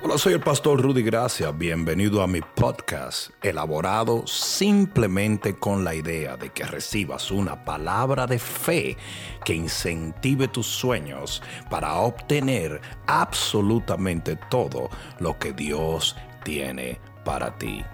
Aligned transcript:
Hola, 0.00 0.16
soy 0.16 0.34
el 0.34 0.40
pastor 0.40 0.80
Rudy 0.80 1.02
Gracia. 1.02 1.50
Bienvenido 1.50 2.22
a 2.22 2.28
mi 2.28 2.40
podcast, 2.40 3.30
elaborado 3.42 4.24
simplemente 4.28 5.58
con 5.58 5.82
la 5.82 5.92
idea 5.92 6.36
de 6.36 6.52
que 6.52 6.62
recibas 6.64 7.32
una 7.32 7.64
palabra 7.64 8.28
de 8.28 8.38
fe 8.38 8.96
que 9.44 9.54
incentive 9.54 10.46
tus 10.46 10.68
sueños 10.68 11.42
para 11.68 11.96
obtener 11.96 12.80
absolutamente 13.08 14.36
todo 14.36 14.88
lo 15.18 15.36
que 15.36 15.52
Dios 15.52 16.14
tiene 16.44 17.00
para 17.24 17.58
ti. 17.58 17.84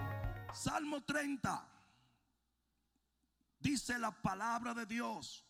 Salmo 0.53 1.03
30. 1.03 1.67
Dice 3.57 3.97
la 3.97 4.11
palabra 4.11 4.75
de 4.75 4.85
Dios 4.85 5.43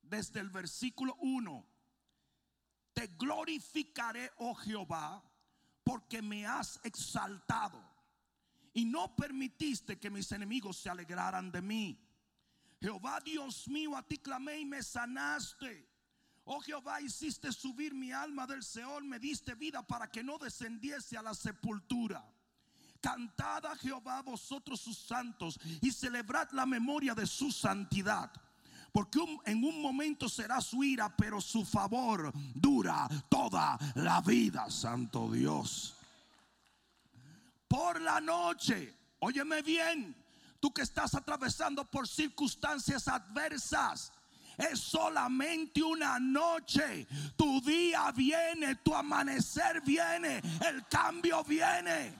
desde 0.00 0.40
el 0.40 0.48
versículo 0.48 1.16
1. 1.20 1.66
Te 2.94 3.08
glorificaré, 3.08 4.30
oh 4.38 4.54
Jehová 4.54 5.22
porque 5.84 6.22
me 6.22 6.46
has 6.46 6.80
exaltado 6.84 7.82
y 8.72 8.84
no 8.84 9.14
permitiste 9.14 9.98
que 9.98 10.10
mis 10.10 10.30
enemigos 10.32 10.78
se 10.78 10.90
alegraran 10.90 11.50
de 11.50 11.62
mí. 11.62 11.98
Jehová 12.80 13.20
Dios 13.24 13.68
mío, 13.68 13.96
a 13.96 14.02
ti 14.02 14.18
clamé 14.18 14.58
y 14.60 14.64
me 14.64 14.82
sanaste. 14.82 15.88
Oh 16.44 16.60
Jehová, 16.60 17.00
hiciste 17.00 17.52
subir 17.52 17.94
mi 17.94 18.10
alma 18.10 18.46
del 18.46 18.62
Seol, 18.62 19.04
me 19.04 19.18
diste 19.18 19.54
vida 19.54 19.86
para 19.86 20.10
que 20.10 20.24
no 20.24 20.38
descendiese 20.38 21.16
a 21.16 21.22
la 21.22 21.34
sepultura. 21.34 22.24
Cantad 23.00 23.66
a 23.66 23.76
Jehová 23.76 24.22
vosotros 24.22 24.80
sus 24.80 24.98
santos 24.98 25.58
y 25.80 25.90
celebrad 25.90 26.50
la 26.52 26.66
memoria 26.66 27.14
de 27.14 27.26
su 27.26 27.50
santidad 27.52 28.32
porque 28.92 29.18
en 29.46 29.64
un 29.64 29.80
momento 29.80 30.28
será 30.28 30.60
su 30.60 30.84
ira, 30.84 31.16
pero 31.16 31.40
su 31.40 31.64
favor 31.64 32.30
dura 32.54 33.08
toda 33.30 33.78
la 33.94 34.20
vida, 34.20 34.70
Santo 34.70 35.30
Dios. 35.30 35.94
Por 37.66 38.02
la 38.02 38.20
noche, 38.20 38.94
óyeme 39.20 39.62
bien, 39.62 40.14
tú 40.60 40.70
que 40.72 40.82
estás 40.82 41.14
atravesando 41.14 41.86
por 41.90 42.06
circunstancias 42.06 43.08
adversas. 43.08 44.12
Es 44.58 44.78
solamente 44.78 45.82
una 45.82 46.18
noche. 46.18 47.06
Tu 47.34 47.62
día 47.62 48.12
viene, 48.12 48.76
tu 48.76 48.94
amanecer 48.94 49.80
viene, 49.80 50.42
el 50.68 50.86
cambio 50.88 51.42
viene. 51.42 52.14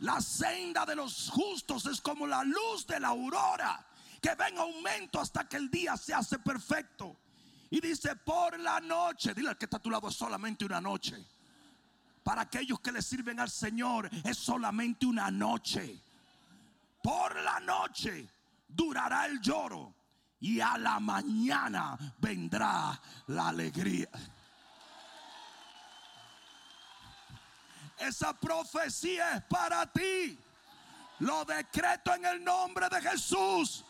La 0.00 0.20
senda 0.20 0.84
de 0.84 0.96
los 0.96 1.30
justos 1.30 1.86
es 1.86 2.00
como 2.00 2.26
la 2.26 2.42
luz 2.42 2.84
de 2.88 2.98
la 2.98 3.08
aurora 3.08 3.86
que 4.22 4.34
ven 4.36 4.56
aumento 4.56 5.20
hasta 5.20 5.48
que 5.48 5.56
el 5.56 5.68
día 5.68 5.96
se 5.96 6.14
hace 6.14 6.38
perfecto. 6.38 7.16
Y 7.70 7.80
dice, 7.80 8.14
por 8.16 8.58
la 8.60 8.78
noche, 8.80 9.34
dile 9.34 9.48
al 9.48 9.58
que 9.58 9.64
está 9.64 9.78
a 9.78 9.82
tu 9.82 9.90
lado, 9.90 10.08
es 10.08 10.14
solamente 10.14 10.64
una 10.64 10.80
noche. 10.80 11.26
Para 12.22 12.42
aquellos 12.42 12.78
que 12.80 12.92
le 12.92 13.02
sirven 13.02 13.40
al 13.40 13.50
Señor, 13.50 14.08
es 14.24 14.38
solamente 14.38 15.06
una 15.06 15.30
noche. 15.30 15.98
Por 17.02 17.34
la 17.42 17.58
noche 17.58 18.28
durará 18.68 19.26
el 19.26 19.40
lloro 19.40 19.92
y 20.38 20.60
a 20.60 20.78
la 20.78 21.00
mañana 21.00 21.98
vendrá 22.18 23.00
la 23.26 23.48
alegría. 23.48 24.08
Esa 27.98 28.38
profecía 28.38 29.34
es 29.34 29.42
para 29.44 29.90
ti. 29.90 30.38
Lo 31.20 31.44
decreto 31.44 32.14
en 32.14 32.24
el 32.24 32.44
nombre 32.44 32.88
de 32.88 33.00
Jesús. 33.00 33.84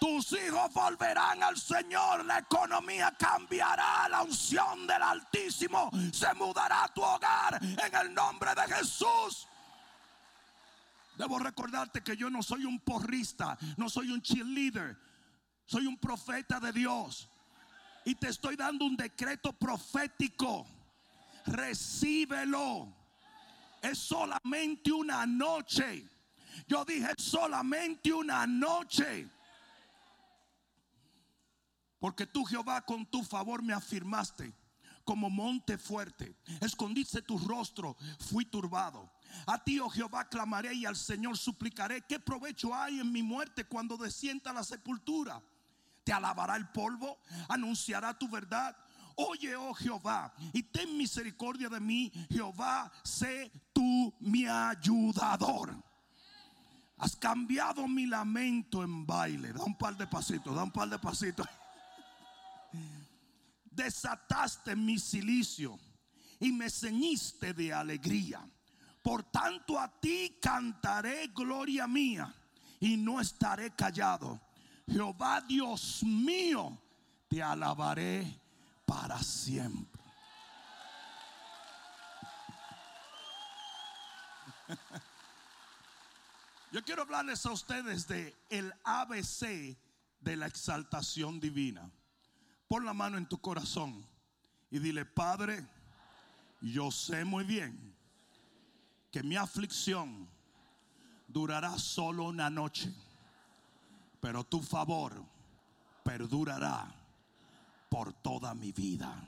Tus 0.00 0.32
hijos 0.32 0.72
volverán 0.72 1.42
al 1.42 1.58
Señor, 1.58 2.24
la 2.24 2.38
economía 2.38 3.14
cambiará, 3.18 4.08
la 4.08 4.22
unción 4.22 4.86
del 4.86 5.02
Altísimo 5.02 5.90
se 6.10 6.32
mudará 6.34 6.84
a 6.84 6.88
tu 6.88 7.02
hogar 7.02 7.60
en 7.62 7.94
el 7.94 8.14
nombre 8.14 8.50
de 8.54 8.74
Jesús. 8.74 9.46
Debo 11.16 11.38
recordarte 11.38 12.02
que 12.02 12.16
yo 12.16 12.30
no 12.30 12.42
soy 12.42 12.64
un 12.64 12.80
porrista, 12.80 13.58
no 13.76 13.90
soy 13.90 14.10
un 14.10 14.22
cheerleader, 14.22 14.96
soy 15.66 15.86
un 15.86 15.98
profeta 15.98 16.58
de 16.58 16.72
Dios. 16.72 17.28
Y 18.06 18.14
te 18.14 18.28
estoy 18.28 18.56
dando 18.56 18.86
un 18.86 18.96
decreto 18.96 19.52
profético. 19.52 20.66
Recíbelo. 21.44 22.90
Es 23.82 23.98
solamente 23.98 24.90
una 24.92 25.26
noche. 25.26 26.08
Yo 26.66 26.86
dije 26.86 27.12
solamente 27.18 28.12
una 28.14 28.46
noche. 28.46 29.28
Porque 32.00 32.26
tú, 32.26 32.44
Jehová, 32.44 32.80
con 32.80 33.06
tu 33.06 33.22
favor 33.22 33.62
me 33.62 33.74
afirmaste 33.74 34.52
como 35.04 35.28
monte 35.28 35.76
fuerte. 35.76 36.34
Escondiste 36.60 37.22
tu 37.22 37.38
rostro, 37.38 37.96
fui 38.18 38.46
turbado. 38.46 39.10
A 39.46 39.62
ti, 39.62 39.78
oh 39.78 39.88
Jehová, 39.90 40.28
clamaré 40.28 40.74
y 40.74 40.86
al 40.86 40.96
Señor 40.96 41.36
suplicaré. 41.36 42.02
¿Qué 42.02 42.18
provecho 42.18 42.74
hay 42.74 43.00
en 43.00 43.12
mi 43.12 43.22
muerte 43.22 43.64
cuando 43.64 43.96
descienda 43.96 44.52
la 44.52 44.64
sepultura? 44.64 45.42
Te 46.04 46.12
alabará 46.12 46.56
el 46.56 46.68
polvo, 46.68 47.18
anunciará 47.48 48.18
tu 48.18 48.28
verdad. 48.28 48.76
Oye, 49.16 49.54
oh 49.54 49.74
Jehová, 49.74 50.32
y 50.54 50.62
ten 50.62 50.96
misericordia 50.96 51.68
de 51.68 51.80
mí. 51.80 52.10
Jehová, 52.30 52.90
sé 53.04 53.52
tú 53.74 54.14
mi 54.20 54.46
ayudador. 54.46 55.76
Has 56.96 57.16
cambiado 57.16 57.86
mi 57.86 58.06
lamento 58.06 58.82
en 58.82 59.06
baile. 59.06 59.52
Da 59.52 59.62
un 59.64 59.76
par 59.76 59.96
de 59.96 60.06
pasitos, 60.06 60.54
da 60.54 60.62
un 60.62 60.70
par 60.70 60.88
de 60.88 60.98
pasitos 60.98 61.46
desataste 63.70 64.74
mi 64.76 64.98
silicio 64.98 65.78
y 66.38 66.52
me 66.52 66.68
ceñiste 66.70 67.54
de 67.54 67.72
alegría. 67.72 68.46
Por 69.02 69.22
tanto 69.24 69.78
a 69.78 69.88
ti 70.00 70.38
cantaré 70.40 71.28
gloria 71.28 71.86
mía 71.86 72.34
y 72.80 72.96
no 72.96 73.20
estaré 73.20 73.74
callado. 73.74 74.40
Jehová 74.86 75.40
Dios 75.42 76.02
mío, 76.02 76.78
te 77.28 77.42
alabaré 77.42 78.40
para 78.84 79.22
siempre. 79.22 80.02
Yo 86.72 86.84
quiero 86.84 87.02
hablarles 87.02 87.44
a 87.46 87.52
ustedes 87.52 88.06
de 88.06 88.36
el 88.48 88.72
ABC 88.84 89.76
de 90.20 90.36
la 90.36 90.46
exaltación 90.46 91.40
divina. 91.40 91.90
Pon 92.70 92.84
la 92.84 92.94
mano 92.94 93.18
en 93.18 93.26
tu 93.26 93.40
corazón 93.40 94.06
y 94.70 94.78
dile, 94.78 95.04
Padre, 95.04 95.66
yo 96.60 96.92
sé 96.92 97.24
muy 97.24 97.42
bien 97.42 97.96
que 99.10 99.24
mi 99.24 99.34
aflicción 99.34 100.28
durará 101.26 101.76
solo 101.80 102.26
una 102.26 102.48
noche, 102.48 102.94
pero 104.20 104.44
tu 104.44 104.62
favor 104.62 105.20
perdurará 106.04 106.94
por 107.88 108.12
toda 108.12 108.54
mi 108.54 108.70
vida. 108.70 109.20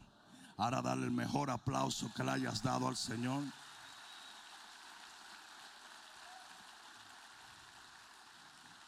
Ahora 0.57 0.81
dale 0.81 1.07
el 1.07 1.11
mejor 1.11 1.51
aplauso 1.51 2.15
que 2.15 2.23
le 2.23 2.31
hayas 2.31 2.63
dado 2.63 2.87
al 2.87 2.97
Señor. 2.97 3.43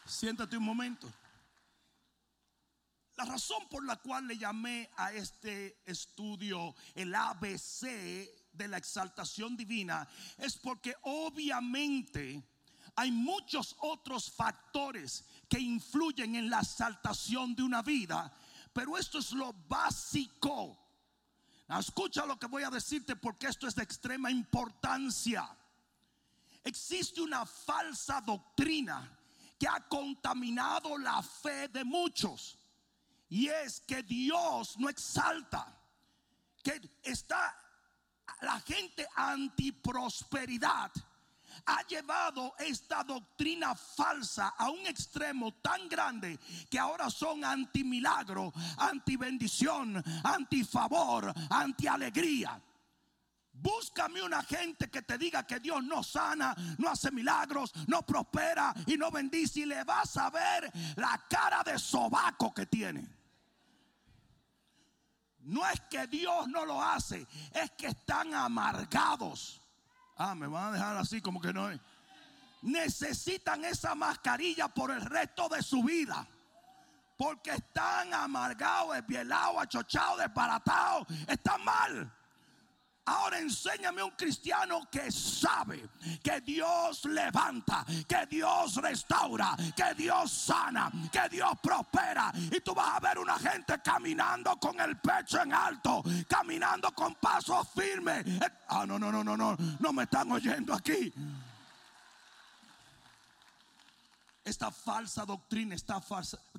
Siéntate 0.05 0.55
un 0.55 0.63
momento. 0.63 1.11
La 3.17 3.25
razón 3.25 3.67
por 3.69 3.85
la 3.85 3.95
cual 3.95 4.27
le 4.27 4.37
llamé 4.37 4.89
a 4.97 5.13
este 5.13 5.81
estudio 5.85 6.75
el 6.93 7.15
ABC 7.15 7.83
de 8.51 8.67
la 8.67 8.77
exaltación 8.77 9.55
divina 9.55 10.07
es 10.37 10.57
porque 10.57 10.95
obviamente 11.03 12.43
hay 12.95 13.11
muchos 13.11 13.75
otros 13.79 14.31
factores 14.31 15.23
que 15.47 15.59
influyen 15.59 16.35
en 16.35 16.49
la 16.49 16.59
exaltación 16.59 17.55
de 17.55 17.63
una 17.63 17.81
vida, 17.81 18.33
pero 18.73 18.97
esto 18.97 19.19
es 19.19 19.31
lo 19.31 19.53
básico. 19.53 20.77
escucha 21.79 22.25
lo 22.25 22.37
que 22.37 22.47
voy 22.47 22.63
a 22.63 22.69
decirte 22.69 23.15
porque 23.15 23.47
esto 23.47 23.67
es 23.67 23.75
de 23.75 23.83
extrema 23.83 24.29
importancia. 24.29 25.49
Existe 26.65 27.21
una 27.21 27.45
falsa 27.45 28.19
doctrina 28.21 29.17
que 29.57 29.67
ha 29.67 29.87
contaminado 29.87 30.97
la 30.97 31.21
fe 31.21 31.69
de 31.69 31.83
muchos. 31.83 32.57
Y 33.35 33.49
es 33.49 33.81
que 33.81 34.01
Dios 34.01 34.77
no 34.79 34.87
exalta, 34.87 35.67
que 36.63 36.79
está 37.03 37.53
la 38.39 38.61
gente 38.61 39.05
antiprosperidad 39.13 40.89
ha 41.65 41.81
llevado 41.85 42.55
esta 42.59 43.03
doctrina 43.03 43.75
falsa 43.75 44.53
a 44.57 44.69
un 44.69 44.87
extremo 44.87 45.55
tan 45.55 45.89
grande 45.89 46.39
que 46.69 46.79
ahora 46.79 47.09
son 47.09 47.43
anti 47.43 47.83
milagro, 47.83 48.53
anti 48.77 49.17
bendición, 49.17 50.01
anti 50.23 50.63
favor, 50.63 51.33
anti 51.49 51.87
alegría. 51.87 52.61
Búscame 53.51 54.21
una 54.21 54.43
gente 54.43 54.89
que 54.89 55.01
te 55.01 55.17
diga 55.17 55.45
que 55.45 55.59
Dios 55.59 55.83
no 55.83 56.03
sana, 56.03 56.55
no 56.77 56.89
hace 56.89 57.11
milagros, 57.11 57.73
no 57.87 58.05
prospera 58.05 58.73
y 58.87 58.95
no 58.95 59.11
bendice 59.11 59.61
y 59.61 59.65
le 59.65 59.83
vas 59.83 60.15
a 60.15 60.29
ver 60.29 60.71
la 60.95 61.21
cara 61.29 61.63
de 61.63 61.77
sobaco 61.77 62.53
que 62.53 62.65
tiene. 62.65 63.14
No 65.45 65.67
es 65.69 65.79
que 65.89 66.07
Dios 66.07 66.47
no 66.47 66.65
lo 66.65 66.81
hace, 66.81 67.27
es 67.53 67.71
que 67.71 67.87
están 67.87 68.33
amargados. 68.33 69.61
Ah, 70.17 70.33
me 70.33 70.47
van 70.47 70.69
a 70.69 70.71
dejar 70.71 70.97
así 70.97 71.21
como 71.21 71.39
que 71.39 71.53
no 71.53 71.69
es. 71.69 71.79
Necesitan 72.63 73.63
esa 73.63 73.93
mascarilla 73.93 74.67
por 74.67 74.89
el 74.89 75.01
resto 75.01 75.47
de 75.49 75.61
su 75.61 75.83
vida. 75.83 76.27
Porque 77.15 77.51
están 77.51 78.13
amargados, 78.13 78.95
desvielados, 78.95 79.61
achochados, 79.61 80.19
desbaratados. 80.19 81.07
Están 81.27 81.63
mal. 81.63 82.11
Ahora 83.07 83.37
enséñame 83.37 84.01
un 84.01 84.11
cristiano 84.11 84.87
que 84.89 85.11
sabe 85.11 85.89
que 86.23 86.41
Dios 86.41 87.05
levanta, 87.05 87.85
que 88.07 88.25
Dios 88.25 88.77
restaura, 88.77 89.55
que 89.75 89.93
Dios 89.93 90.31
sana, 90.31 90.91
que 91.11 91.29
Dios 91.29 91.51
prospera. 91.61 92.31
Y 92.51 92.61
tú 92.61 92.73
vas 92.73 92.97
a 92.97 92.99
ver 92.99 93.19
una 93.19 93.37
gente 93.37 93.79
caminando 93.83 94.57
con 94.57 94.79
el 94.79 94.97
pecho 94.99 95.39
en 95.39 95.53
alto, 95.53 96.03
caminando 96.27 96.91
con 96.95 97.13
pasos 97.15 97.67
firmes. 97.75 98.25
Ah, 98.69 98.85
no, 98.87 98.97
no, 98.97 99.11
no, 99.11 99.23
no, 99.23 99.37
no, 99.37 99.55
no 99.79 99.93
me 99.93 100.03
están 100.03 100.31
oyendo 100.31 100.73
aquí. 100.73 101.13
Esta 104.43 104.71
falsa 104.71 105.25
doctrina 105.25 105.75
está, 105.75 106.01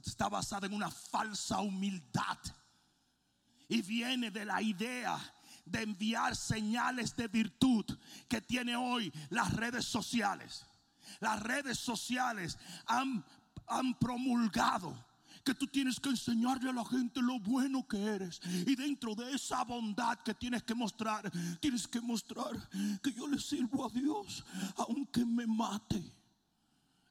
está 0.05 0.29
basada 0.29 0.69
en 0.69 0.75
una 0.75 0.91
falsa 0.93 1.59
humildad. 1.59 2.39
Y 3.69 3.83
viene 3.83 4.31
de 4.31 4.45
la 4.45 4.63
idea 4.63 5.19
de 5.67 5.83
enviar 5.83 6.35
señales 6.37 7.15
de 7.17 7.29
virtud 7.29 7.85
que 8.29 8.41
tiene 8.41 8.77
hoy 8.77 9.13
las 9.31 9.53
redes 9.53 9.85
sociales. 9.85 10.65
Las 11.21 11.43
redes 11.43 11.79
sociales 11.79 12.59
han, 12.87 13.25
promulgado 13.99 14.97
que 15.45 15.55
tú 15.55 15.67
tienes 15.67 15.99
que 15.99 16.09
enseñarle 16.09 16.71
a 16.71 16.73
la 16.73 16.85
gente 16.85 17.21
lo 17.21 17.41
bueno 17.41 17.87
que 17.87 18.01
eres. 18.01 18.41
Y 18.45 18.77
dentro 18.77 19.15
de 19.15 19.33
esa 19.33 19.65
bondad 19.65 20.19
que 20.21 20.35
tienes 20.35 20.63
que 20.63 20.75
mostrar, 20.75 21.31
tienes 21.61 21.87
que 21.87 22.01
mostrar 22.01 22.69
que 23.03 23.13
yo 23.13 23.27
le 23.27 23.41
sirvo 23.41 23.87
a 23.87 23.91
Dios 23.91 24.45
aunque 24.77 25.25
me 25.25 25.47
mate. 25.47 26.03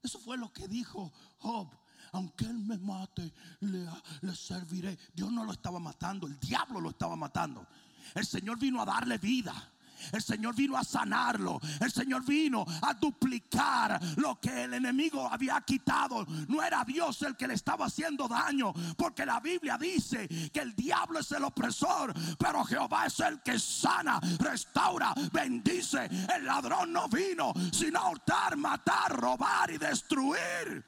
Eso 0.01 0.19
fue 0.19 0.38
lo 0.38 0.51
que 0.54 0.68
dijo 0.68 1.12
Job. 1.40 1.68
Aunque 2.12 2.46
él 2.46 2.60
me 2.60 2.78
mate, 2.78 3.34
le 3.60 4.36
serviré. 4.36 4.98
Dios 5.13 5.30
no 5.34 5.44
lo 5.44 5.51
estaba 5.51 5.80
matando, 5.80 6.28
el 6.28 6.40
diablo 6.40 6.80
lo 6.80 6.92
estaba 6.92 7.18
matando. 7.18 7.68
El 8.13 8.25
Señor 8.25 8.60
vino 8.60 8.81
a 8.81 8.86
darle 8.86 9.18
vida. 9.18 9.72
El 10.12 10.22
Señor 10.22 10.56
vino 10.56 10.78
a 10.78 10.84
sanarlo. 10.84 11.60
El 11.80 11.92
Señor 11.92 12.25
vino 12.25 12.66
a 12.81 12.94
duplicar 12.94 14.00
lo 14.18 14.40
que 14.40 14.63
el 14.63 14.74
enemigo 14.74 15.28
había 15.31 15.62
quitado. 15.62 16.25
No 16.48 16.62
era 16.62 16.84
Dios 16.84 17.22
el 17.24 17.36
que 17.36 17.48
le 17.48 17.54
estaba 17.54 17.86
haciendo 17.86 18.28
daño. 18.28 18.74
Porque 18.98 19.25
la 19.25 19.40
Biblia 19.40 19.78
dice 19.78 20.28
que 20.52 20.60
el 20.60 20.75
diablo 20.75 21.19
es 21.19 21.31
el 21.31 21.44
opresor. 21.44 22.13
Pero 22.38 22.63
Jehová 22.63 23.06
es 23.07 23.19
el 23.19 23.42
que 23.42 23.60
sana, 23.60 24.19
restaura, 24.40 25.13
bendice. 25.31 26.10
El 26.36 26.46
ladrón 26.46 26.92
no 26.94 27.08
vino 27.08 27.54
sino 27.72 28.00
a 28.00 28.10
hurtar, 28.10 28.56
matar, 28.58 29.16
robar 29.16 29.72
y 29.72 29.78
destruir. 29.78 30.84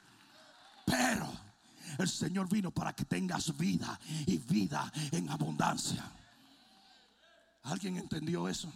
Pero 0.86 1.31
el 1.98 2.08
Señor 2.08 2.48
vino 2.50 2.72
para 2.72 2.94
que 2.94 3.06
tengas 3.06 3.56
vida 3.58 4.00
y 4.25 4.38
vida 4.38 4.92
en 5.12 5.30
abundancia. 5.30 6.04
¿Alguien 7.68 7.98
entendió 7.98 8.48
eso? 8.48 8.72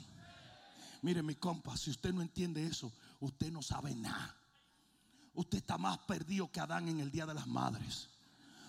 Mire 1.02 1.24
mi 1.24 1.36
compa, 1.36 1.78
si 1.78 1.90
usted 1.92 2.14
no 2.14 2.22
entiende 2.22 2.66
eso, 2.66 2.92
usted 3.22 3.50
no 3.50 3.62
sabe 3.62 3.96
nada. 3.96 4.36
Usted 5.34 5.60
está 5.60 5.78
más 5.78 5.98
perdido 6.00 6.52
que 6.52 6.60
Adán 6.60 6.90
en 6.90 7.00
el 7.00 7.10
Día 7.10 7.26
de 7.26 7.34
las 7.34 7.48
Madres. 7.48 8.10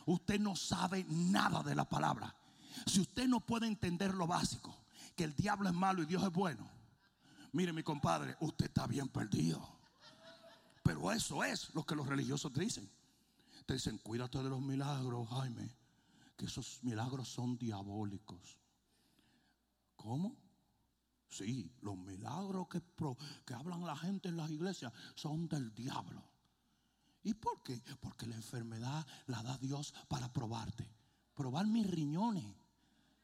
Usted 0.07 0.39
no 0.39 0.55
sabe 0.55 1.05
nada 1.09 1.65
de 1.65 1.75
la 1.75 1.89
palabra. 1.89 2.35
Si 2.87 3.01
usted 3.01 3.27
no 3.27 3.41
puede 3.41 3.67
entender 3.67 4.15
lo 4.15 4.29
básico, 4.29 4.77
que 5.17 5.25
el 5.25 5.35
diablo 5.35 5.69
es 5.69 5.75
malo 5.75 6.03
y 6.03 6.07
Dios 6.07 6.23
es 6.23 6.33
bueno, 6.33 6.71
mire 7.51 7.73
mi 7.73 7.83
compadre, 7.83 8.37
usted 8.41 8.67
está 8.67 8.87
bien 8.87 9.09
perdido. 9.09 9.61
Pero 10.85 11.11
eso 11.11 11.43
es 11.43 11.75
lo 11.75 11.85
que 11.85 11.97
los 11.97 12.07
religiosos 12.07 12.53
dicen. 12.55 12.89
Te 13.67 13.75
dicen, 13.75 13.99
cuídate 13.99 14.39
de 14.39 14.51
los 14.51 14.61
milagros, 14.61 15.29
Jaime, 15.31 15.69
que 16.37 16.47
esos 16.47 16.79
milagros 16.83 17.29
son 17.29 17.59
diabólicos. 17.59 18.62
¿Cómo? 20.03 20.37
Sí, 21.29 21.73
los 21.81 21.97
milagros 21.97 22.69
que, 22.69 22.83
que 23.47 23.55
hablan 23.55 23.87
la 23.87 23.97
gente 23.97 24.29
en 24.29 24.37
las 24.37 24.51
iglesias 24.51 24.93
son 25.15 25.49
del 25.49 25.73
diablo. 25.75 26.23
¿Y 27.23 27.35
por 27.35 27.63
qué? 27.63 27.81
Porque 28.01 28.27
la 28.27 28.35
enfermedad 28.35 29.07
la 29.27 29.43
da 29.43 29.57
Dios 29.59 29.95
para 30.09 30.33
probarte. 30.33 30.87
Probar 31.35 31.67
mis 31.67 31.89
riñones. 31.89 32.45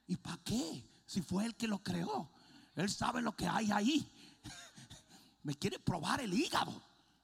¿Y 0.07 0.17
para 0.17 0.39
qué? 0.39 0.89
Si 1.05 1.21
fue 1.21 1.45
Él 1.45 1.57
que 1.57 1.67
lo 1.67 1.83
creó. 1.83 2.31
Él 2.77 2.89
sabe 2.89 3.21
lo 3.21 3.35
que 3.35 3.47
hay 3.47 3.71
ahí. 3.73 4.09
Me 5.43 5.57
quiere 5.57 5.79
probar 5.81 6.21
el 6.21 6.33
hígado. 6.33 6.81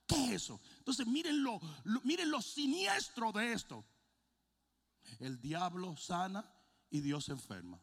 ¿Qué 0.06 0.27
es 0.27 0.43
eso? 0.43 0.61
Entonces 0.79 1.06
miren 1.06 1.43
lo, 1.43 1.61
miren 2.03 2.31
lo 2.31 2.43
siniestro 2.43 3.33
de 3.33 3.53
esto. 3.53 3.85
El 5.21 5.41
diablo 5.41 5.97
sana 5.97 6.45
y 6.91 7.01
Dios 7.01 7.29
enferma. 7.29 7.81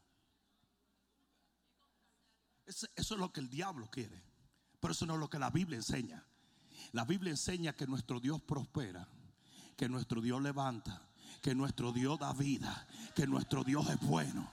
Eso 2.72 2.88
es 2.96 3.20
lo 3.20 3.34
que 3.34 3.42
el 3.42 3.50
diablo 3.50 3.90
quiere. 3.92 4.24
Pero 4.80 4.94
eso 4.94 5.06
no 5.06 5.16
es 5.16 5.20
lo 5.20 5.30
que 5.30 5.40
la 5.40 5.50
Biblia 5.50 5.76
enseña. 5.76 6.26
La 6.94 7.04
Biblia 7.04 7.32
enseña 7.32 7.74
que 7.74 7.86
nuestro 7.86 8.20
Dios 8.20 8.42
prospera, 8.42 9.08
que 9.76 9.90
nuestro 9.90 10.22
Dios 10.22 10.42
levanta, 10.42 11.02
que 11.42 11.54
nuestro 11.54 11.92
Dios 11.92 12.18
da 12.18 12.32
vida, 12.32 12.88
que 13.14 13.28
nuestro 13.28 13.66
Dios 13.66 13.90
es 13.90 14.00
bueno. 14.00 14.50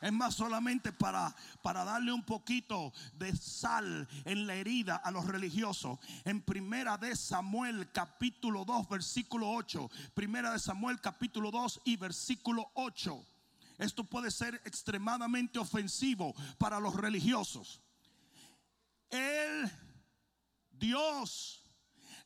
Es 0.00 0.12
más 0.12 0.34
solamente 0.34 0.92
para, 0.92 1.34
para 1.62 1.84
darle 1.84 2.12
un 2.12 2.24
poquito 2.24 2.92
de 3.14 3.34
sal 3.36 4.08
en 4.24 4.46
la 4.46 4.54
herida 4.54 4.96
a 4.96 5.10
los 5.10 5.26
religiosos. 5.26 5.98
En 6.24 6.40
primera 6.40 6.96
de 6.96 7.14
Samuel 7.14 7.90
capítulo 7.92 8.64
2 8.64 8.88
versículo 8.88 9.50
8. 9.50 9.90
Primera 10.14 10.52
de 10.52 10.58
Samuel 10.58 11.00
capítulo 11.00 11.50
2 11.50 11.82
y 11.84 11.96
versículo 11.96 12.70
8. 12.74 13.33
Esto 13.78 14.04
puede 14.04 14.30
ser 14.30 14.54
extremadamente 14.64 15.58
ofensivo 15.58 16.34
para 16.58 16.78
los 16.78 16.94
religiosos. 16.94 17.80
El 19.10 19.70
Dios 20.70 21.62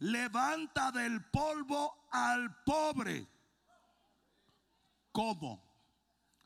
levanta 0.01 0.93
del 0.93 1.25
polvo 1.31 2.09
al 2.11 2.63
pobre. 2.65 3.27
¿Cómo? 5.13 5.63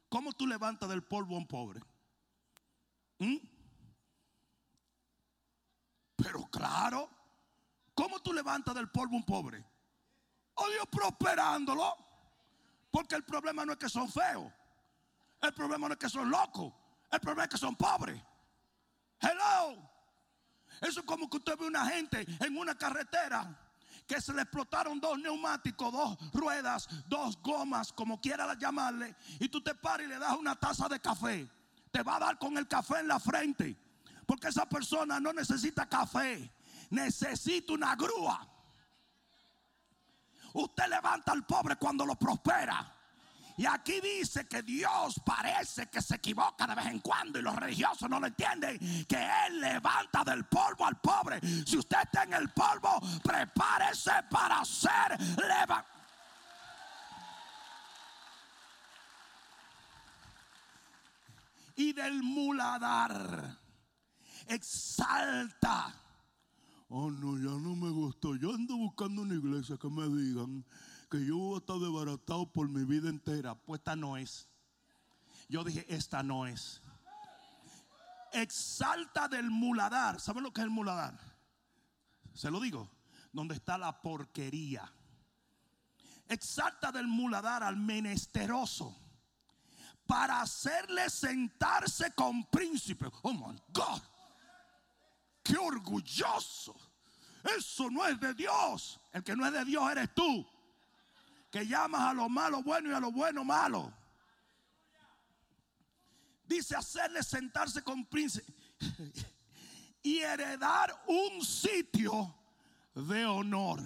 ¿Cómo 0.08 0.32
tú 0.32 0.46
levantas 0.46 0.88
del 0.88 1.02
polvo 1.02 1.34
a 1.34 1.38
un 1.38 1.46
pobre? 1.46 1.80
¿Mm? 3.18 3.36
Pero 6.16 6.46
claro, 6.46 7.10
¿cómo 7.94 8.20
tú 8.20 8.32
levantas 8.32 8.74
del 8.74 8.90
polvo 8.90 9.14
a 9.14 9.18
un 9.18 9.24
pobre? 9.24 9.64
O 10.54 10.68
Dios 10.68 10.86
prosperándolo. 10.90 11.96
Porque 12.90 13.14
el 13.14 13.24
problema 13.24 13.64
no 13.64 13.72
es 13.72 13.78
que 13.78 13.88
son 13.88 14.10
feos. 14.10 14.52
El 15.42 15.52
problema 15.52 15.88
no 15.88 15.94
es 15.94 15.98
que 15.98 16.08
son 16.08 16.30
locos. 16.30 16.72
El 17.10 17.20
problema 17.20 17.44
es 17.44 17.50
que 17.50 17.58
son 17.58 17.76
pobres. 17.76 18.22
Hello. 19.20 19.90
Eso 20.80 21.00
es 21.00 21.06
como 21.06 21.28
que 21.28 21.36
usted 21.36 21.58
ve 21.58 21.66
una 21.66 21.86
gente 21.86 22.24
en 22.40 22.56
una 22.56 22.76
carretera 22.76 23.58
que 24.06 24.20
se 24.20 24.32
le 24.32 24.42
explotaron 24.42 25.00
dos 25.00 25.18
neumáticos, 25.18 25.92
dos 25.92 26.32
ruedas, 26.32 26.88
dos 27.06 27.40
gomas, 27.40 27.92
como 27.92 28.20
quiera 28.20 28.52
llamarle, 28.58 29.14
y 29.38 29.48
tú 29.48 29.62
te 29.62 29.74
paras 29.74 30.06
y 30.06 30.08
le 30.08 30.18
das 30.18 30.36
una 30.36 30.56
taza 30.56 30.88
de 30.88 31.00
café. 31.00 31.48
Te 31.90 32.02
va 32.02 32.16
a 32.16 32.20
dar 32.20 32.38
con 32.38 32.56
el 32.56 32.66
café 32.66 33.00
en 33.00 33.08
la 33.08 33.20
frente. 33.20 33.76
Porque 34.26 34.48
esa 34.48 34.68
persona 34.68 35.20
no 35.20 35.32
necesita 35.32 35.88
café, 35.88 36.52
necesita 36.90 37.72
una 37.72 37.94
grúa. 37.96 38.48
Usted 40.54 40.86
levanta 40.88 41.32
al 41.32 41.44
pobre 41.44 41.76
cuando 41.76 42.06
lo 42.06 42.16
prospera. 42.16 43.01
Y 43.56 43.66
aquí 43.66 44.00
dice 44.00 44.46
que 44.46 44.62
Dios 44.62 45.20
parece 45.24 45.88
que 45.88 46.00
se 46.00 46.16
equivoca 46.16 46.66
de 46.66 46.74
vez 46.74 46.86
en 46.86 47.00
cuando 47.00 47.38
y 47.38 47.42
los 47.42 47.54
religiosos 47.54 48.08
no 48.08 48.18
lo 48.18 48.26
entienden, 48.26 48.78
que 49.06 49.28
Él 49.46 49.60
levanta 49.60 50.24
del 50.24 50.44
polvo 50.44 50.86
al 50.86 51.00
pobre. 51.00 51.40
Si 51.66 51.76
usted 51.76 51.98
está 52.02 52.24
en 52.24 52.34
el 52.34 52.50
polvo, 52.50 53.00
prepárese 53.22 54.12
para 54.30 54.64
ser 54.64 55.20
levantado. 55.36 55.92
Y 61.76 61.92
del 61.92 62.22
muladar 62.22 63.58
exalta. 64.46 65.94
Oh, 66.88 67.10
no, 67.10 67.38
ya 67.38 67.58
no 67.58 67.74
me 67.74 67.90
gustó. 67.90 68.36
Yo 68.36 68.54
ando 68.54 68.76
buscando 68.76 69.22
una 69.22 69.34
iglesia 69.34 69.78
que 69.78 69.88
me 69.88 70.06
digan 70.08 70.64
que 71.12 71.26
yo 71.26 71.56
a 71.56 71.58
estar 71.58 71.76
desbaratado 71.76 72.50
por 72.50 72.66
mi 72.70 72.84
vida 72.84 73.10
entera. 73.10 73.54
Pues 73.54 73.80
esta 73.80 73.94
no 73.94 74.16
es. 74.16 74.48
Yo 75.46 75.62
dije, 75.62 75.84
esta 75.94 76.22
no 76.22 76.46
es. 76.46 76.80
Exalta 78.32 79.28
del 79.28 79.50
muladar. 79.50 80.18
¿Saben 80.20 80.42
lo 80.42 80.54
que 80.54 80.62
es 80.62 80.64
el 80.64 80.70
muladar? 80.70 81.20
Se 82.32 82.50
lo 82.50 82.60
digo. 82.60 82.90
Donde 83.30 83.54
está 83.54 83.76
la 83.76 84.00
porquería. 84.00 84.90
Exalta 86.28 86.90
del 86.90 87.06
muladar 87.06 87.62
al 87.62 87.76
menesteroso 87.76 88.96
para 90.06 90.40
hacerle 90.40 91.10
sentarse 91.10 92.14
con 92.14 92.46
príncipe. 92.46 93.10
Oh 93.20 93.34
my 93.34 93.60
God. 93.68 94.00
Qué 95.42 95.58
orgulloso. 95.58 96.74
Eso 97.58 97.90
no 97.90 98.06
es 98.06 98.18
de 98.18 98.32
Dios. 98.32 98.98
El 99.12 99.22
que 99.22 99.36
no 99.36 99.44
es 99.44 99.52
de 99.52 99.64
Dios 99.66 99.90
eres 99.90 100.14
tú. 100.14 100.46
Que 101.52 101.66
llamas 101.66 102.00
a 102.00 102.14
lo 102.14 102.30
malo 102.30 102.62
bueno 102.62 102.90
y 102.90 102.94
a 102.94 102.98
lo 102.98 103.12
bueno 103.12 103.44
malo. 103.44 103.92
Dice 106.44 106.74
hacerle 106.74 107.22
sentarse 107.22 107.82
con 107.82 108.06
príncipe 108.06 108.52
y 110.02 110.18
heredar 110.18 111.04
un 111.06 111.44
sitio 111.44 112.34
de 112.94 113.26
honor. 113.26 113.80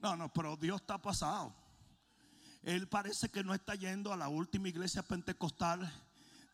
No, 0.00 0.16
no, 0.16 0.32
pero 0.32 0.56
Dios 0.56 0.80
está 0.80 0.96
pasado. 0.96 1.54
Él 2.62 2.88
parece 2.88 3.28
que 3.28 3.42
no 3.42 3.52
está 3.52 3.74
yendo 3.74 4.12
a 4.12 4.16
la 4.16 4.28
última 4.28 4.68
iglesia 4.68 5.02
pentecostal 5.02 5.92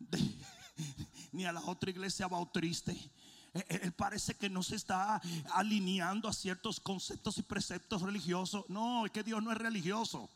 ni 1.32 1.44
a 1.44 1.52
la 1.52 1.60
otra 1.60 1.90
iglesia 1.90 2.26
bautista. 2.26 2.92
Él 3.68 3.92
parece 3.92 4.34
que 4.34 4.50
no 4.50 4.62
se 4.62 4.76
está 4.76 5.20
alineando 5.54 6.28
a 6.28 6.32
ciertos 6.32 6.80
conceptos 6.80 7.38
y 7.38 7.42
preceptos 7.42 8.02
religiosos. 8.02 8.64
No, 8.68 9.06
es 9.06 9.12
que 9.12 9.22
Dios 9.22 9.42
no 9.42 9.52
es 9.52 9.58
religioso. 9.58 10.28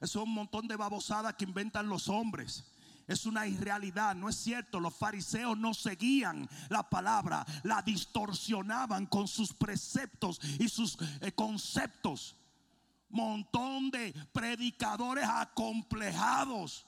Es 0.00 0.16
un 0.16 0.30
montón 0.32 0.68
de 0.68 0.76
babosadas 0.76 1.34
que 1.34 1.44
inventan 1.44 1.88
los 1.88 2.08
hombres. 2.08 2.64
Es 3.06 3.26
una 3.26 3.46
irrealidad, 3.46 4.14
no 4.14 4.28
es 4.28 4.36
cierto. 4.36 4.80
Los 4.80 4.94
fariseos 4.94 5.58
no 5.58 5.74
seguían 5.74 6.48
la 6.70 6.88
palabra, 6.88 7.44
la 7.62 7.82
distorsionaban 7.82 9.06
con 9.06 9.28
sus 9.28 9.52
preceptos 9.52 10.40
y 10.58 10.68
sus 10.68 10.96
eh, 11.20 11.32
conceptos. 11.32 12.36
Montón 13.10 13.90
de 13.90 14.12
predicadores 14.32 15.24
acomplejados, 15.28 16.86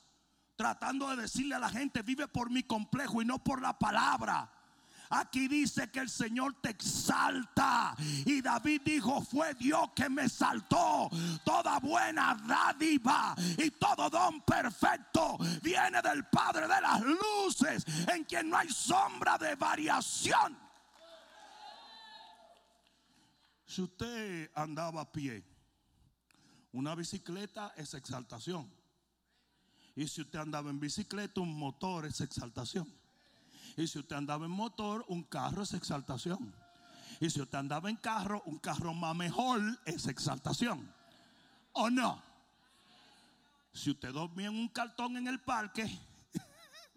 tratando 0.57 1.09
de 1.11 1.23
decirle 1.23 1.55
a 1.55 1.61
la 1.61 1.69
gente, 1.69 2.03
vive 2.03 2.27
por 2.27 2.51
mi 2.51 2.63
complejo 2.63 3.23
y 3.23 3.25
no 3.25 3.39
por 3.43 3.61
la 3.61 3.79
palabra. 3.79 4.51
Aquí 5.11 5.49
dice 5.49 5.91
que 5.91 6.01
el 6.01 6.09
Señor 6.09 6.61
te 6.61 6.71
exalta. 6.71 7.95
Y 8.25 8.41
David 8.41 8.83
dijo, 8.85 9.23
fue 9.23 9.55
Dios 9.55 9.91
que 9.95 10.09
me 10.09 10.29
saltó. 10.29 11.11
Toda 11.45 11.79
buena 11.79 12.35
dádiva 12.47 13.35
y 13.59 13.71
todo 13.73 14.11
don 14.11 14.41
perfecto 14.43 15.39
viene 15.63 16.03
del 16.03 16.27
Padre 16.27 16.63
de 16.63 16.81
las 16.81 17.01
luces, 17.03 17.85
en 18.13 18.25
quien 18.25 18.51
no 18.51 18.57
hay 18.57 18.69
sombra 18.69 19.39
de 19.39 19.55
variación. 19.55 20.57
Si 23.67 23.83
usted 23.83 24.51
andaba 24.55 25.03
a 25.03 25.13
pie, 25.13 25.45
una 26.73 26.95
bicicleta 26.95 27.73
es 27.77 27.95
exaltación. 27.95 28.73
Y 29.95 30.07
si 30.09 30.21
usted 30.21 30.39
andaba 30.39 30.71
en 30.71 30.79
bicicleta, 30.79 31.41
un 31.41 31.59
motor 31.59 32.07
es 32.07 32.21
exaltación. 32.21 32.87
Y 33.77 33.87
si 33.87 33.99
usted 33.99 34.17
andaba 34.17 34.47
en 34.47 34.51
motor, 34.51 35.05
un 35.09 35.23
carro 35.23 35.63
es 35.63 35.75
exaltación. 35.75 36.55
Y 37.21 37.31
si 37.31 37.41
usted 37.41 37.59
andaba 37.59 37.91
en 37.91 37.97
carro, 37.97 38.43
un 38.47 38.59
carro 38.59 38.95
más 38.95 39.15
mejor 39.15 39.61
es 39.85 40.07
exaltación. 40.07 40.93
¿O 41.73 41.91
no? 41.91 42.23
Si 43.73 43.91
usted 43.91 44.13
dormía 44.13 44.49
en 44.49 44.57
un 44.57 44.69
cartón 44.69 45.19
en 45.19 45.29
el 45.29 45.41
parque, 45.41 45.87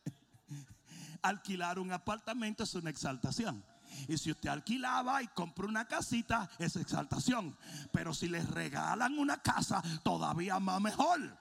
alquilar 1.21 1.79
un 1.79 1.91
apartamento 1.91 2.63
es 2.63 2.73
una 2.75 2.89
exaltación. 2.89 3.63
Y 4.07 4.17
si 4.17 4.31
usted 4.31 4.49
alquilaba 4.49 5.21
y 5.21 5.27
compró 5.27 5.67
una 5.67 5.85
casita, 5.85 6.49
es 6.57 6.77
exaltación. 6.77 7.57
Pero 7.91 8.13
si 8.13 8.29
le 8.29 8.41
regalan 8.41 9.17
una 9.19 9.41
casa, 9.41 9.83
todavía 10.03 10.59
más 10.59 10.79
mejor. 10.79 11.37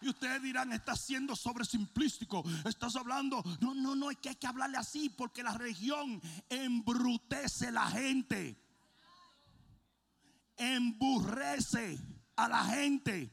Y 0.00 0.08
ustedes 0.08 0.42
dirán, 0.42 0.72
estás 0.72 1.00
siendo 1.00 1.36
sobresimplístico. 1.36 2.42
Estás 2.64 2.96
hablando. 2.96 3.42
No, 3.60 3.74
no, 3.74 3.94
no, 3.94 4.10
es 4.10 4.16
que 4.18 4.30
hay 4.30 4.36
que 4.36 4.46
hablarle 4.46 4.78
así 4.78 5.10
porque 5.10 5.42
la 5.42 5.56
religión 5.56 6.20
embrutece 6.48 7.70
la 7.70 7.86
gente. 7.86 8.56
Emburrece 10.56 11.98
a 12.36 12.48
la 12.48 12.64
gente. 12.64 13.30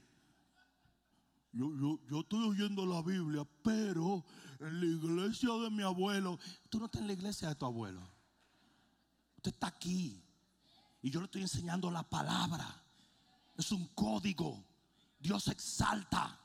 Yo, 1.53 1.73
yo, 1.75 1.99
yo 2.09 2.19
estoy 2.19 2.47
oyendo 2.47 2.85
la 2.85 3.01
Biblia, 3.01 3.47
pero 3.63 4.25
en 4.59 4.79
la 4.79 4.85
iglesia 4.85 5.49
de 5.53 5.69
mi 5.69 5.83
abuelo, 5.83 6.37
tú 6.69 6.79
no 6.79 6.85
estás 6.85 7.01
en 7.01 7.07
la 7.07 7.13
iglesia 7.13 7.49
de 7.49 7.55
tu 7.55 7.65
abuelo. 7.65 8.01
Usted 9.37 9.51
está 9.51 9.67
aquí. 9.67 10.23
Y 11.01 11.09
yo 11.09 11.19
le 11.21 11.25
estoy 11.25 11.43
enseñando 11.43 11.89
la 11.89 12.03
palabra. 12.03 12.83
Es 13.55 13.71
un 13.71 13.87
código. 13.89 14.65
Dios 15.19 15.47
exalta. 15.47 16.39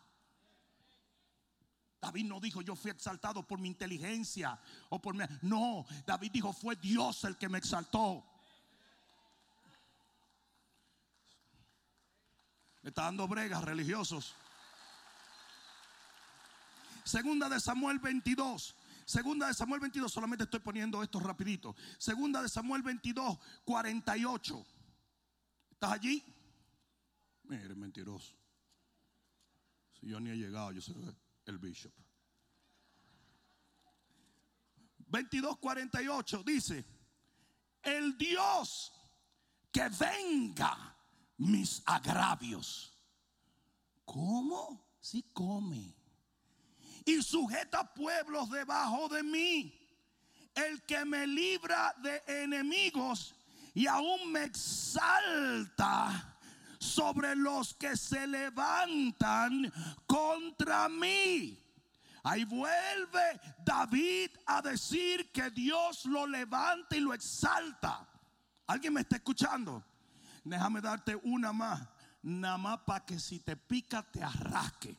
David 2.03 2.25
no 2.25 2.41
dijo 2.41 2.63
yo 2.63 2.75
fui 2.75 2.91
exaltado 2.91 3.47
por 3.47 3.61
mi 3.61 3.69
inteligencia 3.69 4.59
o 4.89 5.01
por 5.01 5.15
mi... 5.15 5.25
No, 5.43 5.87
David 6.05 6.33
dijo 6.33 6.53
fue 6.53 6.75
Dios 6.75 7.23
el 7.23 7.39
que 7.39 7.49
me 7.49 7.59
exaltó. 7.59 8.25
Me 12.83 12.89
está 12.89 13.05
dando 13.05 13.29
bregas 13.29 13.63
religiosos. 13.63 14.35
Segunda 17.05 17.49
de 17.49 17.61
Samuel 17.61 18.01
22. 18.01 18.75
Segunda 19.05 19.47
de 19.47 19.55
Samuel 19.55 19.81
22, 19.81 20.13
solamente 20.13 20.45
estoy 20.45 20.61
poniendo 20.61 21.03
esto 21.05 21.21
rapidito. 21.21 21.77
Segunda 21.99 22.43
de 22.43 22.49
Samuel 22.49 22.83
22, 22.83 23.39
48. 23.65 24.67
¿Estás 25.71 25.93
allí? 25.93 26.25
Mire, 27.45 27.77
mentiroso. 27.77 28.35
Si 30.01 30.09
yo 30.09 30.19
ni 30.19 30.31
he 30.31 30.37
llegado, 30.37 30.73
yo 30.73 30.81
soy 30.81 30.95
el 31.47 31.59
bishop. 31.59 31.93
22:48 35.11 36.45
dice, 36.45 36.85
el 37.83 38.17
Dios 38.17 38.93
que 39.71 39.89
venga 39.89 40.97
mis 41.39 41.83
agravios. 41.87 42.97
¿Cómo? 44.05 44.97
Si 45.01 45.23
come. 45.33 45.95
Y 47.05 47.21
sujeta 47.23 47.93
pueblos 47.93 48.51
debajo 48.51 49.09
de 49.09 49.23
mí. 49.23 49.79
El 50.55 50.83
que 50.83 51.05
me 51.05 51.27
libra 51.27 51.95
de 52.03 52.23
enemigos 52.43 53.35
y 53.75 53.87
aún 53.87 54.31
me 54.31 54.45
exalta 54.45 56.32
sobre 56.83 57.37
los 57.37 57.75
que 57.75 57.97
se 57.97 58.27
levantan 58.27 59.73
contra 60.07 60.89
mí. 60.89 61.59
Ahí 62.25 62.45
vuelve 62.45 63.41
David 63.65 64.31
a 64.47 64.63
decir 64.63 65.31
que 65.33 65.51
Dios 65.51 66.05
lo 66.07 66.27
levanta 66.27 66.97
y 66.97 67.01
lo 67.01 67.15
exalta. 67.15 68.09
¿Alguien 68.67 68.95
me 68.95 69.01
está 69.01 69.17
escuchando? 69.17 69.85
Déjame 70.45 70.81
darte 70.81 71.17
una 71.17 71.53
más. 71.53 71.89
Nada 72.23 72.59
más 72.59 72.79
para 72.81 73.05
que 73.05 73.19
si 73.19 73.41
te 73.41 73.57
pica 73.57 74.03
te 74.03 74.23
arrasque. 74.23 74.97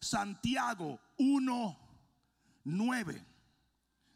Santiago 0.00 0.98
1, 1.18 1.78
9. 2.64 3.26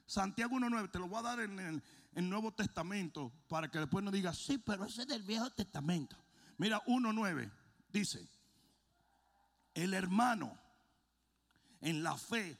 Santiago 0.06 0.56
1.9, 0.56 0.90
te 0.90 0.98
lo 0.98 1.08
voy 1.08 1.18
a 1.20 1.22
dar 1.22 1.40
en 1.40 1.58
el, 1.58 1.82
Nuevo 2.28 2.52
Testamento 2.52 3.32
para 3.48 3.70
que 3.70 3.78
después 3.78 4.04
no 4.04 4.10
digas, 4.10 4.36
sí, 4.36 4.58
pero 4.58 4.84
ese 4.84 5.02
es 5.02 5.08
del 5.08 5.22
Viejo 5.22 5.48
Testamento. 5.50 6.16
Mira, 6.60 6.84
1.9 6.84 7.50
dice, 7.90 8.28
el 9.72 9.94
hermano 9.94 10.60
en 11.80 12.02
la 12.02 12.18
fe 12.18 12.58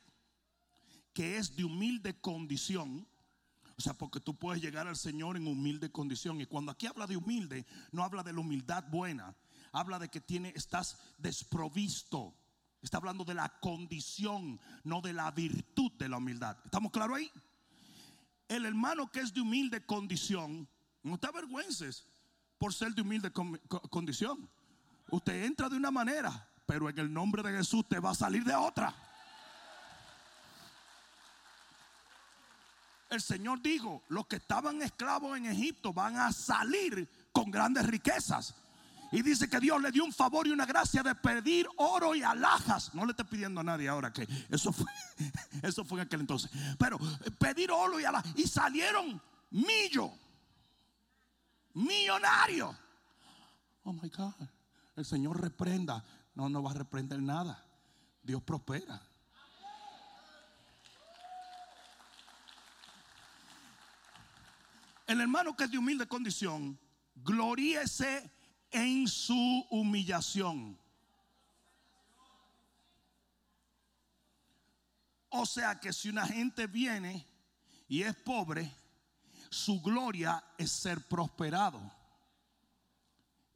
que 1.13 1.37
es 1.37 1.55
de 1.55 1.65
humilde 1.65 2.19
condición, 2.19 3.07
o 3.77 3.81
sea, 3.83 3.93
porque 3.93 4.19
tú 4.19 4.39
puedes 4.39 4.63
llegar 4.63 4.89
al 4.89 4.97
Señor 4.97 5.37
en 5.37 5.47
humilde 5.47 5.93
condición. 5.93 6.41
Y 6.41 6.47
cuando 6.47 6.73
aquí 6.73 6.87
habla 6.87 7.07
de 7.07 7.19
humilde, 7.19 7.67
no 7.93 8.03
habla 8.03 8.23
de 8.23 8.33
la 8.33 8.41
humildad 8.41 8.85
buena, 8.91 9.37
habla 9.71 9.99
de 9.99 10.09
que 10.09 10.23
tiene, 10.23 10.55
estás 10.57 10.97
desprovisto. 11.19 12.35
Está 12.81 12.97
hablando 12.97 13.27
de 13.27 13.35
la 13.35 13.51
condición, 13.61 14.59
no 14.83 15.03
de 15.03 15.13
la 15.13 15.31
virtud 15.31 15.93
de 15.99 16.09
la 16.09 16.17
humildad. 16.17 16.57
¿Estamos 16.65 16.91
claros 16.91 17.19
ahí? 17.19 17.31
El 18.49 18.65
hermano 18.65 19.13
que 19.13 19.21
es 19.21 19.35
de 19.35 19.43
humilde 19.43 19.85
condición, 19.85 20.67
no 21.03 21.19
te 21.19 21.27
avergüences 21.27 22.07
por 22.61 22.75
ser 22.75 22.95
de 22.95 23.01
humilde 23.01 23.33
condición. 23.33 24.47
Usted 25.11 25.45
entra 25.45 25.71
de 25.71 25.77
una 25.77 25.91
manera, 25.91 26.47
pero 26.67 26.91
en 26.91 26.99
el 26.99 27.11
nombre 27.11 27.43
de 27.43 27.57
Jesús 27.57 27.89
te 27.89 27.99
va 27.99 28.11
a 28.11 28.15
salir 28.15 28.45
de 28.45 28.55
otra. 28.55 28.95
El 33.09 33.23
Señor 33.23 33.63
dijo, 33.63 34.03
los 34.09 34.27
que 34.27 34.37
estaban 34.37 34.83
esclavos 34.83 35.39
en 35.39 35.47
Egipto 35.47 35.95
van 35.95 36.19
a 36.19 36.33
salir 36.33 37.09
con 37.33 37.51
grandes 37.51 37.87
riquezas. 37.87 38.55
Y 39.11 39.23
dice 39.23 39.49
que 39.49 39.59
Dios 39.59 39.81
le 39.81 39.91
dio 39.91 40.05
un 40.05 40.13
favor 40.13 40.47
y 40.47 40.51
una 40.51 40.67
gracia 40.67 41.03
de 41.03 41.15
pedir 41.15 41.67
oro 41.79 42.15
y 42.15 42.23
alhajas. 42.23 42.95
No 42.95 43.07
le 43.07 43.13
estoy 43.13 43.25
pidiendo 43.25 43.63
a 43.63 43.65
nadie 43.65 43.89
ahora 43.89 44.13
que 44.13 44.29
eso 44.51 44.71
fue, 44.71 44.87
eso 45.63 45.83
fue 45.83 45.99
en 45.99 46.07
aquel 46.07 46.21
entonces. 46.21 46.51
Pero 46.79 46.99
eh, 47.25 47.31
pedir 47.31 47.71
oro 47.73 47.99
y 47.99 48.05
alhajas. 48.05 48.35
Y 48.37 48.47
salieron 48.47 49.21
millo 49.51 50.13
millonario. 51.75 52.77
Oh 53.85 53.93
my 53.93 54.09
God. 54.09 54.35
el 54.97 55.05
Señor 55.05 55.41
reprenda. 55.41 56.05
No, 56.35 56.49
no 56.49 56.63
va 56.63 56.71
a 56.71 56.75
reprender 56.75 57.21
nada. 57.21 57.65
Dios 58.23 58.43
prospera. 58.43 59.01
El 65.07 65.21
hermano 65.21 65.57
que 65.57 65.65
es 65.65 65.71
de 65.71 65.79
humilde 65.79 66.07
condición, 66.07 66.79
gloríese 67.17 68.31
en 68.71 69.09
su 69.09 69.67
humillación. 69.71 70.79
O 75.31 75.47
sea 75.47 75.81
que 75.81 75.93
si 75.93 76.09
una 76.09 76.27
gente 76.27 76.67
viene 76.67 77.27
y 77.89 78.03
es 78.03 78.15
pobre, 78.15 78.73
su 79.51 79.83
gloria 79.83 80.43
es 80.57 80.71
ser 80.71 81.07
prosperado. 81.07 81.81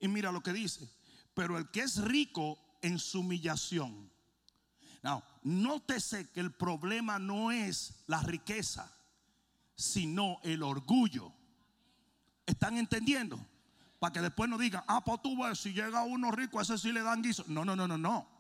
Y 0.01 0.09
mira 0.09 0.33
lo 0.33 0.43
que 0.43 0.53
dice, 0.53 0.89
pero 1.33 1.57
el 1.57 1.71
que 1.71 1.81
es 1.81 1.97
rico 2.03 2.59
en 2.83 2.99
su 2.99 3.21
humillación. 3.21 4.11
No, 5.03 5.23
nótese 5.43 6.31
que 6.31 6.41
el 6.41 6.53
problema 6.53 7.19
no 7.19 7.53
es 7.53 8.05
la 8.07 8.23
riqueza, 8.23 8.91
sino 9.77 10.39
el 10.43 10.63
orgullo. 10.63 11.33
¿Están 12.47 12.77
entendiendo? 12.77 13.39
Para 13.99 14.13
que 14.13 14.21
después 14.21 14.51
no 14.51 14.59
digan, 14.59 14.83
ah, 14.87 15.03
pues 15.05 15.23
tú 15.23 15.43
ves, 15.43 15.59
si 15.59 15.73
llega 15.73 16.03
uno 16.05 16.31
rico, 16.31 16.59
a 16.59 16.63
ese 16.63 16.77
sí 16.77 16.93
le 16.93 17.03
dan 17.03 17.23
guiso. 17.23 17.45
No, 17.47 17.65
no, 17.65 17.77
no, 17.77 17.87
no, 17.87 17.97
no. 17.97 18.34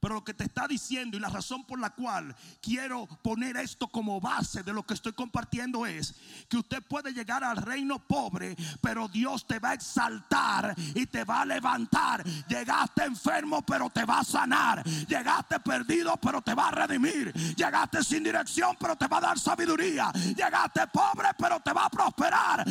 Pero 0.00 0.14
lo 0.14 0.24
que 0.24 0.34
te 0.34 0.44
está 0.44 0.66
diciendo 0.66 1.16
y 1.16 1.20
la 1.20 1.28
razón 1.28 1.64
por 1.64 1.78
la 1.78 1.90
cual 1.90 2.34
quiero 2.60 3.06
poner 3.22 3.56
esto 3.56 3.88
como 3.88 4.20
base 4.20 4.62
de 4.62 4.72
lo 4.72 4.82
que 4.84 4.94
estoy 4.94 5.12
compartiendo 5.12 5.86
es 5.86 6.14
que 6.48 6.58
usted 6.58 6.82
puede 6.82 7.12
llegar 7.12 7.44
al 7.44 7.56
reino 7.56 7.98
pobre, 7.98 8.56
pero 8.80 9.08
Dios 9.08 9.46
te 9.46 9.58
va 9.58 9.70
a 9.70 9.74
exaltar 9.74 10.74
y 10.94 11.06
te 11.06 11.24
va 11.24 11.42
a 11.42 11.46
levantar. 11.46 12.24
Llegaste 12.48 13.04
enfermo, 13.04 13.62
pero 13.62 13.90
te 13.90 14.04
va 14.04 14.20
a 14.20 14.24
sanar. 14.24 14.84
Llegaste 14.84 15.60
perdido, 15.60 16.16
pero 16.16 16.42
te 16.42 16.54
va 16.54 16.68
a 16.68 16.72
redimir. 16.72 17.32
Llegaste 17.54 18.02
sin 18.02 18.24
dirección, 18.24 18.76
pero 18.78 18.96
te 18.96 19.06
va 19.06 19.18
a 19.18 19.22
dar 19.22 19.38
sabiduría. 19.38 20.10
Llegaste 20.12 20.86
pobre, 20.88 21.28
pero 21.38 21.60
te 21.60 21.72
va 21.72 21.86
a 21.86 21.90
prosperar. 21.90 22.64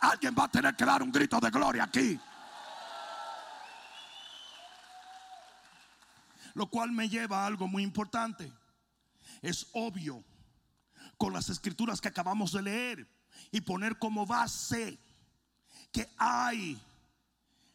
Alguien 0.00 0.34
va 0.38 0.44
a 0.44 0.48
tener 0.48 0.74
que 0.74 0.84
dar 0.84 1.02
un 1.02 1.12
grito 1.12 1.40
de 1.40 1.50
gloria 1.50 1.84
aquí. 1.84 2.18
Lo 6.58 6.66
cual 6.66 6.90
me 6.90 7.08
lleva 7.08 7.44
a 7.44 7.46
algo 7.46 7.68
muy 7.68 7.84
importante. 7.84 8.52
Es 9.42 9.68
obvio 9.74 10.24
con 11.16 11.32
las 11.32 11.50
escrituras 11.50 12.00
que 12.00 12.08
acabamos 12.08 12.50
de 12.50 12.62
leer 12.62 13.08
y 13.52 13.60
poner 13.60 13.96
como 13.96 14.26
base 14.26 14.98
que 15.92 16.08
hay 16.16 16.76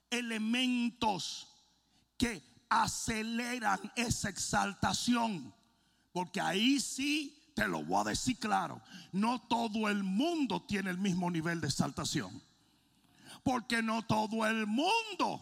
elementos 0.10 1.48
que 2.18 2.44
aceleran 2.68 3.80
esa 3.96 4.28
exaltación. 4.28 5.56
Porque 6.12 6.42
ahí 6.42 6.78
sí, 6.82 7.42
te 7.56 7.70
lo 7.70 7.86
voy 7.86 8.02
a 8.02 8.10
decir 8.10 8.38
claro, 8.38 8.82
no 9.14 9.40
todo 9.40 9.88
el 9.88 10.04
mundo 10.04 10.62
tiene 10.62 10.90
el 10.90 10.98
mismo 10.98 11.32
nivel 11.32 11.62
de 11.62 11.68
exaltación. 11.68 12.44
Porque 13.44 13.82
no 13.82 14.02
todo 14.06 14.46
el 14.46 14.68
mundo 14.68 15.42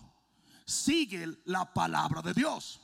sigue 0.63 1.39
la 1.45 1.73
palabra 1.73 2.21
de 2.21 2.35
Dios. 2.35 2.81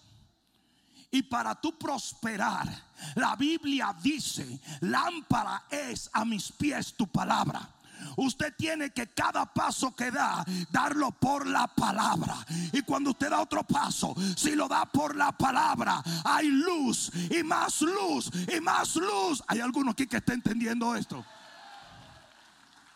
Y 1.10 1.24
para 1.24 1.56
tú 1.56 1.78
prosperar, 1.78 2.68
la 3.16 3.36
Biblia 3.36 3.96
dice, 4.02 4.60
lámpara 4.82 5.64
es 5.70 6.10
a 6.12 6.26
mis 6.26 6.52
pies 6.52 6.96
tu 6.96 7.08
palabra. 7.08 7.76
Usted 8.18 8.54
tiene 8.58 8.92
que 8.92 9.08
cada 9.08 9.46
paso 9.46 9.96
que 9.96 10.12
da, 10.12 10.46
darlo 10.70 11.12
por 11.12 11.48
la 11.48 11.68
palabra. 11.68 12.36
Y 12.74 12.82
cuando 12.82 13.12
usted 13.12 13.30
da 13.30 13.42
otro 13.42 13.64
paso, 13.64 14.16
si 14.36 14.56
lo 14.56 14.68
da 14.68 14.86
por 14.86 15.16
la 15.16 15.32
palabra, 15.32 16.04
hay 16.26 16.48
luz 16.48 17.12
y 17.32 17.42
más 17.44 17.82
luz 17.82 18.30
y 18.56 18.60
más 18.60 18.96
luz. 18.96 19.44
Hay 19.48 19.62
alguno 19.62 19.92
aquí 19.92 20.08
que 20.08 20.18
está 20.18 20.34
entendiendo 20.34 20.96
esto. 20.96 21.26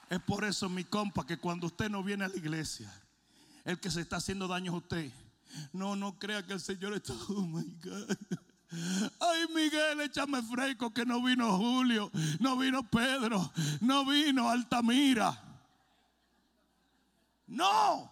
Es 0.09 0.19
por 0.19 0.43
eso, 0.43 0.67
mi 0.67 0.83
compa, 0.83 1.25
que 1.25 1.37
cuando 1.37 1.67
usted 1.67 1.89
no 1.89 2.03
viene 2.03 2.25
a 2.25 2.27
la 2.27 2.35
iglesia, 2.35 2.91
el 3.63 3.79
que 3.79 3.89
se 3.89 4.01
está 4.01 4.17
haciendo 4.17 4.47
daño 4.47 4.73
a 4.73 4.77
usted 4.77 5.11
no, 5.73 5.95
no 5.95 6.17
crea 6.17 6.45
que 6.45 6.53
el 6.53 6.59
Señor 6.59 6.93
está. 6.93 7.13
Oh 7.29 7.41
my 7.41 7.63
God. 7.83 8.17
Ay, 9.19 9.47
Miguel, 9.53 9.99
échame 10.01 10.41
fresco 10.43 10.93
que 10.93 11.05
no 11.05 11.21
vino 11.21 11.57
Julio, 11.57 12.09
no 12.39 12.55
vino 12.55 12.83
Pedro, 12.89 13.51
no 13.81 14.05
vino 14.05 14.49
Altamira. 14.49 15.37
No, 17.47 18.09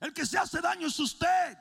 el 0.00 0.14
que 0.14 0.24
se 0.24 0.38
hace 0.38 0.60
daño 0.60 0.86
es 0.86 0.98
usted. 0.98 1.58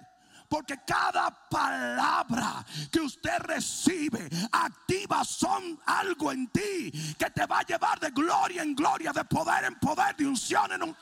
Porque 0.47 0.78
cada 0.86 1.32
palabra 1.50 2.65
que 2.91 3.00
usted 3.00 3.39
recibe 3.39 4.30
activa 4.52 5.24
son 5.24 5.80
algo 5.86 6.30
en 6.30 6.45
ti 6.50 6.91
que 7.17 7.30
te 7.30 7.45
va 7.45 7.60
a 7.60 7.65
llevar 7.65 8.02
de 8.02 8.12
gloria 8.12 8.62
en 8.62 8.76
gloria, 8.76 9.13
de 9.13 9.24
poder 9.24 9.63
en 9.63 9.76
poder, 9.76 10.13
de 10.17 10.28
unción 10.28 10.69
en 10.74 10.84
un 10.84 10.97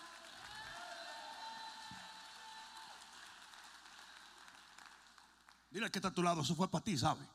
Dile 5.72 5.92
que 5.92 6.00
está 6.00 6.10
a 6.10 6.14
tu 6.14 6.24
lado, 6.24 6.42
eso 6.42 6.56
fue 6.56 6.70
para 6.70 6.84
ti, 6.84 6.98
¿sabe? 6.98 7.26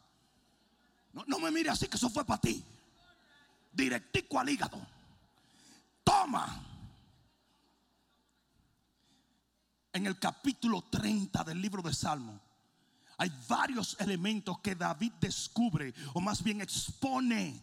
No, 1.13 1.25
no 1.27 1.39
me 1.39 1.51
mire 1.51 1.71
así, 1.71 1.87
que 1.87 1.97
eso 1.97 2.11
fue 2.11 2.25
para 2.25 2.41
ti. 2.41 2.65
Directico 3.73 4.39
al 4.41 4.49
hígado. 4.49 4.85
Toma. 6.03 6.63
En 9.93 10.07
el 10.07 10.19
capítulo 10.19 10.83
30 10.91 11.45
del 11.45 11.61
libro 11.61 11.81
de 11.81 11.95
Salmo 11.95 12.41
hay 13.17 13.33
varios 13.49 13.97
elementos 14.01 14.59
que 14.59 14.75
David 14.75 15.13
descubre 15.21 15.95
o 16.15 16.21
más 16.21 16.43
bien 16.43 16.61
expone 16.61 17.63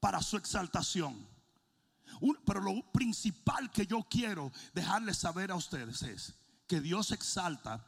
para 0.00 0.20
su 0.20 0.36
exaltación. 0.36 1.28
pero 2.44 2.60
lo 2.60 2.82
principal 2.90 3.70
que 3.70 3.86
yo 3.86 4.02
quiero 4.10 4.50
dejarles 4.74 5.18
saber 5.18 5.52
a 5.52 5.54
ustedes 5.54 6.02
es 6.02 6.34
que 6.66 6.80
Dios 6.80 7.12
exalta 7.12 7.86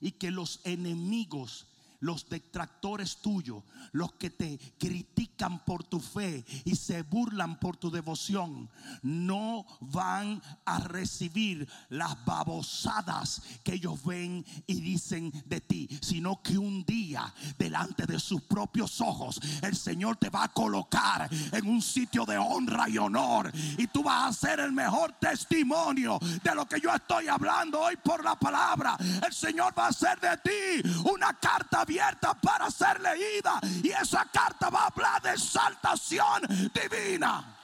y 0.00 0.12
que 0.12 0.30
los 0.30 0.60
enemigos 0.64 1.66
los 2.00 2.28
detractores 2.28 3.18
tuyos, 3.18 3.62
los 3.92 4.12
que 4.14 4.30
te 4.30 4.58
critican 4.78 5.64
por 5.64 5.84
tu 5.84 6.00
fe 6.00 6.44
y 6.64 6.76
se 6.76 7.02
burlan 7.02 7.58
por 7.58 7.76
tu 7.76 7.90
devoción, 7.90 8.68
no 9.02 9.66
van 9.80 10.42
a 10.64 10.78
recibir 10.80 11.68
las 11.88 12.24
babosadas 12.24 13.42
que 13.62 13.74
ellos 13.74 14.02
ven 14.04 14.44
y 14.66 14.80
dicen 14.80 15.32
de 15.46 15.60
ti, 15.60 15.88
sino 16.00 16.42
que 16.42 16.58
un 16.58 16.84
día 16.84 17.32
delante 17.58 18.06
de 18.06 18.18
sus 18.18 18.42
propios 18.42 19.00
ojos 19.00 19.40
el 19.62 19.76
Señor 19.76 20.16
te 20.16 20.30
va 20.30 20.44
a 20.44 20.52
colocar 20.52 21.28
en 21.52 21.68
un 21.68 21.82
sitio 21.82 22.24
de 22.24 22.38
honra 22.38 22.88
y 22.88 22.98
honor 22.98 23.52
y 23.78 23.86
tú 23.88 24.02
vas 24.02 24.28
a 24.28 24.48
ser 24.48 24.60
el 24.60 24.72
mejor 24.72 25.12
testimonio 25.20 26.18
de 26.42 26.54
lo 26.54 26.66
que 26.66 26.80
yo 26.80 26.94
estoy 26.94 27.28
hablando 27.28 27.80
hoy 27.80 27.96
por 27.96 28.24
la 28.24 28.36
palabra. 28.36 28.96
El 29.26 29.32
Señor 29.32 29.74
va 29.78 29.86
a 29.86 29.88
hacer 29.88 30.18
de 30.20 30.36
ti 30.38 30.88
una 31.12 31.38
carta 31.38 31.84
abierta 31.90 32.34
para 32.34 32.70
ser 32.70 33.00
leída. 33.00 33.60
Y 33.82 33.88
esa 33.90 34.24
carta 34.26 34.70
va 34.70 34.84
a 34.84 34.86
hablar 34.86 35.22
de 35.22 35.32
exaltación 35.32 36.42
divina. 36.72 37.56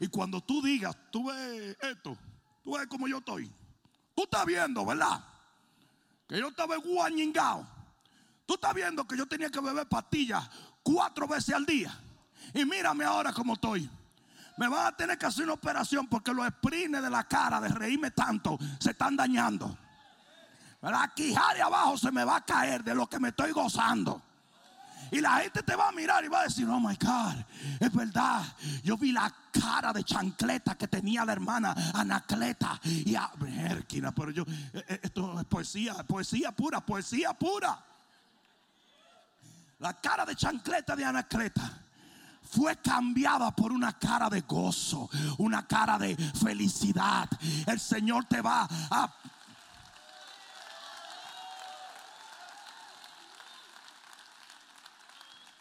Y 0.00 0.08
cuando 0.08 0.40
tú 0.40 0.62
digas, 0.62 0.96
tú 1.10 1.26
ves 1.26 1.76
esto, 1.80 2.16
tú 2.62 2.76
ves 2.76 2.86
como 2.86 3.08
yo 3.08 3.18
estoy. 3.18 3.50
Tú 4.14 4.24
estás 4.24 4.44
viendo, 4.44 4.84
¿verdad? 4.84 5.24
Que 6.28 6.38
yo 6.38 6.48
estaba 6.48 6.76
guañingado. 6.76 7.66
Tú 8.46 8.54
estás 8.54 8.74
viendo 8.74 9.06
que 9.06 9.16
yo 9.16 9.26
tenía 9.26 9.48
que 9.48 9.60
beber 9.60 9.88
pastillas 9.88 10.48
cuatro 10.82 11.26
veces 11.26 11.54
al 11.54 11.64
día. 11.64 11.98
Y 12.52 12.64
mírame 12.64 13.04
ahora 13.04 13.32
como 13.32 13.54
estoy. 13.54 13.88
Me 14.58 14.68
van 14.68 14.86
a 14.86 14.96
tener 14.96 15.16
que 15.16 15.24
hacer 15.24 15.44
una 15.44 15.54
operación 15.54 16.06
porque 16.06 16.34
los 16.34 16.46
sprines 16.46 17.02
de 17.02 17.08
la 17.08 17.24
cara 17.24 17.60
de 17.60 17.68
reírme 17.68 18.10
tanto 18.10 18.58
se 18.78 18.90
están 18.90 19.16
dañando. 19.16 19.78
La 20.82 21.12
quijada 21.14 21.54
de 21.54 21.62
abajo 21.62 21.96
se 21.96 22.10
me 22.10 22.24
va 22.24 22.36
a 22.36 22.44
caer 22.44 22.82
de 22.82 22.94
lo 22.94 23.08
que 23.08 23.20
me 23.20 23.28
estoy 23.28 23.52
gozando. 23.52 24.20
Y 25.12 25.20
la 25.20 25.40
gente 25.40 25.62
te 25.62 25.76
va 25.76 25.88
a 25.88 25.92
mirar 25.92 26.24
y 26.24 26.28
va 26.28 26.40
a 26.40 26.44
decir, 26.44 26.66
oh 26.66 26.80
my 26.80 26.96
God, 26.96 27.44
es 27.78 27.92
verdad. 27.92 28.42
Yo 28.82 28.96
vi 28.96 29.12
la 29.12 29.32
cara 29.52 29.92
de 29.92 30.02
chancleta 30.02 30.74
que 30.74 30.88
tenía 30.88 31.24
la 31.24 31.32
hermana 31.32 31.74
Anacleta. 31.94 32.80
Y 32.82 33.14
a 33.14 33.30
pero 34.16 34.30
yo, 34.30 34.42
eh, 34.72 34.84
eh, 34.88 35.00
esto 35.02 35.38
es 35.38 35.44
poesía, 35.44 35.94
poesía 36.04 36.50
pura, 36.52 36.80
poesía 36.80 37.34
pura. 37.34 37.78
La 39.80 39.92
cara 40.00 40.24
de 40.24 40.34
chancleta 40.34 40.96
de 40.96 41.04
Anacleta 41.04 41.70
fue 42.42 42.76
cambiada 42.76 43.50
por 43.50 43.70
una 43.70 43.98
cara 43.98 44.30
de 44.30 44.40
gozo, 44.42 45.10
una 45.38 45.66
cara 45.66 45.98
de 45.98 46.16
felicidad. 46.16 47.28
El 47.66 47.78
Señor 47.78 48.24
te 48.24 48.40
va 48.40 48.66
a 48.90 49.14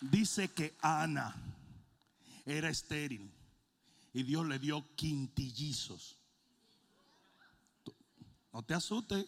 Dice 0.01 0.49
que 0.49 0.75
Ana 0.81 1.35
era 2.45 2.69
estéril 2.69 3.31
y 4.13 4.23
Dios 4.23 4.45
le 4.47 4.57
dio 4.57 4.83
quintillizos. 4.95 6.17
No 8.51 8.63
te 8.63 8.73
asustes. 8.73 9.27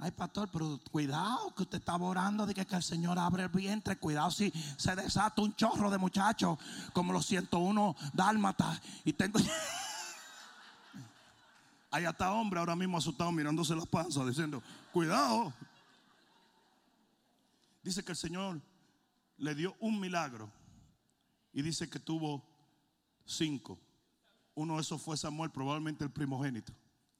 Ay, 0.00 0.10
pastor, 0.12 0.48
pero 0.52 0.80
cuidado 0.90 1.54
que 1.54 1.62
usted 1.62 1.78
está 1.78 1.94
orando 1.96 2.46
de 2.46 2.54
que, 2.54 2.62
el 2.62 2.82
Señor 2.82 3.18
abre 3.18 3.44
el 3.44 3.48
vientre. 3.48 3.96
Cuidado 3.96 4.30
si 4.30 4.52
se 4.76 4.96
desata 4.96 5.42
un 5.42 5.54
chorro 5.54 5.90
de 5.90 5.98
muchachos 5.98 6.58
como 6.92 7.12
los 7.12 7.26
101 7.26 7.96
dálmatas. 8.12 8.80
Y 9.04 9.12
tengo. 9.12 9.38
Hay 11.90 12.04
hasta 12.04 12.32
hombre 12.32 12.58
ahora 12.58 12.74
mismo 12.74 12.98
asustado 12.98 13.30
mirándose 13.30 13.74
las 13.76 13.86
panzas 13.86 14.26
diciendo, 14.26 14.62
cuidado. 14.92 15.52
Dice 17.84 18.02
que 18.02 18.12
el 18.12 18.18
Señor 18.18 18.60
le 19.38 19.54
dio 19.54 19.76
un 19.80 20.00
milagro 20.00 20.50
y 21.52 21.62
dice 21.62 21.88
que 21.88 21.98
tuvo 21.98 22.42
cinco. 23.24 23.78
Uno 24.54 24.76
de 24.76 24.82
esos 24.82 25.00
fue 25.00 25.16
Samuel, 25.16 25.50
probablemente 25.50 26.04
el 26.04 26.10
primogénito. 26.10 26.72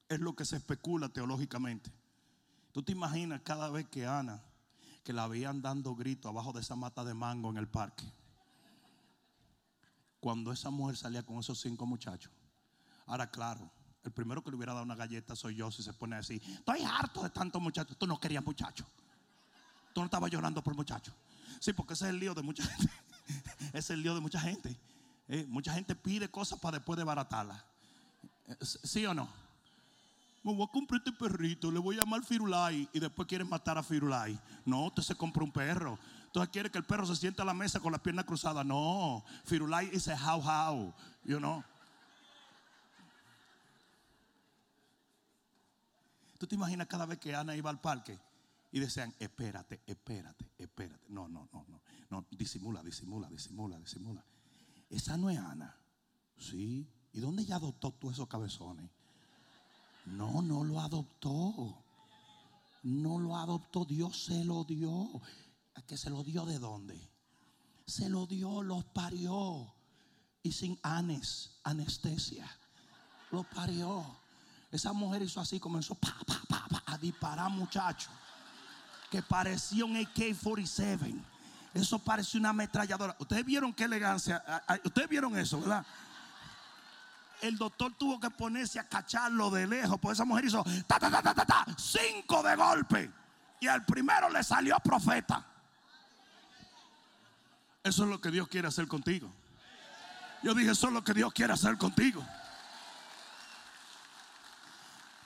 Es 0.09 0.21
lo 0.21 0.35
que 0.35 0.45
se 0.45 0.57
especula 0.57 1.09
teológicamente. 1.09 1.91
Tú 2.73 2.83
te 2.83 2.93
imaginas 2.93 3.41
cada 3.43 3.71
vez 3.71 3.89
que 3.89 4.07
Ana, 4.07 4.43
que 5.03 5.13
la 5.13 5.27
veían 5.27 5.63
dando 5.63 5.95
grito 5.95 6.29
abajo 6.29 6.53
de 6.53 6.61
esa 6.61 6.77
mata 6.77 7.05
de 7.05 7.15
mango 7.15 7.51
en 7.51 7.57
el 7.57 7.69
parque. 7.69 8.05
Cuando 10.21 10.53
esa 10.53 10.71
mujer 10.71 10.97
salía 10.97 11.23
con 11.23 11.39
esos 11.39 11.61
cinco 11.61 11.87
muchachos. 11.87 12.33
Ahora, 13.07 13.31
claro, 13.31 13.71
el 14.03 14.13
primero 14.13 14.43
que 14.43 14.51
le 14.51 14.57
hubiera 14.57 14.73
dado 14.73 14.85
una 14.85 14.95
galleta 14.95 15.37
soy 15.37 15.57
yo 15.57 15.71
si 15.71 15.83
se 15.83 15.93
pone 15.93 16.17
así. 16.17 16.41
Estoy 16.47 16.83
harto 16.83 17.23
de 17.23 17.31
tantos 17.31 17.61
muchachos. 17.61 17.97
Tú 17.99 18.07
no 18.07 18.19
querías 18.19 18.45
muchachos. 18.45 18.87
Tú 19.93 20.01
no 20.01 20.07
estabas 20.07 20.31
llorando 20.31 20.63
por 20.63 20.75
muchachos. 20.75 21.15
Sí, 21.61 21.73
porque 21.73 21.95
ese 21.95 22.05
es 22.05 22.11
el 22.11 22.19
lío 22.19 22.35
de 22.35 22.43
mucha 22.43 22.65
gente. 22.77 22.93
ese 23.69 23.79
es 23.79 23.91
el 23.91 24.03
lío 24.03 24.15
de 24.15 24.21
mucha 24.21 24.41
gente. 24.41 24.77
Eh, 25.29 25.47
mucha 25.49 25.73
gente 25.73 25.95
pide 25.95 26.29
cosas 26.31 26.59
para 26.59 26.79
después 26.79 26.97
desbaratarlas. 26.97 27.63
Eh, 28.47 28.57
¿Sí 28.61 29.07
o 29.07 29.15
no? 29.15 29.29
Me 30.43 30.55
voy 30.55 30.67
a 30.69 30.71
comprar 30.71 30.99
este 30.99 31.13
perrito, 31.13 31.71
le 31.71 31.79
voy 31.79 31.97
a 31.97 32.01
llamar 32.01 32.23
Firulai 32.23 32.87
y 32.93 33.01
después 33.01 33.27
quieren 33.27 33.49
matar 33.49 33.79
a 33.79 33.83
Firulai. 33.83 34.39
No, 34.67 34.87
usted 34.87 35.03
se 35.03 35.15
compra 35.15 35.43
un 35.43 35.51
perro. 35.51 35.99
Entonces 36.27 36.51
quiere 36.51 36.71
que 36.71 36.77
el 36.77 36.85
perro 36.85 37.07
se 37.07 37.17
siente 37.17 37.41
a 37.41 37.45
la 37.47 37.55
mesa 37.55 37.81
con 37.81 37.93
las 37.93 38.01
piernas 38.03 38.27
cruzadas. 38.27 38.67
No, 38.67 39.25
Firulai 39.45 39.91
a 39.95 40.35
how 40.35 40.43
how, 40.43 40.95
you 41.25 41.39
know. 41.39 41.65
¿Tú 46.39 46.47
te 46.47 46.57
imaginas 46.57 46.87
cada 46.89 47.07
vez 47.07 47.19
que 47.19 47.35
Ana 47.35 47.57
iba 47.57 47.71
al 47.71 47.81
parque 47.81 48.19
y 48.75 48.81
decían, 48.81 49.15
espérate, 49.21 49.83
espérate, 49.87 50.51
espérate? 50.59 51.07
No, 51.09 51.29
no, 51.29 51.49
no, 51.53 51.65
no. 51.69 51.81
No, 52.11 52.27
disimula, 52.33 52.83
disimula, 52.83 53.29
disimula, 53.31 53.79
disimula. 53.79 54.25
Esa 54.91 55.17
no 55.17 55.31
es 55.31 55.39
Ana. 55.39 55.79
Sí. 56.37 56.85
¿Y 57.13 57.21
dónde 57.21 57.45
ella 57.45 57.55
adoptó 57.55 57.93
todos 57.93 58.15
esos 58.15 58.27
cabezones? 58.27 58.91
No, 60.07 60.43
no 60.43 60.65
lo 60.65 60.81
adoptó. 60.81 61.85
No 62.83 63.21
lo 63.21 63.37
adoptó. 63.37 63.85
Dios 63.85 64.25
se 64.25 64.45
lo 64.45 64.65
dio. 64.65 65.23
¿A 65.77 65.83
que 65.83 65.97
se 65.97 66.11
lo 66.11 66.25
dio 66.25 66.45
de 66.45 66.59
dónde? 66.59 67.01
Se 67.87 68.09
lo 68.09 68.27
dio, 68.27 68.61
los 68.61 68.85
parió. 68.87 69.73
Y 70.43 70.51
sin 70.51 70.81
anes, 70.83 71.61
anestesia. 71.63 72.51
Lo 73.31 73.45
parió. 73.45 74.05
Esa 74.73 74.93
mujer 74.93 75.23
hizo 75.23 75.41
así, 75.41 75.61
comenzó 75.61 75.95
pa, 75.95 76.19
pa, 76.27 76.43
pa, 76.49 76.67
pa, 76.69 76.83
a 76.87 76.99
disparar 76.99 77.49
muchachos. 77.53 78.11
Que 79.11 79.23
parecía 79.23 79.85
un 79.85 79.97
AK-47. 79.97 81.15
Eso 81.75 81.99
parecía 81.99 82.41
una 82.41 82.51
ametralladora. 82.51 83.17
Ustedes 83.19 83.45
vieron 83.45 83.73
qué 83.73 83.85
elegancia. 83.85 84.43
Ustedes 84.85 85.09
vieron 85.09 85.37
eso, 85.37 85.61
¿verdad? 85.61 85.85
El 87.41 87.59
doctor 87.59 87.93
tuvo 87.99 88.21
que 88.21 88.31
ponerse 88.31 88.79
a 88.79 88.89
cacharlo 88.89 89.51
de 89.51 89.67
lejos. 89.67 89.99
Porque 89.99 90.15
esa 90.15 90.25
mujer 90.25 90.45
hizo 90.45 90.65
ta, 90.87 90.99
ta, 90.99 91.11
ta, 91.11 91.21
ta, 91.21 91.35
ta, 91.35 91.45
ta, 91.45 91.67
cinco 91.77 92.43
de 92.43 92.55
golpe. 92.55 93.11
Y 93.61 93.67
al 93.67 93.85
primero 93.85 94.29
le 94.31 94.43
salió 94.45 94.77
profeta. 94.79 95.45
Eso 97.83 98.05
es 98.05 98.11
lo 98.11 98.21
que 98.21 98.31
Dios 98.31 98.49
quiere 98.49 98.69
hacer 98.69 98.87
contigo. 98.87 99.31
Yo 100.43 100.55
dije, 100.55 100.71
eso 100.71 100.87
es 100.87 100.93
lo 100.93 101.03
que 101.03 101.13
Dios 101.13 101.33
quiere 101.33 101.53
hacer 101.53 101.77
contigo. 101.77 102.25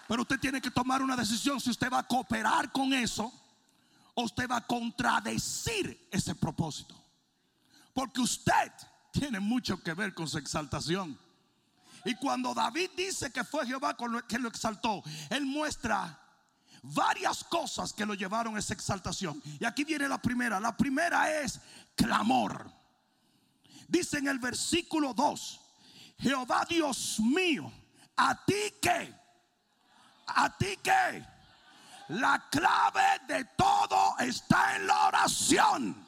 Pero 0.09 0.23
usted 0.23 0.41
tiene 0.41 0.61
que 0.61 0.71
tomar 0.71 1.03
una 1.03 1.14
decisión 1.14 1.61
si 1.61 1.71
usted 1.71 1.93
va 1.93 1.99
a 1.99 2.07
cooperar 2.07 2.73
con 2.73 2.93
eso 2.95 3.33
usted 4.22 4.48
va 4.48 4.57
a 4.57 4.66
contradecir 4.66 6.09
ese 6.11 6.35
propósito. 6.35 6.94
Porque 7.92 8.20
usted 8.20 8.72
tiene 9.12 9.40
mucho 9.40 9.83
que 9.83 9.94
ver 9.94 10.14
con 10.14 10.28
su 10.28 10.38
exaltación. 10.38 11.18
Y 12.04 12.14
cuando 12.14 12.54
David 12.54 12.90
dice 12.96 13.31
que 13.33 13.44
fue 13.44 13.66
Jehová 13.66 13.96
quien 14.28 14.42
lo 14.42 14.48
exaltó, 14.48 15.02
él 15.31 15.44
muestra 15.44 16.18
varias 16.83 17.42
cosas 17.44 17.92
que 17.92 18.07
lo 18.07 18.14
llevaron 18.14 18.57
a 18.57 18.61
esa 18.61 18.74
exaltación. 18.74 19.42
Y 19.59 19.64
aquí 19.64 19.85
viene 19.85 20.09
la 20.09 20.22
primera. 20.22 20.61
La 20.61 20.76
primera 20.76 21.40
es 21.40 21.61
clamor. 21.94 22.70
Dice 23.88 24.18
en 24.18 24.28
el 24.28 24.38
versículo 24.38 25.14
2, 25.14 25.61
Jehová 26.18 26.66
Dios 26.68 27.18
mío, 27.20 27.72
a 28.16 28.44
ti 28.44 28.74
que 28.81 29.14
a 30.26 30.57
ti 30.57 30.76
que 30.83 31.24
la 32.09 32.49
clave 32.51 33.21
de 33.27 33.44
todo 33.57 34.18
está 34.18 34.77
en 34.77 34.87
la 34.87 35.09
oración. 35.09 36.07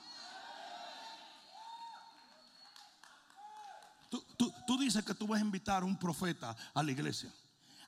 Tú, 4.67 4.79
dices 4.79 5.05
que 5.05 5.15
tú 5.15 5.27
vas 5.27 5.41
a 5.41 5.45
invitar 5.45 5.83
a 5.83 5.87
un 5.87 5.99
profeta 5.99 6.57
a 6.73 6.83
la 6.83 6.91
iglesia. 6.91 7.31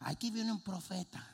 Aquí 0.00 0.30
viene 0.30 0.52
un 0.52 0.60
profeta 0.60 1.24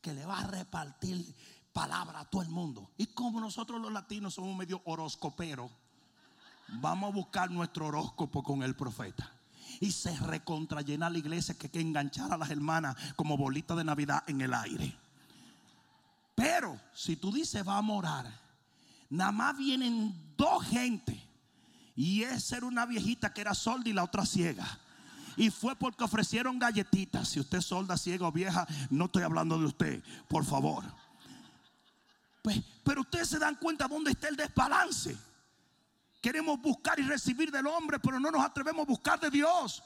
que 0.00 0.14
le 0.14 0.24
va 0.24 0.38
a 0.38 0.46
repartir 0.46 1.34
palabra 1.72 2.20
a 2.20 2.24
todo 2.24 2.42
el 2.42 2.48
mundo. 2.48 2.90
Y 2.96 3.06
como 3.08 3.40
nosotros 3.40 3.80
los 3.80 3.92
latinos 3.92 4.34
somos 4.34 4.56
medio 4.56 4.80
horoscoperos, 4.86 5.70
vamos 6.68 7.10
a 7.10 7.14
buscar 7.14 7.50
nuestro 7.50 7.86
horóscopo 7.88 8.42
con 8.42 8.62
el 8.62 8.74
profeta 8.74 9.30
y 9.80 9.92
se 9.92 10.16
recontrayena 10.16 11.10
la 11.10 11.18
iglesia 11.18 11.56
que 11.56 11.66
hay 11.66 11.70
que 11.70 11.80
enganchar 11.80 12.32
a 12.32 12.38
las 12.38 12.50
hermanas 12.50 12.96
como 13.16 13.36
bolita 13.36 13.74
de 13.74 13.84
Navidad 13.84 14.24
en 14.26 14.40
el 14.40 14.54
aire. 14.54 14.96
Pero 16.38 16.80
si 16.94 17.16
tú 17.16 17.32
dices 17.32 17.64
vamos 17.64 17.96
a 17.96 17.98
orar, 17.98 18.40
nada 19.10 19.32
más 19.32 19.56
vienen 19.56 20.14
dos 20.36 20.64
gente 20.64 21.20
y 21.96 22.22
esa 22.22 22.58
era 22.58 22.66
una 22.66 22.86
viejita 22.86 23.34
que 23.34 23.40
era 23.40 23.54
solda 23.54 23.90
y 23.90 23.92
la 23.92 24.04
otra 24.04 24.24
ciega. 24.24 24.78
Y 25.36 25.50
fue 25.50 25.74
porque 25.74 26.04
ofrecieron 26.04 26.60
galletitas. 26.60 27.30
Si 27.30 27.40
usted 27.40 27.58
es 27.58 27.64
solda, 27.64 27.96
ciega 27.96 28.28
o 28.28 28.30
vieja, 28.30 28.68
no 28.88 29.06
estoy 29.06 29.24
hablando 29.24 29.58
de 29.58 29.66
usted, 29.66 30.04
por 30.28 30.44
favor. 30.44 30.84
Pues, 32.40 32.62
pero 32.84 33.00
ustedes 33.00 33.30
se 33.30 33.40
dan 33.40 33.56
cuenta 33.56 33.88
dónde 33.88 34.12
está 34.12 34.28
el 34.28 34.36
desbalance. 34.36 35.18
Queremos 36.22 36.62
buscar 36.62 37.00
y 37.00 37.02
recibir 37.02 37.50
del 37.50 37.66
hombre, 37.66 37.98
pero 37.98 38.20
no 38.20 38.30
nos 38.30 38.44
atrevemos 38.44 38.86
a 38.86 38.88
buscar 38.88 39.18
de 39.18 39.30
Dios. 39.30 39.82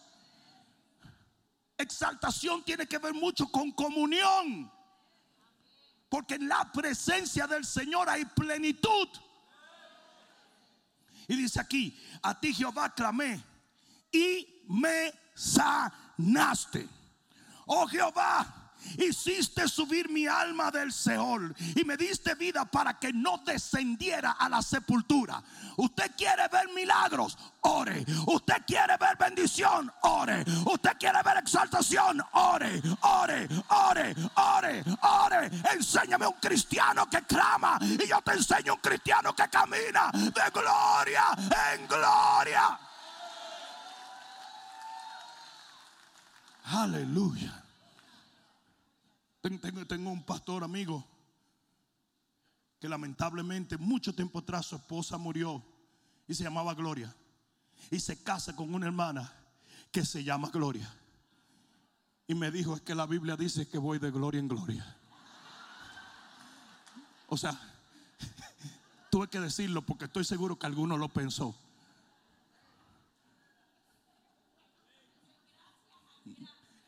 Exaltación 1.78 2.62
tiene 2.62 2.86
que 2.86 2.98
ver 2.98 3.14
mucho 3.14 3.50
con 3.50 3.72
comunión. 3.72 4.70
Porque 6.12 6.34
en 6.34 6.46
la 6.46 6.70
presencia 6.70 7.46
del 7.46 7.64
Señor 7.64 8.06
hay 8.10 8.26
plenitud. 8.26 9.08
Y 11.26 11.34
dice 11.34 11.58
aquí, 11.58 11.98
a 12.20 12.38
ti 12.38 12.52
Jehová 12.52 12.92
clamé 12.94 13.42
y 14.12 14.62
me 14.68 15.10
sanaste. 15.34 16.86
Oh 17.64 17.86
Jehová, 17.86 18.61
Hiciste 18.98 19.68
subir 19.68 20.10
mi 20.10 20.26
alma 20.26 20.70
del 20.70 20.92
Seol 20.92 21.54
y 21.74 21.84
me 21.84 21.96
diste 21.96 22.34
vida 22.34 22.64
para 22.64 22.98
que 22.98 23.12
no 23.12 23.38
descendiera 23.44 24.32
a 24.32 24.48
la 24.48 24.62
sepultura. 24.62 25.42
Usted 25.76 26.12
quiere 26.16 26.48
ver 26.48 26.68
milagros, 26.74 27.36
ore. 27.62 28.04
Usted 28.26 28.62
quiere 28.66 28.96
ver 28.98 29.16
bendición, 29.18 29.90
ore. 30.02 30.44
Usted 30.66 30.96
quiere 30.98 31.22
ver 31.24 31.38
exaltación, 31.38 32.22
ore, 32.32 32.82
ore, 33.00 33.48
ore, 33.68 34.14
ore, 34.34 34.84
ore. 35.02 35.50
Enséñame 35.72 36.26
un 36.26 36.34
cristiano 36.34 37.08
que 37.08 37.22
clama 37.22 37.78
y 37.80 38.06
yo 38.06 38.20
te 38.22 38.32
enseño 38.32 38.74
un 38.74 38.80
cristiano 38.80 39.34
que 39.34 39.48
camina 39.48 40.10
de 40.12 40.50
gloria 40.52 41.24
en 41.74 41.86
gloria. 41.86 42.78
Aleluya. 46.64 47.61
Tengo, 49.42 50.10
un 50.10 50.22
pastor 50.22 50.62
amigo 50.62 51.04
que 52.78 52.88
lamentablemente 52.88 53.76
mucho 53.76 54.14
tiempo 54.14 54.38
atrás 54.38 54.66
su 54.66 54.76
esposa 54.76 55.18
murió 55.18 55.64
y 56.28 56.34
se 56.34 56.44
llamaba 56.44 56.74
Gloria. 56.74 57.12
Y 57.90 57.98
se 57.98 58.22
casa 58.22 58.54
con 58.54 58.72
una 58.72 58.86
hermana 58.86 59.32
que 59.90 60.04
se 60.04 60.22
llama 60.22 60.48
Gloria. 60.50 60.88
Y 62.28 62.34
me 62.36 62.52
dijo, 62.52 62.76
es 62.76 62.82
que 62.82 62.94
la 62.94 63.04
Biblia 63.04 63.36
dice 63.36 63.66
que 63.66 63.78
voy 63.78 63.98
de 63.98 64.12
gloria 64.12 64.38
en 64.38 64.46
gloria. 64.46 64.96
O 67.26 67.36
sea, 67.36 67.58
tuve 69.10 69.26
que 69.26 69.40
decirlo 69.40 69.82
porque 69.82 70.04
estoy 70.04 70.24
seguro 70.24 70.56
que 70.56 70.66
alguno 70.66 70.96
lo 70.96 71.08
pensó. 71.08 71.52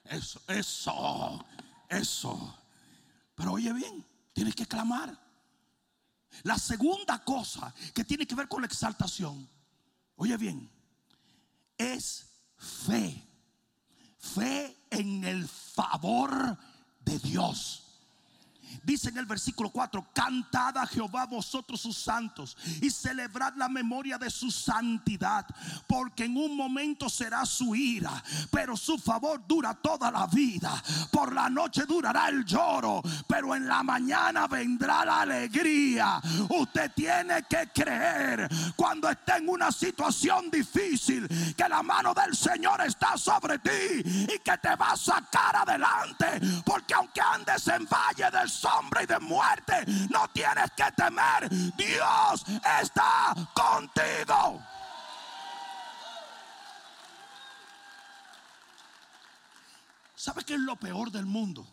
Eso, 0.05 0.41
eso. 0.47 1.45
Eso. 1.95 2.59
Pero 3.35 3.53
oye 3.53 3.73
bien, 3.73 4.05
tienes 4.33 4.55
que 4.55 4.67
clamar. 4.67 5.19
La 6.43 6.59
segunda 6.59 7.23
cosa 7.23 7.73
que 7.95 8.05
tiene 8.05 8.27
que 8.27 8.35
ver 8.35 8.49
con 8.49 8.61
la 8.63 8.67
exaltación, 8.67 9.49
oye 10.17 10.37
bien, 10.37 10.71
es 11.79 12.27
fe. 12.57 13.23
Fe 14.19 14.77
en 14.91 15.25
el 15.25 15.47
favor 15.49 16.57
de 17.01 17.19
Dios. 17.19 17.84
Dice 18.83 19.09
en 19.11 19.19
el 19.19 19.27
versículo 19.27 19.71
4, 19.71 20.09
cantad 20.13 20.77
a 20.79 20.87
Jehová 20.87 21.27
vosotros 21.27 21.81
sus 21.81 21.97
santos 21.97 22.57
y 22.81 22.91
celebrad 22.91 23.55
la 23.57 23.69
memoria 23.69 24.19
de 24.19 24.31
su 24.31 24.51
santidad, 24.51 25.47
porque 25.87 26.25
en 26.25 26.37
un 26.37 26.57
momento 26.57 27.09
será 27.09 27.45
su 27.47 27.75
ira, 27.75 28.23
pero 28.51 28.77
su 28.77 28.99
favor 28.99 29.47
dura 29.47 29.75
toda 29.75 30.11
la 30.11 30.27
vida. 30.27 30.83
Por 31.11 31.33
la 31.33 31.49
noche 31.49 31.85
durará 31.87 32.29
el 32.29 32.45
lloro, 32.45 33.03
pero 33.27 33.55
en 33.55 33.67
la 33.67 33.83
mañana 33.83 34.47
vendrá 34.47 35.05
la 35.05 35.23
alegría. 35.23 36.21
Usted 36.49 36.93
tiene 36.95 37.43
que 37.49 37.69
creer 37.73 38.49
cuando 38.77 39.09
esté 39.09 39.37
en 39.37 39.49
una 39.49 39.71
situación 39.73 40.51
difícil 40.51 41.29
que 41.55 41.69
la 41.69 41.83
mano 41.83 42.15
del 42.15 42.37
Señor 42.37 42.81
está 42.83 43.17
sobre 43.17 43.59
ti 43.59 43.71
y 44.35 44.39
que 44.39 44.59
te 44.59 44.75
va 44.77 44.93
a 44.93 44.97
sacar 44.97 45.57
adelante, 45.57 46.41
porque 46.65 46.95
aunque 46.95 47.21
andes 47.21 47.67
en 47.69 47.87
valle 47.87 48.31
del 48.31 48.49
sombra 48.65 49.03
y 49.03 49.07
de 49.07 49.19
muerte, 49.21 49.85
no 50.11 50.29
tienes 50.33 50.71
que 50.77 50.91
temer. 50.97 51.49
Dios 51.77 52.45
está 52.81 53.35
contigo. 53.53 54.63
¿Sabes 60.17 60.45
qué 60.47 60.55
es 60.55 60.61
lo 60.61 60.77
peor 60.77 61.11
del 61.11 61.27
mundo? 61.27 61.67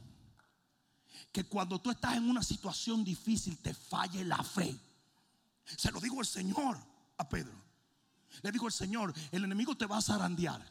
Que 1.32 1.46
cuando 1.46 1.80
tú 1.80 1.92
estás 1.92 2.18
en 2.18 2.30
una 2.30 2.44
situación 2.44 3.06
difícil 3.06 3.58
te 3.60 3.74
falle 3.74 4.26
la 4.26 4.44
fe. 4.44 4.78
Se 5.78 5.92
lo 5.92 6.02
digo 6.02 6.20
el 6.20 6.28
Señor 6.28 6.78
a 7.18 7.30
Pedro. 7.30 7.56
Le 8.42 8.52
digo 8.52 8.68
el 8.68 8.74
Señor, 8.74 9.14
el 9.32 9.46
enemigo 9.46 9.78
te 9.78 9.86
va 9.86 9.98
a 9.98 10.02
zarandear. 10.02 10.62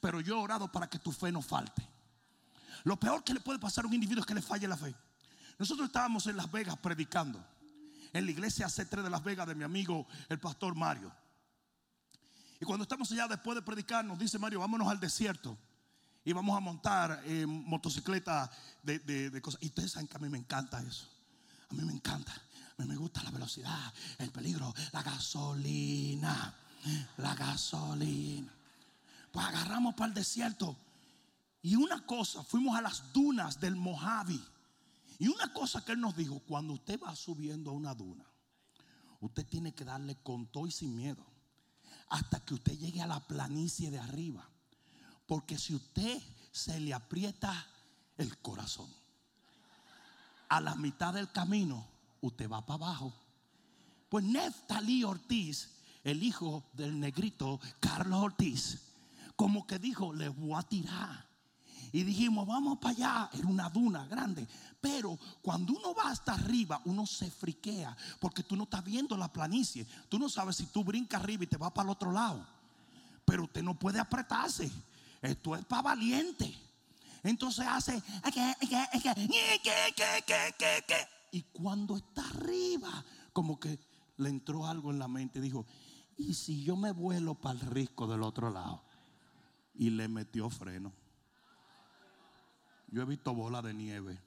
Pero 0.00 0.20
yo 0.20 0.36
he 0.36 0.42
orado 0.42 0.72
para 0.72 0.88
que 0.90 0.98
tu 0.98 1.12
fe 1.12 1.30
no 1.30 1.42
falte. 1.42 1.97
Lo 2.84 2.98
peor 2.98 3.24
que 3.24 3.34
le 3.34 3.40
puede 3.40 3.58
pasar 3.58 3.84
a 3.84 3.88
un 3.88 3.94
individuo 3.94 4.20
es 4.20 4.26
que 4.26 4.34
le 4.34 4.42
falle 4.42 4.68
la 4.68 4.76
fe. 4.76 4.94
Nosotros 5.58 5.86
estábamos 5.86 6.26
en 6.26 6.36
Las 6.36 6.50
Vegas 6.50 6.76
predicando. 6.78 7.44
En 8.12 8.24
la 8.24 8.30
iglesia 8.30 8.66
C3 8.68 9.02
de 9.02 9.10
Las 9.10 9.22
Vegas 9.22 9.46
de 9.46 9.54
mi 9.54 9.64
amigo 9.64 10.06
el 10.28 10.38
pastor 10.38 10.74
Mario. 10.74 11.12
Y 12.60 12.64
cuando 12.64 12.82
estamos 12.82 13.10
allá 13.12 13.28
después 13.28 13.54
de 13.54 13.62
predicar, 13.62 14.04
nos 14.04 14.18
dice 14.18 14.38
Mario, 14.38 14.60
vámonos 14.60 14.88
al 14.88 14.98
desierto. 14.98 15.56
Y 16.24 16.32
vamos 16.32 16.56
a 16.56 16.60
montar 16.60 17.22
eh, 17.24 17.46
motocicleta 17.46 18.50
de, 18.82 18.98
de 18.98 19.42
cosas. 19.42 19.62
Y 19.62 19.66
ustedes 19.66 19.92
saben 19.92 20.08
que 20.08 20.16
a 20.16 20.20
mí 20.20 20.28
me 20.28 20.38
encanta 20.38 20.82
eso. 20.82 21.08
A 21.70 21.74
mí 21.74 21.84
me 21.84 21.92
encanta. 21.92 22.32
A 22.32 22.82
mí 22.82 22.88
me 22.88 22.96
gusta 22.96 23.22
la 23.24 23.30
velocidad, 23.30 23.92
el 24.18 24.30
peligro, 24.30 24.72
la 24.92 25.02
gasolina. 25.02 26.54
La 27.16 27.34
gasolina. 27.34 28.52
Pues 29.32 29.46
agarramos 29.46 29.94
para 29.94 30.08
el 30.08 30.14
desierto. 30.14 30.76
Y 31.62 31.76
una 31.76 32.06
cosa, 32.06 32.42
fuimos 32.44 32.76
a 32.76 32.82
las 32.82 33.12
dunas 33.12 33.60
del 33.60 33.76
Mojave. 33.76 34.38
Y 35.18 35.28
una 35.28 35.52
cosa 35.52 35.84
que 35.84 35.92
él 35.92 36.00
nos 36.00 36.16
dijo, 36.16 36.40
cuando 36.40 36.74
usted 36.74 37.00
va 37.00 37.14
subiendo 37.16 37.70
a 37.70 37.74
una 37.74 37.94
duna, 37.94 38.24
usted 39.20 39.44
tiene 39.46 39.74
que 39.74 39.84
darle 39.84 40.16
con 40.22 40.46
todo 40.46 40.66
y 40.66 40.70
sin 40.70 40.94
miedo. 40.94 41.24
Hasta 42.10 42.40
que 42.40 42.54
usted 42.54 42.78
llegue 42.78 43.02
a 43.02 43.06
la 43.06 43.26
planicie 43.26 43.90
de 43.90 43.98
arriba. 43.98 44.48
Porque 45.26 45.58
si 45.58 45.74
usted 45.74 46.22
se 46.52 46.78
le 46.80 46.94
aprieta 46.94 47.66
el 48.16 48.38
corazón, 48.38 48.88
a 50.48 50.60
la 50.60 50.74
mitad 50.76 51.12
del 51.12 51.30
camino, 51.30 51.86
usted 52.20 52.48
va 52.48 52.64
para 52.64 52.86
abajo. 52.86 53.12
Pues 54.08 54.24
Neftalí 54.24 55.04
Ortiz, 55.04 55.70
el 56.04 56.22
hijo 56.22 56.64
del 56.72 56.98
negrito 56.98 57.60
Carlos 57.80 58.22
Ortiz, 58.22 58.80
como 59.36 59.66
que 59.66 59.78
dijo, 59.78 60.12
le 60.14 60.28
voy 60.28 60.58
a 60.58 60.62
tirar. 60.62 61.27
Y 61.92 62.02
dijimos, 62.02 62.46
vamos 62.46 62.78
para 62.78 62.94
allá. 62.94 63.30
Era 63.32 63.46
una 63.46 63.68
duna 63.68 64.06
grande. 64.06 64.46
Pero 64.80 65.18
cuando 65.42 65.72
uno 65.72 65.94
va 65.94 66.10
hasta 66.10 66.32
arriba, 66.32 66.80
uno 66.84 67.06
se 67.06 67.30
friquea. 67.30 67.96
Porque 68.20 68.42
tú 68.42 68.56
no 68.56 68.64
estás 68.64 68.84
viendo 68.84 69.16
la 69.16 69.32
planicie. 69.32 69.86
Tú 70.08 70.18
no 70.18 70.28
sabes 70.28 70.56
si 70.56 70.66
tú 70.66 70.84
brincas 70.84 71.22
arriba 71.22 71.44
y 71.44 71.46
te 71.48 71.56
vas 71.56 71.72
para 71.72 71.88
el 71.88 71.92
otro 71.92 72.12
lado. 72.12 72.46
Pero 73.24 73.44
usted 73.44 73.62
no 73.62 73.78
puede 73.78 73.98
apretarse. 73.98 74.70
Esto 75.22 75.56
es 75.56 75.64
para 75.64 75.82
valiente. 75.82 76.56
Entonces 77.22 77.66
hace. 77.66 78.02
Y 81.32 81.42
cuando 81.52 81.96
está 81.96 82.28
arriba, 82.28 83.04
como 83.32 83.58
que 83.58 83.78
le 84.16 84.28
entró 84.28 84.66
algo 84.66 84.90
en 84.90 84.98
la 84.98 85.08
mente. 85.08 85.40
Dijo: 85.40 85.66
¿Y 86.16 86.34
si 86.34 86.62
yo 86.62 86.76
me 86.76 86.92
vuelo 86.92 87.34
para 87.34 87.58
el 87.58 87.66
risco 87.66 88.06
del 88.06 88.22
otro 88.22 88.50
lado? 88.50 88.82
Y 89.74 89.90
le 89.90 90.08
metió 90.08 90.48
freno. 90.50 90.92
Yo 92.90 93.02
he 93.02 93.04
visto 93.04 93.34
bola 93.34 93.62
de 93.62 93.74
nieve. 93.74 94.18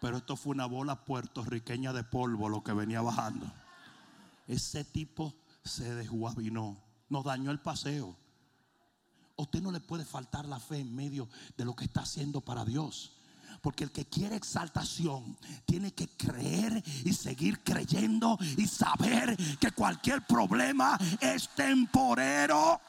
Pero 0.00 0.16
esto 0.16 0.36
fue 0.36 0.54
una 0.54 0.66
bola 0.66 1.04
puertorriqueña 1.04 1.92
de 1.92 2.02
polvo 2.02 2.48
lo 2.48 2.62
que 2.62 2.72
venía 2.72 3.02
bajando. 3.02 3.50
Ese 4.46 4.84
tipo 4.84 5.34
se 5.64 5.94
desguabinó. 5.94 6.82
Nos 7.08 7.24
dañó 7.24 7.50
el 7.50 7.60
paseo. 7.60 8.16
Usted 9.36 9.62
no 9.62 9.70
le 9.70 9.80
puede 9.80 10.04
faltar 10.04 10.46
la 10.46 10.58
fe 10.58 10.78
en 10.78 10.94
medio 10.94 11.28
de 11.56 11.64
lo 11.64 11.74
que 11.76 11.84
está 11.84 12.00
haciendo 12.02 12.40
para 12.40 12.64
Dios. 12.64 13.16
Porque 13.62 13.84
el 13.84 13.92
que 13.92 14.06
quiere 14.06 14.36
exaltación 14.36 15.36
tiene 15.66 15.92
que 15.92 16.08
creer 16.08 16.82
y 17.04 17.12
seguir 17.12 17.62
creyendo 17.62 18.38
y 18.56 18.66
saber 18.66 19.36
que 19.58 19.70
cualquier 19.72 20.26
problema 20.26 20.98
es 21.20 21.48
temporero. 21.50 22.80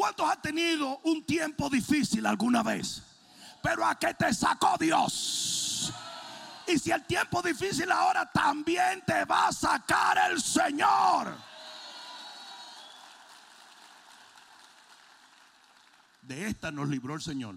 ¿Cuántos 0.00 0.30
han 0.30 0.40
tenido 0.40 0.98
un 1.04 1.22
tiempo 1.24 1.68
difícil 1.68 2.24
alguna 2.24 2.62
vez? 2.62 3.02
Pero 3.62 3.84
a 3.84 3.98
qué 3.98 4.14
te 4.14 4.32
sacó 4.32 4.78
Dios. 4.80 5.92
Y 6.66 6.78
si 6.78 6.90
el 6.90 7.04
tiempo 7.04 7.42
difícil 7.42 7.92
ahora 7.92 8.24
también 8.32 9.02
te 9.06 9.26
va 9.26 9.48
a 9.48 9.52
sacar 9.52 10.30
el 10.30 10.40
Señor. 10.40 11.36
De 16.22 16.46
esta 16.46 16.70
nos 16.70 16.88
libró 16.88 17.16
el 17.16 17.20
Señor. 17.20 17.56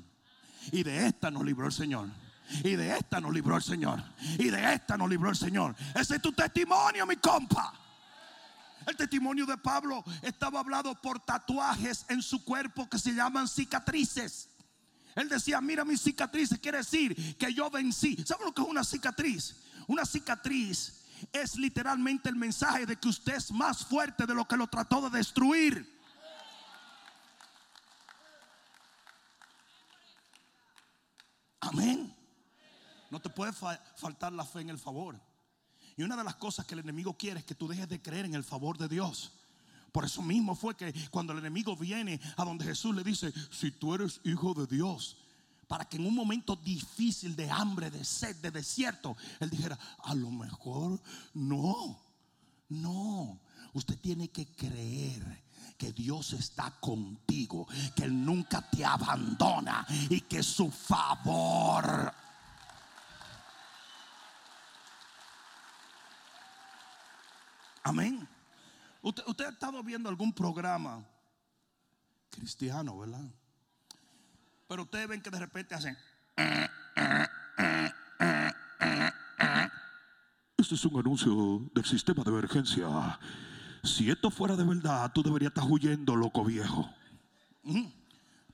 Y 0.74 0.84
de 0.84 1.08
esta 1.08 1.32
nos 1.32 1.46
libró 1.46 1.68
el 1.68 1.72
Señor. 1.72 2.10
Y 2.62 2.76
de 2.76 2.98
esta 2.98 3.22
nos 3.22 3.34
libró 3.34 3.56
el 3.56 3.64
Señor. 3.64 4.04
Y 4.38 4.50
de 4.50 4.74
esta 4.74 4.98
nos 4.98 5.10
libró 5.10 5.30
el 5.30 5.38
Señor. 5.38 5.78
Ese 5.96 6.18
es 6.18 6.22
tu 6.22 6.34
testimonio, 6.34 7.06
mi 7.06 7.16
compa. 7.16 7.83
El 8.88 8.96
testimonio 8.98 9.46
de 9.46 9.58
Pablo 9.58 10.04
estaba 10.22 10.60
hablado 10.60 11.00
por 11.02 11.20
tatuajes 11.20 12.06
en 12.10 12.22
su 12.22 12.44
cuerpo 12.44 12.90
que 12.90 13.00
se 13.00 13.14
llaman 13.14 13.48
cicatrices. 13.48 14.50
Él 15.16 15.30
decía, 15.30 15.62
mira 15.62 15.86
mis 15.86 16.02
cicatrices, 16.02 16.60
quiere 16.60 16.80
decir 16.80 17.38
que 17.38 17.54
yo 17.54 17.70
vencí. 17.70 18.18
¿Saben 18.26 18.48
lo 18.48 18.54
que 18.54 18.62
es 18.62 18.68
una 18.68 18.84
cicatriz? 18.84 19.56
Una 19.88 20.06
cicatriz 20.06 21.04
es 21.32 21.56
literalmente 21.56 22.30
el 22.30 22.36
mensaje 22.36 22.86
de 22.86 22.96
que 22.98 23.08
usted 23.08 23.36
es 23.36 23.52
más 23.52 23.86
fuerte 23.86 24.26
de 24.26 24.34
lo 24.34 24.48
que 24.48 24.58
lo 24.58 24.68
trató 24.68 25.08
de 25.10 25.18
destruir. 25.18 25.94
Amén. 31.60 32.14
No 33.10 33.22
te 33.22 33.30
puede 33.30 33.54
faltar 33.54 34.34
la 34.34 34.44
fe 34.44 34.62
en 34.62 34.70
el 34.70 34.80
favor. 34.80 35.20
Y 35.96 36.04
una 36.04 36.16
de 36.16 36.24
las 36.24 36.36
cosas 36.36 36.66
que 36.66 36.74
el 36.74 36.80
enemigo 36.80 37.18
quiere 37.18 37.40
es 37.40 37.46
que 37.46 37.56
tú 37.56 37.68
dejes 37.68 37.88
de 37.88 38.02
creer 38.02 38.26
en 38.26 38.36
el 38.36 38.44
favor 38.44 38.78
de 38.78 38.88
Dios. 38.88 39.32
Por 39.92 40.06
eso 40.06 40.24
mismo 40.24 40.56
fue 40.56 40.76
que 40.76 40.92
cuando 41.12 41.34
el 41.34 41.40
enemigo 41.40 41.76
viene 41.76 42.20
a 42.36 42.44
donde 42.44 42.66
Jesús 42.66 42.96
le 42.96 43.04
dice, 43.04 43.32
si 43.52 43.72
tú 43.72 43.94
eres 43.94 44.22
hijo 44.24 44.54
de 44.56 44.66
Dios, 44.66 45.18
para 45.68 45.86
que 45.86 45.98
en 45.98 46.06
un 46.06 46.16
momento 46.16 46.56
difícil 46.56 47.36
de 47.36 47.50
hambre, 47.50 47.92
de 47.92 48.04
sed, 48.04 48.36
de 48.38 48.52
desierto, 48.52 49.16
él 49.40 49.50
dijera, 49.50 49.78
a 50.04 50.16
lo 50.16 50.32
mejor 50.32 51.00
no, 51.36 52.00
no, 52.70 53.40
usted 53.74 53.98
tiene 54.00 54.30
que 54.30 54.48
creer 54.48 55.44
que 55.78 55.92
Dios 55.92 56.34
está 56.34 56.72
contigo, 56.80 57.68
que 57.96 58.06
Él 58.06 58.24
nunca 58.24 58.68
te 58.70 58.86
abandona 58.86 59.86
y 60.10 60.22
que 60.22 60.42
su 60.42 60.72
favor 60.72 62.14
Amén. 67.84 68.28
Usted, 69.02 69.46
ha 69.46 69.50
estado 69.50 69.84
viendo 69.84 70.08
algún 70.08 70.32
programa 70.32 71.06
cristiano, 72.30 72.98
¿verdad? 72.98 73.30
Pero 74.70 74.84
ustedes 74.84 75.08
ven 75.10 75.22
que 75.22 75.30
de 75.30 75.40
repente 75.40 75.76
hacen... 75.76 75.98
Este 80.58 80.76
es 80.76 80.86
un 80.86 80.98
anuncio 80.98 81.70
del 81.76 81.84
sistema 81.84 82.24
de 82.24 82.30
emergencia. 82.30 83.20
Si 83.84 84.10
esto 84.10 84.32
fuera 84.32 84.56
de 84.56 84.64
verdad, 84.64 85.12
tú 85.12 85.22
deberías 85.22 85.50
estar 85.50 85.70
huyendo, 85.70 86.16
loco 86.16 86.46
viejo. 86.46 86.90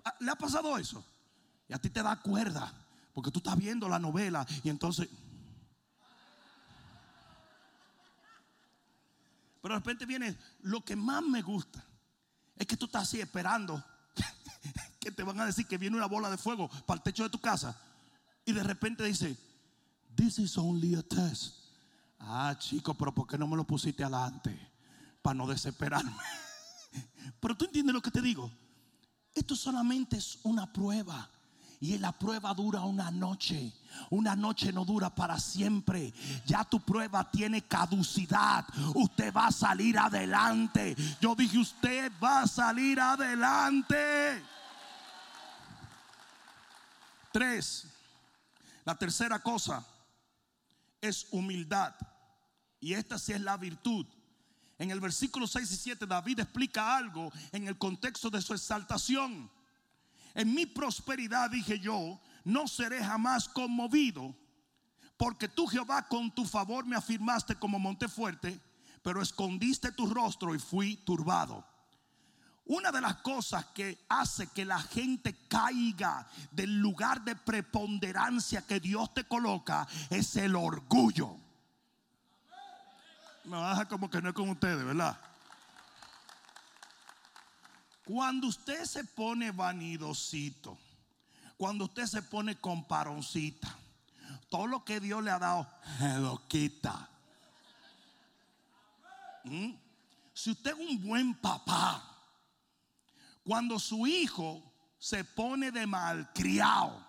Ah, 0.04 0.16
¿Le 0.20 0.32
ha 0.32 0.36
pasado 0.36 0.76
eso? 0.80 1.06
Y 1.68 1.74
a 1.74 1.78
ti 1.78 1.92
te 1.92 2.02
da 2.02 2.20
cuerda, 2.20 2.74
porque 3.14 3.30
tú 3.30 3.38
estás 3.38 3.56
viendo 3.56 3.88
la 3.88 4.00
novela 4.00 4.46
y 4.64 4.70
entonces... 4.70 5.08
Pero 9.62 9.74
de 9.74 9.80
repente 9.80 10.06
viene 10.06 10.38
lo 10.62 10.84
que 10.84 10.96
más 10.96 11.24
me 11.24 11.42
gusta. 11.42 11.84
Es 12.56 12.68
que 12.68 12.78
tú 12.78 12.86
estás 12.86 13.04
así 13.04 13.20
esperando 13.20 13.84
que 15.00 15.12
te 15.12 15.24
van 15.24 15.40
a 15.40 15.46
decir 15.46 15.66
que 15.68 15.78
viene 15.78 15.98
una 15.98 16.08
bola 16.08 16.30
de 16.30 16.38
fuego 16.38 16.70
para 16.86 16.98
el 16.98 17.04
techo 17.04 17.24
de 17.24 17.30
tu 17.30 17.40
casa. 17.40 17.80
Y 18.46 18.52
de 18.52 18.64
repente 18.64 19.04
dice, 19.04 19.38
this 20.16 20.40
is 20.40 20.58
only 20.58 20.96
a 20.96 21.04
test. 21.04 21.56
Ah, 22.20 22.56
chico, 22.58 22.94
pero 22.96 23.14
¿por 23.14 23.28
qué 23.28 23.38
no 23.38 23.48
me 23.48 23.56
lo 23.56 23.66
pusiste 23.66 24.04
adelante? 24.04 24.58
Para 25.22 25.36
no 25.36 25.48
desesperarme. 25.48 26.12
Pero 27.40 27.56
tú 27.56 27.66
entiendes 27.66 27.94
lo 27.94 28.02
que 28.02 28.12
te 28.12 28.22
digo. 28.22 28.52
Esto 29.34 29.56
solamente 29.56 30.18
es 30.18 30.40
una 30.44 30.72
prueba. 30.72 31.30
Y 31.82 31.98
la 31.98 32.12
prueba 32.12 32.54
dura 32.54 32.82
una 32.82 33.10
noche. 33.10 33.72
Una 34.10 34.36
noche 34.36 34.74
no 34.74 34.84
dura 34.84 35.14
para 35.14 35.40
siempre. 35.40 36.14
Ya 36.46 36.66
tu 36.66 36.82
prueba 36.82 37.30
tiene 37.32 37.62
caducidad. 37.62 38.66
Usted 38.96 39.34
va 39.34 39.48
a 39.48 39.52
salir 39.52 39.98
adelante. 39.98 40.96
Yo 41.22 41.36
dije, 41.36 41.58
usted 41.58 42.12
va 42.22 42.42
a 42.42 42.48
salir 42.48 43.00
adelante. 43.00 44.44
Tres. 47.32 47.88
La 48.84 48.96
tercera 48.96 49.40
cosa 49.40 49.86
es 51.00 51.28
humildad. 51.32 51.96
Y 52.82 52.94
esta 52.94 53.18
sí 53.18 53.32
es 53.32 53.42
la 53.42 53.56
virtud. 53.56 54.06
En 54.78 54.92
el 54.92 55.00
versículo 55.00 55.48
6 55.48 55.72
y 55.72 55.76
7 55.76 56.06
David 56.08 56.40
explica 56.40 56.98
algo 56.98 57.32
en 57.52 57.68
el 57.68 57.78
contexto 57.78 58.30
de 58.30 58.42
su 58.42 58.54
exaltación. 58.54 59.50
En 60.40 60.54
mi 60.54 60.66
prosperidad 60.66 61.50
dije 61.50 61.82
yo, 61.82 62.18
no 62.46 62.66
seré 62.66 63.04
jamás 63.04 63.50
conmovido, 63.50 64.34
porque 65.18 65.50
tú 65.50 65.68
Jehová 65.68 66.08
con 66.08 66.34
tu 66.34 66.46
favor 66.46 66.86
me 66.86 66.96
afirmaste 66.96 67.56
como 67.56 67.78
monte 67.78 68.08
fuerte, 68.08 68.58
pero 69.04 69.22
escondiste 69.22 69.92
tu 69.92 70.06
rostro 70.06 70.56
y 70.56 70.60
fui 70.60 70.96
turbado. 70.96 71.68
Una 72.64 72.90
de 72.90 73.02
las 73.02 73.16
cosas 73.16 73.66
que 73.76 74.06
hace 74.08 74.48
que 74.48 74.64
la 74.64 74.80
gente 74.80 75.36
caiga 75.50 76.26
del 76.52 76.80
lugar 76.80 77.22
de 77.26 77.36
preponderancia 77.36 78.66
que 78.66 78.80
Dios 78.80 79.14
te 79.14 79.26
coloca 79.26 79.86
es 80.10 80.38
el 80.38 80.56
orgullo. 80.56 81.36
Baja 83.44 83.90
como 83.90 84.10
que 84.10 84.22
no 84.22 84.30
es 84.30 84.36
con 84.36 84.48
ustedes, 84.48 84.86
¿verdad? 84.86 85.20
Cuando 88.10 88.48
usted 88.48 88.86
se 88.86 89.04
pone 89.04 89.52
vanidosito, 89.52 90.76
cuando 91.58 91.86
usted 91.86 92.08
se 92.08 92.24
pone 92.24 92.60
comparoncita, 92.60 93.78
todo 94.50 94.66
lo 94.66 94.84
que 94.84 95.00
Dios 95.00 95.24
le 95.24 95.30
ha 95.30 95.38
dado, 95.38 95.68
lo 96.20 96.48
quita. 96.48 97.08
¿Mm? 99.44 99.74
Si 100.34 100.50
usted 100.50 100.72
es 100.72 100.90
un 100.90 101.00
buen 101.04 101.36
papá, 101.36 102.04
cuando 103.44 103.78
su 103.78 104.08
hijo 104.08 104.64
se 104.98 105.24
pone 105.24 105.72
de 105.72 105.86
malcriado, 105.86 107.08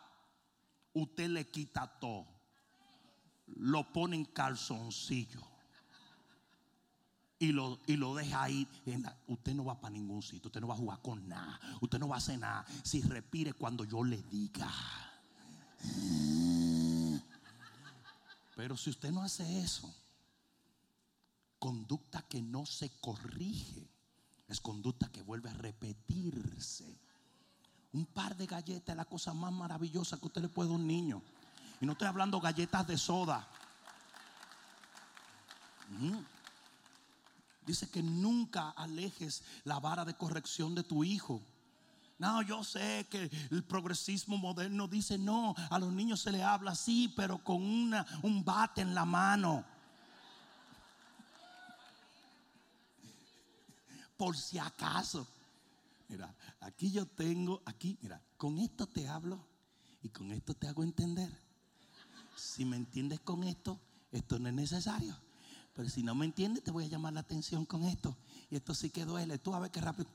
usted 0.93 1.31
le 1.31 1.49
quita 1.49 1.87
todo. 1.99 2.27
Lo 3.47 3.91
pone 3.91 4.17
en 4.17 4.27
calzoncillo. 4.27 5.50
Y 7.41 7.53
lo, 7.53 7.81
y 7.87 7.97
lo 7.97 8.15
deja 8.15 8.43
ahí. 8.43 8.69
usted 9.27 9.55
no 9.55 9.65
va 9.65 9.81
para 9.81 9.93
ningún 9.93 10.23
sitio. 10.23 10.47
Usted 10.47 10.61
no 10.61 10.69
va 10.69 10.75
a 10.75 10.79
jugar 10.79 11.03
con 11.03 11.29
nada. 11.29 11.59
Usted 11.81 11.99
no 11.99 12.07
va 12.07 12.15
a 12.15 12.19
hacer 12.19 12.39
nada. 12.39 12.65
Si 12.85 13.01
respire 13.03 13.55
cuando 13.55 13.85
yo 13.85 14.05
le 14.05 14.23
diga. 14.31 14.71
Pero 18.55 18.77
si 18.77 18.91
usted 18.91 19.11
no 19.11 19.23
hace 19.23 19.61
eso, 19.63 19.93
conducta 21.59 22.23
que 22.29 22.41
no 22.43 22.67
se 22.67 22.91
corrige 23.01 23.91
es 24.51 24.61
conducta 24.61 25.09
que 25.11 25.23
vuelve 25.23 25.49
a 25.49 25.55
repetirse. 25.55 26.99
Un 27.93 28.07
par 28.07 28.37
de 28.37 28.47
galletas 28.47 28.93
es 28.93 28.97
la 28.97 29.05
cosa 29.05 29.33
más 29.33 29.53
maravillosa 29.53 30.19
que 30.19 30.27
usted 30.27 30.43
le 30.43 30.49
puede 30.49 30.71
a 30.71 30.75
un 30.75 30.87
niño. 30.87 31.23
Y 31.81 31.87
no 31.87 31.93
estoy 31.93 32.09
hablando 32.09 32.41
galletas 32.41 32.87
de 32.87 32.99
soda. 32.99 33.47
Dice 37.67 37.89
que 37.91 38.03
nunca 38.03 38.71
alejes 38.71 39.43
la 39.65 39.79
vara 39.79 40.05
de 40.05 40.15
corrección 40.15 40.75
de 40.75 40.83
tu 40.83 41.05
hijo. 41.05 41.43
No, 42.19 42.43
yo 42.43 42.65
sé 42.65 43.07
que 43.11 43.31
el 43.51 43.65
progresismo 43.65 44.37
moderno 44.37 44.89
dice 44.89 45.17
no, 45.17 45.55
a 45.71 45.79
los 45.79 45.93
niños 45.93 46.21
se 46.21 46.33
le 46.33 46.43
habla 46.43 46.73
así, 46.73 47.13
pero 47.17 47.43
con 47.43 47.63
una, 47.63 48.07
un 48.23 48.45
bate 48.45 48.83
en 48.83 48.95
la 48.95 49.05
mano. 49.05 49.65
por 54.21 54.37
si 54.37 54.59
acaso. 54.59 55.27
Mira, 56.07 56.35
aquí 56.61 56.91
yo 56.91 57.07
tengo, 57.07 57.63
aquí, 57.65 57.97
mira, 58.03 58.21
con 58.37 58.59
esto 58.59 58.87
te 58.87 59.09
hablo 59.09 59.43
y 60.03 60.11
con 60.11 60.31
esto 60.31 60.53
te 60.53 60.69
hago 60.69 60.83
entender. 60.83 61.33
Si 62.37 62.67
me 62.67 62.77
entiendes 62.77 63.21
con 63.21 63.45
esto, 63.45 63.81
esto 64.13 64.39
no 64.39 64.49
es 64.49 64.55
necesario. 64.55 65.17
Pero 65.75 65.89
si 65.89 66.03
no 66.03 66.15
me 66.15 66.27
entiendes, 66.27 66.63
te 66.63 66.71
voy 66.71 66.85
a 66.85 66.89
llamar 66.89 67.13
la 67.13 67.21
atención 67.21 67.65
con 67.65 67.85
esto. 67.85 68.17
Y 68.51 68.57
esto 68.57 68.75
sí 68.75 68.91
que 68.91 69.05
duele. 69.05 69.39
Tú 69.39 69.55
a 69.55 69.61
ver 69.61 69.71
qué 69.71 69.81
rápido. 69.81 70.09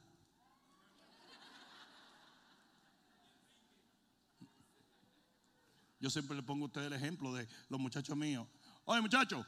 Yo 5.99 6.09
siempre 6.09 6.35
le 6.35 6.43
pongo 6.43 6.65
a 6.65 6.67
ustedes 6.67 6.87
el 6.87 6.93
ejemplo 6.93 7.33
de 7.33 7.47
los 7.69 7.79
muchachos 7.79 8.15
míos. 8.15 8.47
Oye, 8.83 9.01
muchacho, 9.01 9.45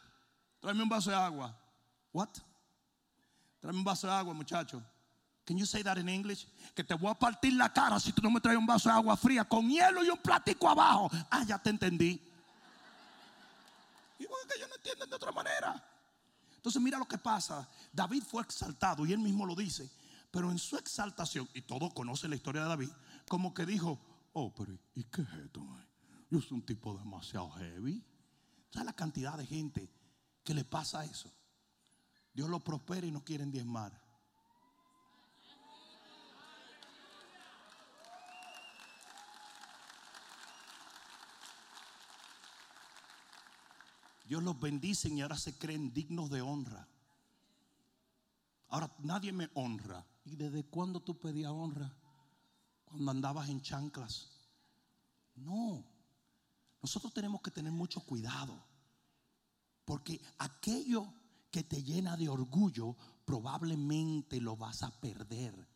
tráeme 0.60 0.82
un 0.82 0.90
vaso 0.90 1.12
de 1.12 1.16
agua. 1.16 1.56
What? 2.12 2.30
Tráeme 3.60 3.78
un 3.78 3.86
vaso 3.86 4.08
de 4.08 4.14
agua, 4.14 4.34
muchacho. 4.34 4.84
Can 5.46 5.58
you 5.58 5.66
say 5.66 5.84
that 5.84 5.98
in 5.98 6.10
English? 6.10 6.48
Que 6.74 6.84
te 6.84 6.94
voy 6.96 7.12
a 7.12 7.14
partir 7.14 7.54
la 7.54 7.72
cara 7.72 8.00
si 8.00 8.12
tú 8.12 8.22
no 8.22 8.32
me 8.32 8.42
traes 8.42 8.58
un 8.58 8.66
vaso 8.66 8.90
de 8.90 8.96
agua 8.96 9.16
fría 9.16 9.46
con 9.46 9.70
hielo 9.70 10.04
y 10.04 10.10
un 10.10 10.18
platico 10.18 10.68
abajo. 10.68 11.10
Ah, 11.30 11.44
ya 11.44 11.58
te 11.58 11.70
entendí. 11.70 12.22
Y 14.20 14.24
que 14.24 14.60
yo 14.60 14.68
no 14.68 14.76
entiendo 14.76 15.06
de 15.06 15.16
otra 15.16 15.32
manera. 15.32 15.84
Entonces 16.68 16.82
mira 16.82 17.00
lo 17.00 17.08
que 17.08 17.18
pasa. 17.18 17.66
David 17.94 18.24
fue 18.24 18.44
exaltado 18.44 19.06
y 19.06 19.14
él 19.14 19.20
mismo 19.20 19.46
lo 19.46 19.56
dice. 19.56 19.90
Pero 20.30 20.52
en 20.52 20.60
su 20.60 20.76
exaltación, 20.76 21.48
y 21.54 21.62
todos 21.62 21.94
conocen 21.94 22.30
la 22.32 22.36
historia 22.36 22.64
de 22.64 22.68
David, 22.68 22.90
como 23.30 23.54
que 23.54 23.66
dijo, 23.66 23.98
oh, 24.34 24.54
pero 24.54 24.78
¿y 24.94 25.06
qué 25.06 25.22
es 25.22 25.34
esto? 25.46 25.66
Yo 26.30 26.42
soy 26.42 26.58
un 26.58 26.66
tipo 26.66 26.98
demasiado 26.98 27.50
heavy. 27.52 28.04
¿Sabes 28.70 28.86
la 28.86 28.92
cantidad 28.92 29.38
de 29.38 29.46
gente 29.46 29.90
que 30.44 30.54
le 30.54 30.66
pasa 30.66 31.06
eso? 31.06 31.32
Dios 32.34 32.50
lo 32.50 32.60
prospera 32.60 33.08
y 33.08 33.12
no 33.12 33.24
quieren 33.24 33.50
diezmar. 33.50 33.98
Dios 44.28 44.44
los 44.44 44.60
bendice 44.60 45.10
y 45.10 45.22
ahora 45.22 45.38
se 45.38 45.58
creen 45.58 45.94
dignos 45.94 46.30
de 46.30 46.42
honra. 46.42 46.88
Ahora 48.70 48.94
nadie 49.00 49.32
me 49.32 49.50
honra. 49.54 50.06
¿Y 50.26 50.36
desde 50.36 50.66
cuándo 50.66 51.00
tú 51.00 51.18
pedías 51.18 51.52
honra? 51.52 51.96
Cuando 52.84 53.12
andabas 53.12 53.50
en 53.50 53.62
chanclas. 53.62 54.28
No. 55.36 55.86
Nosotros 56.82 57.14
tenemos 57.14 57.42
que 57.42 57.52
tener 57.52 57.72
mucho 57.72 58.02
cuidado. 58.02 58.62
Porque 59.86 60.22
aquello 60.40 61.08
que 61.50 61.64
te 61.64 61.82
llena 61.82 62.18
de 62.18 62.28
orgullo, 62.28 62.98
probablemente 63.24 64.42
lo 64.42 64.58
vas 64.58 64.84
a 64.84 64.92
perder. 64.92 65.68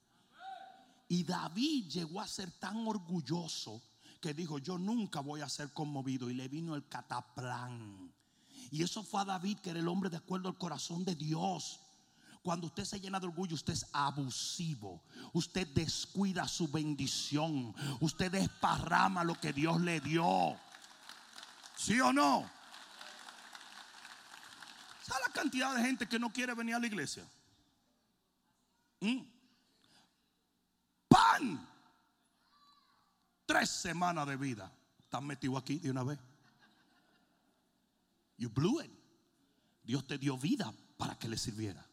Y 1.07 1.23
David 1.23 1.89
llegó 1.89 2.19
a 2.19 2.27
ser 2.27 2.51
tan 2.59 2.85
orgulloso 2.85 3.81
que 4.19 4.33
dijo, 4.33 4.59
yo 4.59 4.77
nunca 4.77 5.21
voy 5.21 5.39
a 5.39 5.49
ser 5.49 5.71
conmovido. 5.71 6.29
Y 6.29 6.33
le 6.33 6.49
vino 6.49 6.75
el 6.75 6.87
cataplán. 6.89 8.10
Y 8.71 8.83
eso 8.83 9.03
fue 9.03 9.21
a 9.21 9.25
David, 9.25 9.59
que 9.59 9.69
era 9.69 9.79
el 9.79 9.87
hombre 9.89 10.09
de 10.09 10.15
acuerdo 10.15 10.47
al 10.47 10.57
corazón 10.57 11.03
de 11.03 11.13
Dios. 11.13 11.81
Cuando 12.41 12.67
usted 12.67 12.85
se 12.85 13.01
llena 13.01 13.19
de 13.19 13.27
orgullo, 13.27 13.53
usted 13.53 13.73
es 13.73 13.85
abusivo. 13.91 15.03
Usted 15.33 15.67
descuida 15.67 16.47
su 16.47 16.69
bendición. 16.69 17.75
Usted 17.99 18.31
desparrama 18.31 19.25
lo 19.25 19.39
que 19.39 19.51
Dios 19.51 19.79
le 19.81 19.99
dio. 19.99 20.57
¿Sí 21.75 21.99
o 21.99 22.13
no? 22.13 22.49
¿Sabes 25.03 25.27
la 25.27 25.33
cantidad 25.33 25.75
de 25.75 25.81
gente 25.81 26.07
que 26.07 26.17
no 26.17 26.31
quiere 26.31 26.53
venir 26.53 26.75
a 26.75 26.79
la 26.79 26.87
iglesia? 26.87 27.27
¿Mm? 29.01 29.19
Pan. 31.09 31.67
Tres 33.45 33.69
semanas 33.69 34.25
de 34.27 34.37
vida. 34.37 34.71
Están 34.97 35.27
metido 35.27 35.57
aquí 35.57 35.77
de 35.77 35.91
una 35.91 36.03
vez. 36.03 36.30
You 38.41 38.49
blew 38.49 38.81
it. 38.81 38.91
Dios 39.83 40.07
te 40.07 40.17
dio 40.17 40.35
vida 40.35 40.73
para 40.97 41.13
que 41.15 41.29
le 41.29 41.37
sirviera. 41.37 41.85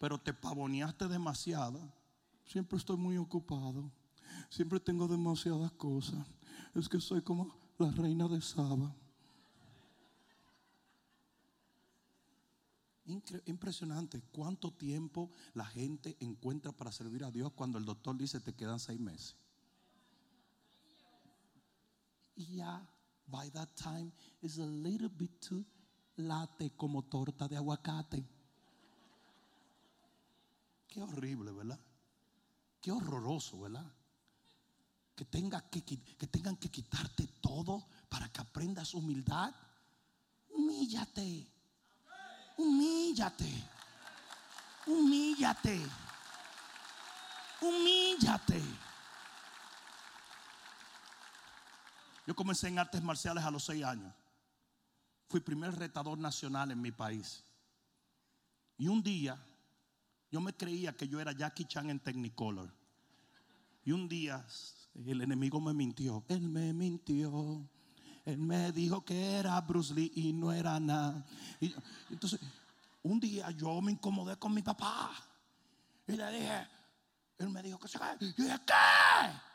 Pero 0.00 0.18
te 0.18 0.32
pavoneaste 0.32 1.08
demasiado. 1.08 1.92
Siempre 2.46 2.78
estoy 2.78 2.96
muy 2.96 3.18
ocupado. 3.18 3.92
Siempre 4.48 4.80
tengo 4.80 5.06
demasiadas 5.06 5.72
cosas. 5.72 6.26
Es 6.74 6.88
que 6.88 6.98
soy 7.00 7.20
como 7.20 7.54
la 7.76 7.90
reina 7.90 8.26
de 8.28 8.40
Saba. 8.40 8.96
Impresionante 13.44 14.22
cuánto 14.32 14.72
tiempo 14.72 15.30
la 15.52 15.66
gente 15.66 16.16
encuentra 16.18 16.72
para 16.72 16.92
servir 16.92 17.24
a 17.24 17.30
Dios 17.30 17.52
cuando 17.52 17.76
el 17.76 17.84
doctor 17.84 18.16
dice 18.16 18.40
te 18.40 18.54
quedan 18.54 18.80
seis 18.80 18.98
meses. 18.98 19.36
Y 22.36 22.56
ya, 22.56 22.88
by 23.32 23.48
that 23.54 23.74
time, 23.74 24.12
is 24.42 24.58
a 24.58 24.66
little 24.66 25.08
bit 25.08 25.40
too 25.40 25.64
late 26.18 26.70
como 26.76 27.02
torta 27.02 27.48
de 27.48 27.56
aguacate. 27.56 28.22
Qué 30.86 31.00
horrible, 31.00 31.52
¿verdad? 31.52 31.80
Qué 32.80 32.92
horroroso, 32.92 33.60
¿verdad? 33.60 33.90
Que, 35.16 35.24
tenga 35.24 35.62
que, 35.70 35.82
que 35.82 36.26
tengan 36.26 36.56
que 36.56 36.68
quitarte 36.68 37.26
todo 37.40 37.86
para 38.10 38.28
que 38.28 38.42
aprendas 38.42 38.92
humildad. 38.92 39.54
Humíllate. 40.50 41.46
Humíllate. 42.58 43.50
Humíllate. 44.86 45.80
Humíllate. 47.62 48.91
Yo 52.26 52.34
comencé 52.34 52.68
en 52.68 52.78
artes 52.78 53.02
marciales 53.02 53.44
a 53.44 53.50
los 53.50 53.64
seis 53.64 53.84
años. 53.84 54.12
Fui 55.28 55.40
primer 55.40 55.74
retador 55.74 56.18
nacional 56.18 56.70
en 56.70 56.80
mi 56.80 56.92
país. 56.92 57.44
Y 58.76 58.88
un 58.88 59.02
día 59.02 59.42
yo 60.30 60.40
me 60.40 60.54
creía 60.54 60.96
que 60.96 61.08
yo 61.08 61.20
era 61.20 61.32
Jackie 61.32 61.66
Chan 61.66 61.90
en 61.90 62.00
Technicolor. 62.00 62.72
Y 63.84 63.92
un 63.92 64.08
día 64.08 64.46
el 64.94 65.20
enemigo 65.20 65.60
me 65.60 65.74
mintió. 65.74 66.24
Él 66.28 66.48
me 66.48 66.72
mintió. 66.72 67.68
Él 68.24 68.38
me 68.38 68.70
dijo 68.72 69.04
que 69.04 69.34
era 69.34 69.60
Bruce 69.60 69.92
Lee 69.92 70.12
y 70.14 70.32
no 70.32 70.52
era 70.52 70.78
nada. 70.78 71.26
Y 71.60 71.74
entonces, 72.10 72.40
un 73.02 73.18
día 73.18 73.50
yo 73.50 73.80
me 73.80 73.92
incomodé 73.92 74.36
con 74.36 74.54
mi 74.54 74.62
papá. 74.62 75.10
Y 76.06 76.12
le 76.12 76.30
dije, 76.30 76.68
él 77.38 77.48
me 77.48 77.62
dijo 77.62 77.78
que 77.78 77.88
se. 77.88 77.98
Y 78.20 78.26
dije, 78.32 78.60
¿qué? 78.64 79.51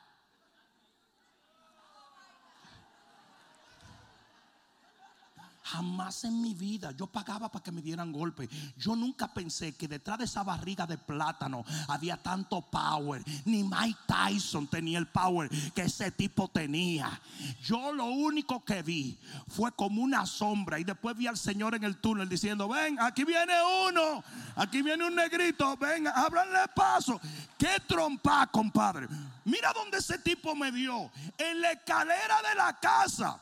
Jamás 5.72 6.24
en 6.24 6.42
mi 6.42 6.54
vida 6.54 6.92
yo 6.92 7.08
pagaba 7.08 7.50
para 7.52 7.62
que 7.62 7.74
me 7.74 7.82
dieran 7.82 8.14
golpe. 8.14 8.48
Yo 8.78 8.96
nunca 8.96 9.28
pensé 9.34 9.76
que 9.76 9.88
detrás 9.88 10.18
de 10.18 10.26
esa 10.26 10.44
barriga 10.44 10.88
de 10.88 10.98
plátano 10.98 11.66
había 11.90 12.16
tanto 12.16 12.62
power. 12.62 13.22
Ni 13.44 13.64
Mike 13.64 14.00
Tyson 14.08 14.68
tenía 14.68 14.98
el 14.98 15.08
power 15.08 15.50
que 15.74 15.82
ese 15.82 16.12
tipo 16.12 16.48
tenía. 16.48 17.20
Yo 17.64 17.92
lo 17.92 18.06
único 18.06 18.64
que 18.64 18.82
vi 18.82 19.20
fue 19.48 19.74
como 19.74 20.02
una 20.02 20.26
sombra. 20.26 20.80
Y 20.80 20.86
después 20.86 21.18
vi 21.18 21.28
al 21.28 21.38
Señor 21.38 21.76
en 21.76 21.84
el 21.84 21.98
túnel 21.98 22.30
diciendo: 22.30 22.70
Ven, 22.70 22.98
aquí 23.02 23.26
viene 23.26 23.54
uno. 23.90 24.24
Aquí 24.56 24.82
viene 24.82 25.06
un 25.06 25.16
negrito. 25.16 25.76
Ven, 25.76 26.08
ábranle 26.08 26.60
paso. 26.76 27.20
Qué 27.58 27.82
trompa, 27.86 28.48
compadre. 28.48 29.08
Mira 29.44 29.74
dónde 29.74 29.98
ese 29.98 30.18
tipo 30.20 30.56
me 30.56 30.72
dio. 30.72 31.12
En 31.38 31.60
la 31.60 31.72
escalera 31.72 32.42
de 32.50 32.56
la 32.56 32.80
casa. 32.80 33.42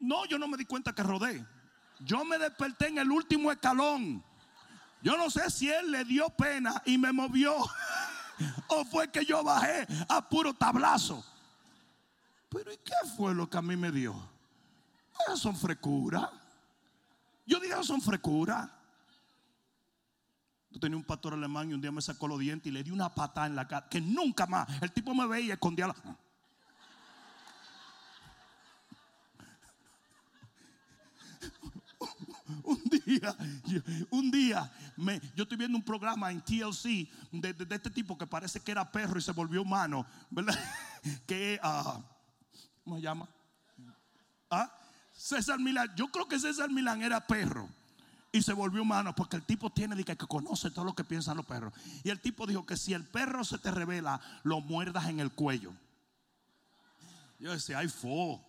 No, 0.00 0.24
yo 0.24 0.38
no 0.38 0.48
me 0.48 0.56
di 0.56 0.64
cuenta 0.64 0.94
que 0.94 1.02
rodé. 1.02 1.46
Yo 2.00 2.24
me 2.24 2.38
desperté 2.38 2.88
en 2.88 2.98
el 2.98 3.10
último 3.10 3.52
escalón. 3.52 4.24
Yo 5.02 5.16
no 5.16 5.30
sé 5.30 5.50
si 5.50 5.70
él 5.70 5.90
le 5.90 6.04
dio 6.04 6.28
pena 6.30 6.82
y 6.84 6.98
me 6.98 7.12
movió 7.12 7.56
o 8.68 8.84
fue 8.84 9.10
que 9.10 9.24
yo 9.24 9.44
bajé 9.44 9.86
a 10.08 10.26
puro 10.28 10.54
tablazo. 10.54 11.24
Pero 12.48 12.72
¿y 12.72 12.78
qué 12.78 12.94
fue 13.16 13.34
lo 13.34 13.48
que 13.48 13.58
a 13.58 13.62
mí 13.62 13.76
me 13.76 13.92
dio? 13.92 14.14
Esas 15.26 15.38
son 15.38 15.56
frecura. 15.56 16.30
Yo 17.46 17.60
dije, 17.60 17.72
esas 17.72 17.86
son 17.86 18.00
frecura. 18.00 18.76
Yo 20.70 20.80
tenía 20.80 20.96
un 20.96 21.04
pastor 21.04 21.34
alemán 21.34 21.70
y 21.70 21.74
un 21.74 21.80
día 21.80 21.92
me 21.92 22.00
sacó 22.00 22.28
los 22.28 22.38
dientes 22.38 22.66
y 22.66 22.70
le 22.70 22.82
di 22.82 22.90
una 22.90 23.14
patada 23.14 23.46
en 23.46 23.56
la 23.56 23.68
cara. 23.68 23.88
Que 23.88 24.00
nunca 24.00 24.46
más. 24.46 24.68
El 24.82 24.92
tipo 24.92 25.14
me 25.14 25.26
veía 25.26 25.46
y 25.46 25.50
escondía 25.52 25.88
la. 25.88 25.94
Un 32.70 32.82
día, 33.04 33.36
un 34.10 34.30
día, 34.30 34.72
yo 35.34 35.42
estoy 35.42 35.58
viendo 35.58 35.76
un 35.76 35.84
programa 35.84 36.30
en 36.30 36.40
TLC 36.40 37.08
de, 37.32 37.66
este 37.70 37.90
tipo 37.90 38.16
que 38.16 38.26
parece 38.26 38.60
que 38.60 38.70
era 38.70 38.90
perro 38.90 39.18
y 39.18 39.22
se 39.22 39.32
volvió 39.32 39.62
humano, 39.62 40.06
¿verdad? 40.30 40.58
Que, 41.26 41.58
ah, 41.62 41.98
¿cómo 42.84 42.96
se 42.96 43.02
llama? 43.02 43.26
¿Ah? 44.50 44.70
César 45.12 45.58
Milán, 45.58 45.90
yo 45.96 46.08
creo 46.08 46.28
que 46.28 46.38
César 46.38 46.70
Milán 46.70 47.02
era 47.02 47.26
perro 47.26 47.68
y 48.32 48.42
se 48.42 48.52
volvió 48.52 48.82
humano 48.82 49.14
porque 49.14 49.36
el 49.36 49.42
tipo 49.42 49.70
tiene 49.70 49.96
que, 50.04 50.16
que 50.16 50.26
conoce 50.26 50.70
todo 50.70 50.84
lo 50.84 50.94
que 50.94 51.04
piensan 51.04 51.38
los 51.38 51.46
perros. 51.46 51.72
Y 52.04 52.10
el 52.10 52.20
tipo 52.20 52.46
dijo 52.46 52.66
que 52.66 52.76
si 52.76 52.92
el 52.92 53.04
perro 53.04 53.44
se 53.44 53.58
te 53.58 53.70
revela, 53.70 54.20
lo 54.42 54.60
muerdas 54.60 55.08
en 55.08 55.20
el 55.20 55.30
cuello. 55.32 55.72
Yo 57.38 57.52
decía, 57.52 57.78
ay, 57.78 57.88
fo. 57.88 58.44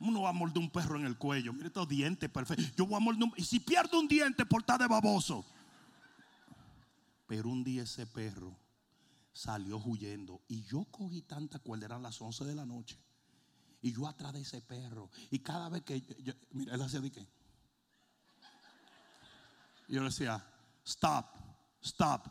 Uno 0.00 0.22
va 0.22 0.30
a 0.30 0.32
morder 0.32 0.58
un 0.58 0.70
perro 0.70 0.96
en 0.96 1.04
el 1.04 1.18
cuello. 1.18 1.52
Mire 1.52 1.66
estos 1.66 1.86
dientes 1.86 2.28
perfectos. 2.30 2.74
Yo 2.74 2.86
voy 2.86 2.96
a 2.96 3.00
morder 3.00 3.22
un. 3.22 3.32
Y 3.36 3.44
si 3.44 3.60
pierdo 3.60 4.00
un 4.00 4.08
diente 4.08 4.46
por 4.46 4.62
estar 4.62 4.80
de 4.80 4.88
baboso. 4.88 5.44
Pero 7.26 7.50
un 7.50 7.62
día 7.62 7.82
ese 7.82 8.06
perro 8.06 8.56
salió 9.32 9.76
huyendo. 9.76 10.40
Y 10.48 10.62
yo 10.62 10.84
cogí 10.90 11.22
tanta 11.22 11.58
cuerda. 11.58 11.86
Eran 11.86 12.02
las 12.02 12.20
11 12.20 12.44
de 12.46 12.54
la 12.54 12.64
noche. 12.64 12.98
Y 13.82 13.92
yo 13.92 14.08
atrás 14.08 14.32
de 14.32 14.40
ese 14.40 14.62
perro. 14.62 15.10
Y 15.30 15.40
cada 15.40 15.68
vez 15.68 15.82
que. 15.82 16.02
mira, 16.52 16.74
él 16.74 16.82
hacía 16.82 17.00
de 17.00 17.10
qué. 17.10 17.28
Yo 19.86 20.00
le 20.00 20.08
decía, 20.08 20.42
stop, 20.84 21.26
stop. 21.82 22.26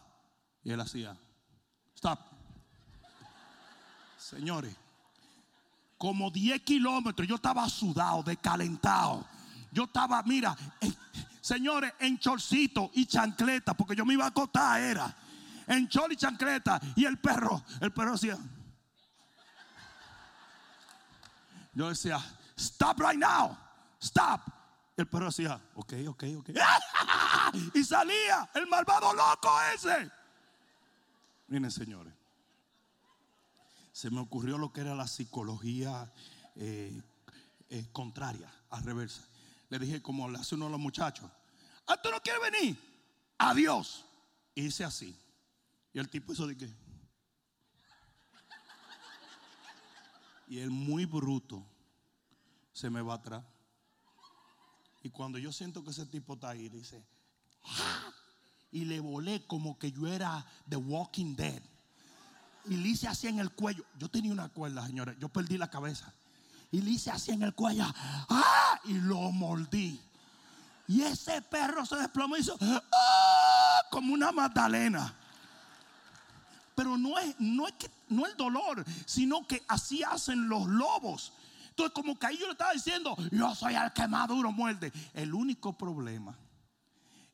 Y 0.64 0.72
él 0.72 0.80
hacía, 0.80 1.16
stop. 1.94 2.20
Señores 4.18 4.76
como 6.00 6.32
10 6.32 6.62
kilómetros. 6.62 7.28
Yo 7.28 7.36
estaba 7.36 7.70
sudado, 7.70 8.24
descalentado. 8.24 9.28
Yo 9.72 9.84
estaba, 9.84 10.24
mira, 10.24 10.56
eh, 10.82 10.92
señores, 11.42 11.94
en 12.00 12.18
chorcito 12.18 12.90
y 12.94 13.06
chancleta, 13.06 13.76
porque 13.76 13.96
yo 13.96 14.06
me 14.06 14.14
iba 14.14 14.24
a 14.24 14.30
acotar, 14.30 14.82
era. 14.82 15.14
En 15.68 15.88
chor 15.88 16.12
y 16.12 16.16
chancleta. 16.16 16.80
Y 16.96 17.06
el 17.06 17.20
perro, 17.20 17.64
el 17.82 17.92
perro 17.92 18.14
decía. 18.14 18.38
Yo 21.74 21.90
decía, 21.90 22.18
stop 22.56 23.00
right 23.02 23.20
now, 23.20 23.56
stop. 24.00 24.42
El 24.98 25.06
perro 25.06 25.26
decía, 25.26 25.62
ok, 25.76 25.94
ok, 26.08 26.24
ok. 26.40 26.50
Y 27.74 27.84
salía 27.84 28.50
el 28.54 28.68
malvado 28.68 29.14
loco 29.14 29.52
ese. 29.74 30.12
Miren, 31.48 31.72
señores 31.72 32.19
se 34.00 34.10
me 34.10 34.22
ocurrió 34.22 34.58
lo 34.58 34.72
que 34.72 34.80
era 34.80 34.96
la 34.96 35.10
psicología 35.10 36.10
eh, 36.56 37.02
eh, 37.68 37.86
contraria, 37.92 38.50
al 38.70 38.82
reversa. 38.82 39.28
Le 39.68 39.78
dije, 39.78 40.02
como 40.02 40.30
le 40.30 40.38
hace 40.38 40.56
uno 40.56 40.68
a 40.68 40.70
los 40.70 40.80
muchachos, 40.80 41.30
¿ah, 41.86 42.02
tú 42.02 42.10
no 42.10 42.22
quieres 42.22 42.42
venir? 42.50 42.80
Adiós. 43.38 44.06
Y 44.56 44.68
hice 44.68 44.86
así. 44.86 45.14
Y 45.92 46.00
el 46.00 46.10
tipo 46.10 46.32
hizo 46.32 46.48
de 46.48 46.56
qué. 46.56 46.74
Y 50.48 50.60
él 50.60 50.70
muy 50.70 51.04
bruto 51.04 51.62
se 52.72 52.90
me 52.90 53.02
va 53.02 53.16
atrás. 53.16 53.44
Y 55.04 55.10
cuando 55.10 55.38
yo 55.38 55.52
siento 55.52 55.84
que 55.84 55.90
ese 55.90 56.06
tipo 56.06 56.36
está 56.36 56.52
ahí, 56.52 56.70
dice, 56.70 57.04
y 58.72 58.86
le 58.86 59.02
volé 59.02 59.46
como 59.46 59.78
que 59.78 59.92
yo 59.92 60.08
era 60.08 60.46
The 60.70 60.78
Walking 60.78 61.36
Dead 61.36 61.62
y 62.70 62.78
le 62.78 62.90
hice 62.90 63.08
así 63.08 63.28
en 63.28 63.40
el 63.40 63.52
cuello. 63.52 63.84
Yo 63.98 64.10
tenía 64.10 64.32
una 64.32 64.48
cuerda, 64.48 64.86
señores. 64.86 65.18
Yo 65.20 65.28
perdí 65.28 65.58
la 65.58 65.70
cabeza. 65.70 66.14
Y 66.72 66.82
le 66.82 66.92
hice 66.92 67.10
así 67.10 67.32
en 67.32 67.42
el 67.42 67.56
cuello. 67.56 67.84
¡Ah! 68.30 68.80
Y 68.86 68.94
lo 68.94 69.32
mordí. 69.32 70.00
Y 70.88 71.02
ese 71.02 71.42
perro 71.42 71.84
se 71.84 71.96
desplomó 71.96 72.38
y 72.38 72.42
hizo 72.42 72.56
¡ah! 72.62 73.82
como 73.90 74.14
una 74.14 74.32
magdalena. 74.32 75.12
Pero 76.76 76.96
no 76.96 77.18
es, 77.18 77.36
no 77.40 77.68
es 77.68 77.74
que 77.74 77.90
no 78.10 78.28
el 78.28 78.38
dolor, 78.38 78.86
sino 79.06 79.46
que 79.48 79.64
así 79.68 80.04
hacen 80.04 80.48
los 80.48 80.68
lobos. 80.68 81.34
Entonces, 81.72 81.94
como 81.94 82.20
que 82.20 82.28
ahí 82.28 82.38
yo 82.38 82.46
le 82.46 82.52
estaba 82.52 82.74
diciendo, 82.74 83.18
yo 83.32 83.56
soy 83.56 83.74
el 83.74 83.92
que 83.94 84.08
más 84.08 84.28
duro 84.28 84.52
muerde. 84.52 84.94
El 85.16 85.34
único 85.34 85.76
problema 85.76 86.38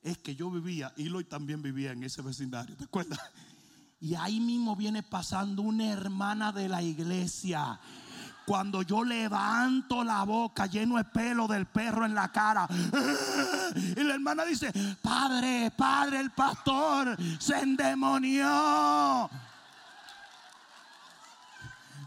es 0.02 0.18
que 0.18 0.34
yo 0.34 0.50
vivía, 0.50 0.94
y 0.96 1.08
Eloy 1.08 1.26
también 1.26 1.62
vivía 1.62 1.92
en 1.92 2.04
ese 2.04 2.22
vecindario, 2.22 2.78
¿te 2.78 2.86
acuerdas? 2.86 3.20
Y 4.06 4.14
ahí 4.14 4.40
mismo 4.40 4.76
viene 4.76 5.02
pasando 5.02 5.64
una 5.64 5.92
hermana 5.92 6.52
de 6.52 6.70
la 6.70 6.80
iglesia 6.84 7.80
Cuando 8.46 8.84
yo 8.84 9.04
levanto 9.04 10.04
la 10.04 10.22
boca 10.22 10.68
lleno 10.68 10.98
de 10.98 11.06
pelo 11.06 11.48
del 11.48 11.66
perro 11.66 12.06
en 12.06 12.14
la 12.14 12.32
cara. 12.32 12.68
Y 13.76 14.04
la 14.04 14.14
hermana 14.14 14.46
dice, 14.46 14.72
padre, 15.02 15.72
padre, 15.76 16.20
el 16.20 16.30
pastor 16.30 17.18
se 17.40 17.58
endemonió. 17.58 19.28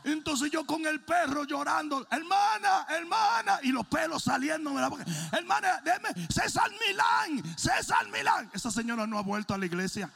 Entonces 0.04 0.52
yo 0.52 0.64
con 0.64 0.86
el 0.86 1.00
perro 1.00 1.42
llorando, 1.42 2.06
hermana, 2.12 2.86
hermana, 2.90 3.58
y 3.64 3.72
los 3.72 3.84
pelos 3.88 4.22
saliendo 4.22 4.70
de 4.70 4.80
la 4.80 4.88
boca. 4.88 5.04
Hermana, 5.32 5.80
déjeme, 5.84 6.28
César 6.28 6.70
Milán, 6.70 7.58
César 7.58 8.06
Milán. 8.12 8.48
Esa 8.52 8.70
señora 8.70 9.04
no 9.04 9.18
ha 9.18 9.22
vuelto 9.22 9.52
a 9.52 9.58
la 9.58 9.66
iglesia. 9.66 10.08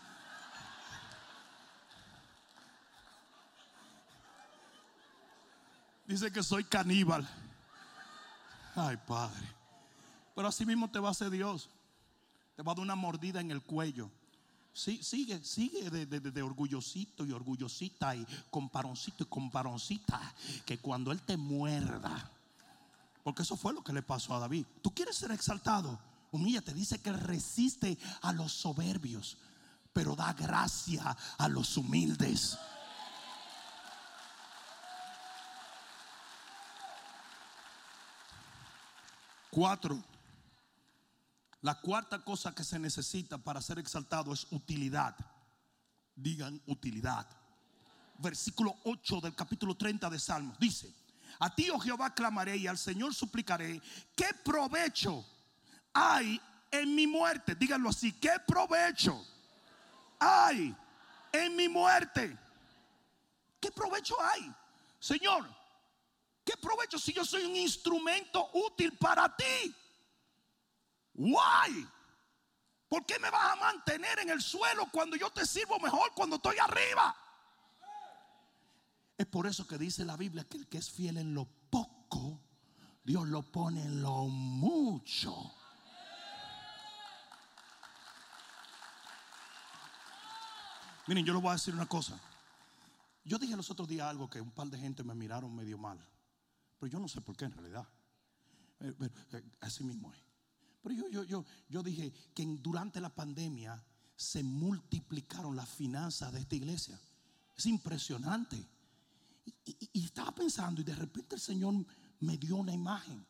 Dice 6.12 6.30
que 6.30 6.42
soy 6.42 6.64
caníbal. 6.64 7.26
Ay, 8.76 8.98
Padre. 9.06 9.48
Pero 10.34 10.46
así 10.46 10.66
mismo 10.66 10.90
te 10.90 10.98
va 10.98 11.08
a 11.08 11.12
hacer 11.12 11.30
Dios. 11.30 11.70
Te 12.54 12.62
va 12.62 12.72
a 12.72 12.74
dar 12.74 12.82
una 12.82 12.94
mordida 12.94 13.40
en 13.40 13.50
el 13.50 13.62
cuello. 13.62 14.10
Sí, 14.74 15.02
sigue, 15.02 15.42
sigue 15.42 15.88
de, 15.88 16.04
de, 16.04 16.42
orgullosito 16.42 17.24
y 17.24 17.32
orgullosita 17.32 18.14
y 18.14 18.26
comparoncito 18.50 19.24
y 19.24 19.26
comparoncita. 19.26 20.20
Que 20.66 20.76
cuando 20.76 21.12
Él 21.12 21.22
te 21.22 21.38
muerda, 21.38 22.30
porque 23.24 23.40
eso 23.40 23.56
fue 23.56 23.72
lo 23.72 23.82
que 23.82 23.94
le 23.94 24.02
pasó 24.02 24.34
a 24.34 24.40
David. 24.40 24.66
Tú 24.82 24.90
quieres 24.90 25.16
ser 25.16 25.30
exaltado, 25.30 25.98
humíllate. 26.30 26.74
Dice 26.74 27.00
que 27.00 27.12
resiste 27.14 27.96
a 28.20 28.34
los 28.34 28.52
soberbios, 28.52 29.38
pero 29.94 30.14
da 30.14 30.34
gracia 30.34 31.16
a 31.38 31.48
los 31.48 31.78
humildes. 31.78 32.58
Cuatro. 39.52 40.02
La 41.60 41.78
cuarta 41.78 42.24
cosa 42.24 42.54
que 42.54 42.64
se 42.64 42.78
necesita 42.78 43.36
para 43.36 43.60
ser 43.60 43.78
exaltado 43.78 44.32
es 44.32 44.46
utilidad. 44.50 45.14
Digan 46.16 46.58
utilidad. 46.68 47.26
Versículo 48.16 48.74
8 48.84 49.20
del 49.20 49.34
capítulo 49.34 49.74
30 49.74 50.08
de 50.08 50.18
Salmos. 50.18 50.58
Dice, 50.58 50.90
a 51.38 51.54
ti, 51.54 51.68
oh 51.68 51.78
Jehová, 51.78 52.14
clamaré 52.14 52.56
y 52.56 52.66
al 52.66 52.78
Señor 52.78 53.14
suplicaré. 53.14 53.82
¿Qué 54.16 54.28
provecho 54.42 55.22
hay 55.92 56.40
en 56.70 56.94
mi 56.94 57.06
muerte? 57.06 57.54
Díganlo 57.54 57.90
así. 57.90 58.10
¿Qué 58.12 58.32
provecho 58.46 59.22
hay 60.18 60.74
en 61.30 61.56
mi 61.56 61.68
muerte? 61.68 62.38
¿Qué 63.60 63.70
provecho 63.70 64.16
hay? 64.18 64.50
Señor, 64.98 65.46
¿qué 66.44 66.56
provecho 66.56 66.98
si 66.98 67.12
yo 67.12 67.24
soy 67.24 67.44
un 67.44 67.56
instrumento 67.56 68.50
útil 68.54 68.96
para 68.98 69.34
ti? 69.36 69.74
Why? 71.14 71.88
¿Por 72.88 73.06
qué 73.06 73.18
me 73.18 73.30
vas 73.30 73.52
a 73.52 73.56
mantener 73.56 74.18
en 74.18 74.30
el 74.30 74.42
suelo 74.42 74.88
cuando 74.92 75.16
yo 75.16 75.30
te 75.30 75.46
sirvo 75.46 75.78
mejor 75.78 76.12
cuando 76.14 76.36
estoy 76.36 76.56
arriba? 76.58 77.16
Es 79.16 79.26
por 79.26 79.46
eso 79.46 79.66
que 79.66 79.78
dice 79.78 80.04
la 80.04 80.16
Biblia 80.16 80.44
que 80.44 80.58
el 80.58 80.68
que 80.68 80.78
es 80.78 80.90
fiel 80.90 81.16
en 81.16 81.34
lo 81.34 81.46
poco, 81.70 82.40
Dios 83.04 83.28
lo 83.28 83.42
pone 83.42 83.82
en 83.82 84.02
lo 84.02 84.24
mucho. 84.26 85.54
Miren, 91.06 91.24
yo 91.24 91.32
les 91.32 91.42
voy 91.42 91.50
a 91.50 91.54
decir 91.54 91.74
una 91.74 91.86
cosa. 91.86 92.18
Yo 93.24 93.38
dije 93.38 93.56
los 93.56 93.70
otros 93.70 93.88
días 93.88 94.08
algo 94.08 94.28
que 94.28 94.40
un 94.40 94.50
par 94.50 94.68
de 94.68 94.78
gente 94.78 95.02
me 95.02 95.14
miraron 95.14 95.54
medio 95.54 95.78
mal. 95.78 95.98
Pero 96.82 96.94
yo 96.94 96.98
no 96.98 97.06
sé 97.06 97.20
por 97.20 97.36
qué 97.36 97.44
en 97.44 97.52
realidad. 97.52 97.86
Eh, 98.80 98.92
eh, 99.34 99.42
así 99.60 99.84
mismo 99.84 100.12
es. 100.12 100.18
Pero 100.82 100.96
yo, 100.96 101.08
yo, 101.08 101.22
yo, 101.22 101.44
yo 101.68 101.80
dije 101.80 102.12
que 102.34 102.44
durante 102.60 103.00
la 103.00 103.14
pandemia 103.14 103.80
se 104.16 104.42
multiplicaron 104.42 105.54
las 105.54 105.68
finanzas 105.68 106.32
de 106.32 106.40
esta 106.40 106.56
iglesia. 106.56 106.98
Es 107.56 107.66
impresionante. 107.66 108.68
Y, 109.64 110.04
estaba 110.04 110.34
pensando 110.34 110.80
y 110.80 110.84
de 110.84 110.96
repente 110.96 111.36
el 111.36 111.40
Señor 111.40 111.86
me 112.18 112.36
dio 112.36 112.56
una 112.56 112.72
imagen. 112.72 113.24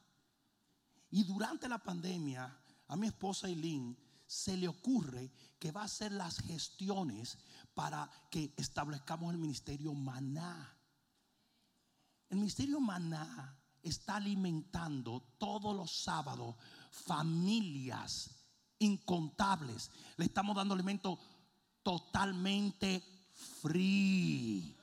Y 1.11 1.23
durante 1.25 1.69
la 1.69 1.77
pandemia 1.77 2.59
a 2.89 2.97
mi 2.97 3.09
esposa 3.09 3.49
Eileen 3.49 3.95
se 4.27 4.57
le 4.57 4.67
ocurre 4.67 5.31
que 5.59 5.73
va 5.73 5.83
a 5.83 5.85
hacer 5.85 6.11
las 6.13 6.39
gestiones 6.39 7.37
para 7.75 8.11
que 8.31 8.55
establezcamos 8.57 9.31
el 9.31 9.39
ministerio 9.39 9.93
Maná. 9.93 10.79
El 12.33 12.39
ministerio 12.39 12.81
Maná 12.81 13.55
está 13.83 14.17
alimentando 14.17 15.23
todos 15.37 15.77
los 15.77 16.03
sábados 16.03 16.57
familias 16.91 18.31
incontables. 18.79 19.91
Le 20.17 20.25
estamos 20.25 20.57
dando 20.57 20.73
alimento 20.73 21.19
totalmente 21.83 23.05
free. 23.61 24.75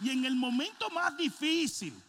Y 0.00 0.08
en 0.08 0.24
el 0.24 0.36
momento 0.36 0.88
más 0.88 1.18
difícil, 1.18 2.02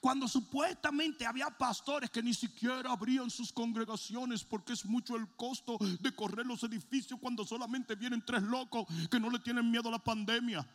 cuando 0.00 0.26
supuestamente 0.26 1.26
había 1.26 1.50
pastores 1.50 2.08
que 2.08 2.22
ni 2.22 2.32
siquiera 2.32 2.90
abrían 2.90 3.30
sus 3.30 3.52
congregaciones 3.52 4.42
porque 4.42 4.72
es 4.72 4.86
mucho 4.86 5.14
el 5.14 5.28
costo 5.36 5.76
de 5.78 6.14
correr 6.14 6.46
los 6.46 6.62
edificios 6.62 7.20
cuando 7.20 7.44
solamente 7.44 7.94
vienen 7.94 8.24
tres 8.24 8.42
locos 8.42 8.86
que 9.10 9.20
no 9.20 9.28
le 9.28 9.38
tienen 9.40 9.70
miedo 9.70 9.88
a 9.88 9.92
la 9.92 9.98
pandemia. 9.98 10.66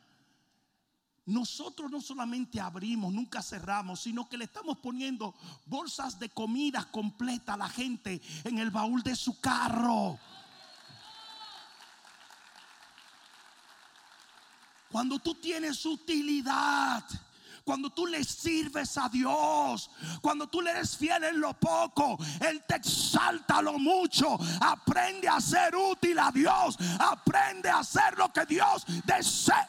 Nosotros 1.26 1.89
no 1.89 2.01
solamente 2.01 2.59
abrimos, 2.59 3.11
nunca 3.11 3.41
cerramos, 3.41 4.01
sino 4.01 4.30
que 4.30 4.38
le 4.38 4.45
estamos 4.45 4.78
poniendo 4.78 5.34
bolsas 5.65 6.19
de 6.19 6.30
comida 6.30 6.88
completa 6.91 7.55
a 7.55 7.57
la 7.57 7.67
gente 7.67 8.21
en 8.43 8.59
el 8.59 8.69
baúl 8.69 9.01
de 9.01 9.15
su 9.15 9.39
carro. 9.39 10.19
Cuando 14.91 15.17
tú 15.17 15.34
tienes 15.34 15.84
utilidad, 15.84 17.03
cuando 17.66 17.89
tú 17.89 18.05
le 18.05 18.24
sirves 18.24 18.95
a 18.97 19.09
Dios, 19.09 19.89
cuando 20.22 20.47
tú 20.47 20.61
le 20.61 20.70
eres 20.70 20.95
fiel 20.95 21.24
en 21.24 21.41
lo 21.41 21.53
poco, 21.55 22.18
Él 22.39 22.63
te 22.66 22.76
exalta 22.76 23.59
lo 23.61 23.80
mucho. 23.80 24.38
Aprende 24.61 25.28
a 25.28 25.41
ser 25.41 25.76
útil 25.76 26.18
a 26.20 26.32
Dios, 26.32 26.78
aprende 26.99 27.68
a 27.68 27.80
hacer 27.80 28.16
lo 28.18 28.32
que 28.32 28.45
Dios 28.45 28.86
desea. 29.03 29.68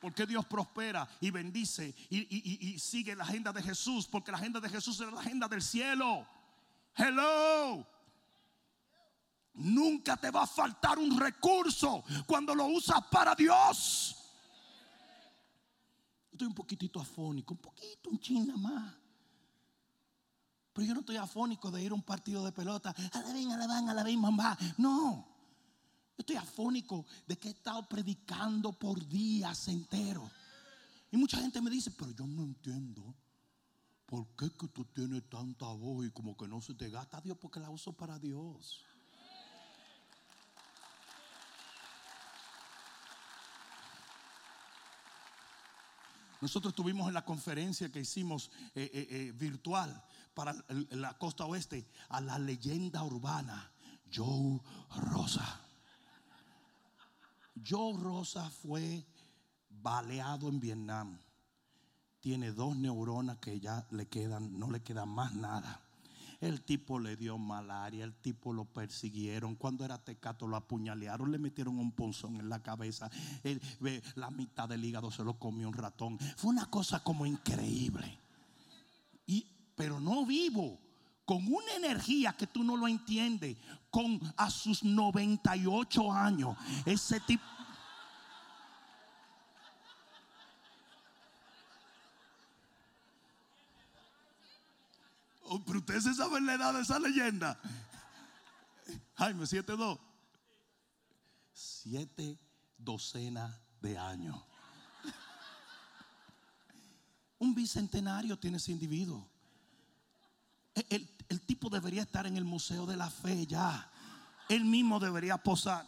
Porque 0.00 0.26
Dios 0.26 0.44
prospera 0.46 1.06
y 1.20 1.30
bendice 1.30 1.94
y, 2.08 2.78
sigue 2.78 3.14
la 3.14 3.24
agenda 3.24 3.52
de 3.52 3.62
Jesús? 3.62 4.08
Porque 4.08 4.32
la 4.32 4.38
agenda 4.38 4.58
de 4.58 4.70
Jesús 4.70 4.98
es 5.00 5.12
la 5.12 5.20
agenda 5.20 5.46
del 5.46 5.62
cielo. 5.62 6.26
Hello. 6.96 7.86
Nunca 9.54 10.16
te 10.16 10.30
va 10.30 10.42
a 10.42 10.46
faltar 10.46 10.98
un 10.98 11.18
recurso 11.18 12.02
cuando 12.26 12.54
lo 12.54 12.66
usas 12.66 13.04
para 13.10 13.34
Dios. 13.34 14.16
Estoy 16.30 16.46
un 16.48 16.54
poquitito 16.54 17.00
afónico, 17.00 17.54
un 17.54 17.60
poquito, 17.60 18.10
un 18.10 18.18
ching 18.18 18.52
más. 18.60 18.94
Pero 20.72 20.86
yo 20.86 20.94
no 20.94 21.00
estoy 21.00 21.16
afónico 21.16 21.70
de 21.70 21.82
ir 21.82 21.92
a 21.92 21.94
un 21.94 22.02
partido 22.02 22.44
de 22.44 22.52
pelota. 22.52 22.94
A 23.12 23.20
la 23.20 23.32
ven, 23.32 23.52
a 23.52 23.56
la 23.58 23.66
van, 23.66 23.88
a 23.88 23.94
la 23.94 24.02
ven, 24.02 24.18
mamá. 24.18 24.56
No 24.78 25.32
estoy 26.22 26.36
afónico 26.36 27.04
de 27.26 27.36
que 27.36 27.48
he 27.48 27.52
estado 27.52 27.86
predicando 27.88 28.72
por 28.72 29.06
días 29.06 29.68
enteros. 29.68 30.30
Y 31.10 31.16
mucha 31.16 31.38
gente 31.38 31.60
me 31.60 31.70
dice, 31.70 31.90
pero 31.90 32.10
yo 32.12 32.26
no 32.26 32.42
entiendo. 32.42 33.14
¿Por 34.06 34.26
qué 34.36 34.50
que 34.50 34.68
tú 34.68 34.84
tienes 34.86 35.28
tanta 35.28 35.66
voz 35.66 36.06
y 36.06 36.10
como 36.10 36.36
que 36.36 36.48
no 36.48 36.60
se 36.60 36.74
te 36.74 36.88
gasta 36.88 37.20
Dios? 37.20 37.36
Porque 37.38 37.60
la 37.60 37.70
uso 37.70 37.92
para 37.92 38.18
Dios. 38.18 38.84
Nosotros 46.42 46.72
estuvimos 46.72 47.06
en 47.06 47.14
la 47.14 47.24
conferencia 47.24 47.92
que 47.92 48.00
hicimos 48.00 48.50
eh, 48.74 48.90
eh, 48.92 49.06
eh, 49.10 49.32
virtual 49.32 50.04
para 50.34 50.52
la 50.90 51.16
costa 51.16 51.46
oeste 51.46 51.86
a 52.08 52.20
la 52.20 52.36
leyenda 52.36 53.04
urbana 53.04 53.70
Joe 54.12 54.60
Rosa. 54.96 55.60
Joe 57.64 57.96
Rosa 57.96 58.50
fue 58.50 59.06
baleado 59.70 60.48
en 60.48 60.58
Vietnam. 60.58 61.16
Tiene 62.18 62.50
dos 62.50 62.74
neuronas 62.74 63.38
que 63.38 63.60
ya 63.60 63.86
le 63.92 64.08
quedan, 64.08 64.58
no 64.58 64.68
le 64.68 64.82
queda 64.82 65.06
más 65.06 65.32
nada. 65.34 65.80
El 66.42 66.62
tipo 66.62 66.98
le 66.98 67.14
dio 67.14 67.38
malaria, 67.38 68.02
el 68.02 68.14
tipo 68.14 68.52
lo 68.52 68.64
persiguieron. 68.64 69.54
Cuando 69.54 69.84
era 69.84 70.02
tecato 70.02 70.48
lo 70.48 70.56
apuñalearon, 70.56 71.30
le 71.30 71.38
metieron 71.38 71.78
un 71.78 71.92
punzón 71.92 72.34
en 72.34 72.48
la 72.48 72.60
cabeza. 72.60 73.08
la 74.16 74.28
mitad 74.32 74.68
del 74.68 74.84
hígado 74.84 75.12
se 75.12 75.22
lo 75.22 75.38
comió 75.38 75.68
un 75.68 75.74
ratón. 75.74 76.18
Fue 76.36 76.50
una 76.50 76.66
cosa 76.66 77.04
como 77.04 77.26
increíble. 77.26 78.18
Y, 79.24 79.46
pero 79.76 80.00
no 80.00 80.26
vivo. 80.26 80.80
con 81.24 81.46
una 81.46 81.76
energía 81.76 82.32
que 82.32 82.48
tú 82.48 82.64
no 82.64 82.76
lo 82.76 82.88
entiendes, 82.88 83.56
con 83.88 84.20
a 84.36 84.50
sus 84.50 84.82
98 84.82 86.12
años, 86.12 86.56
ese 86.84 87.20
tipo... 87.20 87.44
Oh, 95.54 95.62
pero 95.66 95.80
usted 95.80 96.00
se 96.00 96.14
sabe 96.14 96.40
la 96.40 96.54
edad 96.54 96.72
de 96.72 96.80
esa 96.80 96.98
leyenda. 96.98 97.60
Jaime, 99.16 99.44
7-2. 99.44 100.00
Siete 101.52 102.38
docenas 102.78 103.54
de 103.82 103.98
años. 103.98 104.42
Un 107.38 107.54
bicentenario 107.54 108.38
tiene 108.38 108.56
ese 108.56 108.72
individuo. 108.72 109.28
El, 110.88 111.06
el, 111.28 111.40
tipo 111.42 111.68
debería 111.68 112.00
estar 112.00 112.26
en 112.26 112.38
el 112.38 112.44
Museo 112.46 112.86
de 112.86 112.96
la 112.96 113.10
Fe 113.10 113.46
ya. 113.46 113.90
Él 114.48 114.64
mismo 114.64 114.98
debería 114.98 115.36
posar. 115.36 115.84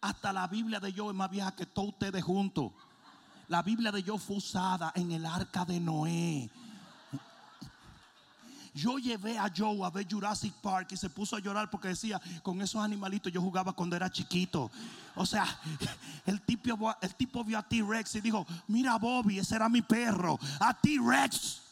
Hasta 0.00 0.32
la 0.32 0.46
Biblia 0.46 0.78
de 0.78 0.92
yo 0.92 1.10
es 1.10 1.16
más 1.16 1.28
vieja 1.28 1.56
que 1.56 1.66
todos 1.66 1.88
ustedes 1.88 2.22
juntos. 2.22 2.72
La 3.48 3.62
Biblia 3.62 3.92
de 3.92 4.02
yo 4.02 4.18
fue 4.18 4.36
usada 4.36 4.92
en 4.94 5.12
el 5.12 5.24
arca 5.24 5.64
de 5.64 5.78
Noé. 5.78 6.50
Yo 8.74 8.98
llevé 8.98 9.38
a 9.38 9.50
Joe 9.56 9.86
a 9.86 9.90
ver 9.90 10.06
Jurassic 10.06 10.52
Park 10.60 10.88
y 10.92 10.96
se 10.98 11.08
puso 11.08 11.34
a 11.34 11.40
llorar 11.40 11.70
porque 11.70 11.88
decía, 11.88 12.20
con 12.42 12.60
esos 12.60 12.82
animalitos 12.82 13.32
yo 13.32 13.40
jugaba 13.40 13.72
cuando 13.72 13.96
era 13.96 14.10
chiquito. 14.10 14.70
O 15.14 15.24
sea, 15.24 15.46
el 16.26 16.42
tipo, 16.42 16.94
el 17.00 17.14
tipo 17.14 17.42
vio 17.42 17.58
a 17.58 17.62
T-Rex 17.66 18.16
y 18.16 18.20
dijo, 18.20 18.46
mira 18.68 18.98
Bobby, 18.98 19.38
ese 19.38 19.56
era 19.56 19.70
mi 19.70 19.80
perro, 19.80 20.38
a 20.60 20.78
T-Rex. 20.78 21.62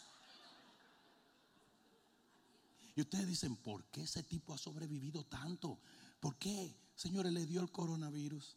Y 2.97 3.03
ustedes 3.03 3.27
dicen, 3.27 3.57
¿por 3.57 3.85
qué 3.91 4.05
ese 4.05 4.23
tipo 4.23 4.55
ha 4.55 4.59
sobrevivido 4.59 5.25
tanto? 5.25 5.79
¿Por 6.21 6.37
qué? 6.37 6.75
Señores, 6.95 7.33
le 7.33 7.45
dio 7.45 7.61
el 7.61 7.71
coronavirus. 7.71 8.57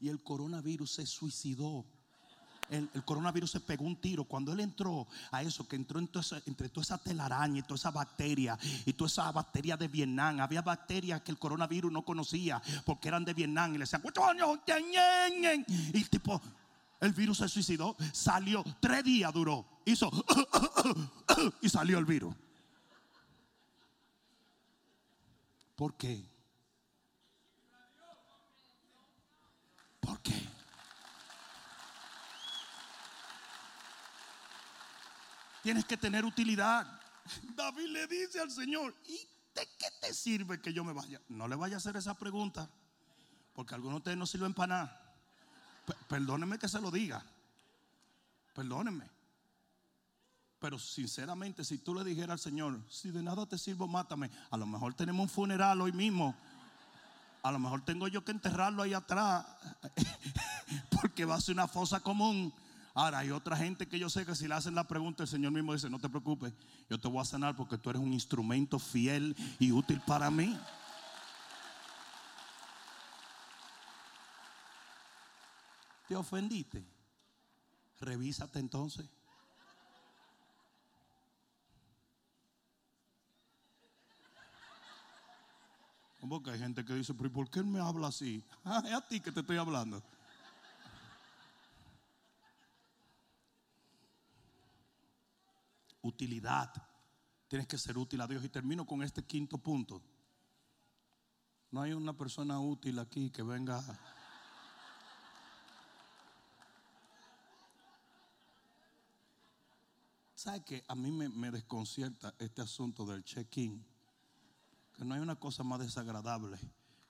Y 0.00 0.08
el 0.08 0.22
coronavirus 0.22 0.90
se 0.90 1.06
suicidó 1.06 1.86
el, 2.70 2.88
coronavirus 3.04 3.50
se 3.50 3.60
pegó 3.60 3.84
un 3.84 3.96
tiro. 3.96 4.24
Cuando 4.24 4.52
él 4.52 4.60
entró 4.60 5.06
a 5.30 5.42
eso, 5.42 5.66
que 5.66 5.76
entró 5.76 5.98
entre 5.98 6.68
toda 6.68 6.82
esa 6.82 6.98
telaraña 6.98 7.58
y 7.58 7.62
toda 7.62 7.76
esa 7.76 7.90
bacteria 7.90 8.58
y 8.86 8.92
toda 8.92 9.08
esa 9.08 9.32
bacteria 9.32 9.76
de 9.76 9.88
Vietnam, 9.88 10.40
había 10.40 10.62
bacterias 10.62 11.22
que 11.22 11.32
el 11.32 11.38
coronavirus 11.38 11.92
no 11.92 12.02
conocía 12.02 12.62
porque 12.84 13.08
eran 13.08 13.24
de 13.24 13.34
Vietnam 13.34 13.74
y 13.74 13.78
le 13.78 13.84
decían, 13.84 14.02
y 15.66 15.96
el 15.96 16.10
tipo, 16.10 16.40
el 17.00 17.12
virus 17.12 17.38
se 17.38 17.48
suicidó, 17.48 17.96
salió, 18.12 18.64
tres 18.80 19.04
días 19.04 19.32
duró, 19.32 19.80
hizo 19.84 20.10
y 21.60 21.68
salió 21.68 21.98
el 21.98 22.04
virus. 22.04 22.34
¿Por 25.74 25.94
qué? 25.94 26.22
¿Por 30.00 30.20
qué? 30.20 30.49
Tienes 35.62 35.84
que 35.84 35.96
tener 35.96 36.24
utilidad. 36.24 37.00
David 37.54 37.86
le 37.88 38.06
dice 38.06 38.40
al 38.40 38.50
Señor, 38.50 38.94
¿y 39.06 39.16
de 39.54 39.68
qué 39.78 39.86
te 40.00 40.14
sirve 40.14 40.60
que 40.60 40.72
yo 40.72 40.84
me 40.84 40.92
vaya? 40.92 41.20
No 41.28 41.48
le 41.48 41.56
vaya 41.56 41.76
a 41.76 41.78
hacer 41.78 41.96
esa 41.96 42.14
pregunta, 42.14 42.68
porque 43.54 43.74
algunos 43.74 43.96
de 43.96 43.98
ustedes 43.98 44.18
no 44.18 44.26
sirven 44.26 44.54
para 44.54 44.74
nada. 44.74 45.14
perdónenme 46.08 46.58
que 46.58 46.68
se 46.68 46.80
lo 46.80 46.90
diga. 46.90 47.24
Perdónenme. 48.54 49.08
Pero 50.60 50.78
sinceramente, 50.78 51.64
si 51.64 51.78
tú 51.78 51.94
le 51.94 52.04
dijeras 52.04 52.32
al 52.32 52.38
Señor, 52.38 52.78
si 52.90 53.10
de 53.10 53.22
nada 53.22 53.46
te 53.46 53.56
sirvo, 53.56 53.88
mátame. 53.88 54.30
A 54.50 54.58
lo 54.58 54.66
mejor 54.66 54.92
tenemos 54.92 55.24
un 55.24 55.30
funeral 55.30 55.80
hoy 55.80 55.92
mismo. 55.92 56.36
A 57.42 57.50
lo 57.50 57.58
mejor 57.58 57.82
tengo 57.82 58.06
yo 58.08 58.22
que 58.22 58.32
enterrarlo 58.32 58.82
ahí 58.82 58.92
atrás. 58.92 59.46
Porque 61.00 61.24
va 61.24 61.36
a 61.36 61.40
ser 61.40 61.54
una 61.54 61.66
fosa 61.66 62.00
común. 62.00 62.52
Ahora, 62.92 63.20
hay 63.20 63.30
otra 63.30 63.56
gente 63.56 63.86
que 63.86 63.98
yo 63.98 64.10
sé 64.10 64.26
que 64.26 64.34
si 64.34 64.48
le 64.48 64.54
hacen 64.54 64.74
la 64.74 64.88
pregunta, 64.88 65.22
el 65.22 65.28
Señor 65.28 65.52
mismo 65.52 65.72
dice, 65.72 65.88
no 65.88 65.98
te 65.98 66.08
preocupes, 66.08 66.52
yo 66.88 66.98
te 66.98 67.06
voy 67.08 67.20
a 67.20 67.24
sanar 67.24 67.54
porque 67.56 67.78
tú 67.78 67.90
eres 67.90 68.02
un 68.02 68.12
instrumento 68.12 68.78
fiel 68.78 69.36
y 69.58 69.70
útil 69.70 70.00
para 70.00 70.30
mí. 70.30 70.58
¿Te 76.08 76.16
ofendiste? 76.16 76.84
Revísate 78.00 78.58
entonces. 78.58 79.08
Porque 86.28 86.50
hay 86.50 86.58
gente 86.58 86.84
que 86.84 86.94
dice, 86.94 87.14
pero 87.14 87.32
¿por 87.32 87.48
qué 87.48 87.62
me 87.62 87.80
habla 87.80 88.08
así? 88.08 88.44
Ah, 88.64 88.82
es 88.84 88.92
a 88.92 89.00
ti 89.00 89.20
que 89.20 89.32
te 89.32 89.40
estoy 89.40 89.56
hablando. 89.56 90.02
Utilidad. 96.02 96.72
Tienes 97.48 97.66
que 97.66 97.78
ser 97.78 97.98
útil 97.98 98.20
a 98.20 98.26
Dios. 98.26 98.44
Y 98.44 98.48
termino 98.48 98.86
con 98.86 99.02
este 99.02 99.24
quinto 99.24 99.58
punto. 99.58 100.02
No 101.70 101.82
hay 101.82 101.92
una 101.92 102.16
persona 102.16 102.60
útil 102.60 102.98
aquí 102.98 103.30
que 103.30 103.42
venga. 103.42 103.82
¿Sabe 110.34 110.64
que 110.64 110.84
a 110.88 110.94
mí 110.94 111.12
me, 111.12 111.28
me 111.28 111.50
desconcierta 111.50 112.34
este 112.38 112.62
asunto 112.62 113.04
del 113.04 113.22
check-in? 113.22 113.84
Que 114.94 115.04
no 115.04 115.14
hay 115.14 115.20
una 115.20 115.36
cosa 115.36 115.62
más 115.62 115.80
desagradable 115.80 116.58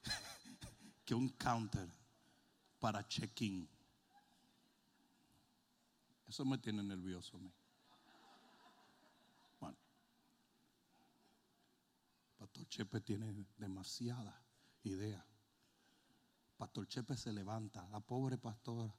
que 1.04 1.14
un 1.14 1.28
counter 1.28 1.88
para 2.80 3.06
check-in. 3.06 3.68
Eso 6.26 6.44
me 6.44 6.58
tiene 6.58 6.82
nervioso. 6.82 7.38
Me. 7.38 7.50
Pastor 12.38 12.59
Chepe 12.70 13.00
tiene 13.00 13.34
demasiada 13.58 14.42
idea. 14.84 15.24
Pastor 16.56 16.86
Chepe 16.86 17.16
se 17.16 17.32
levanta, 17.32 17.86
la 17.90 18.00
pobre 18.00 18.38
pastora, 18.38 18.94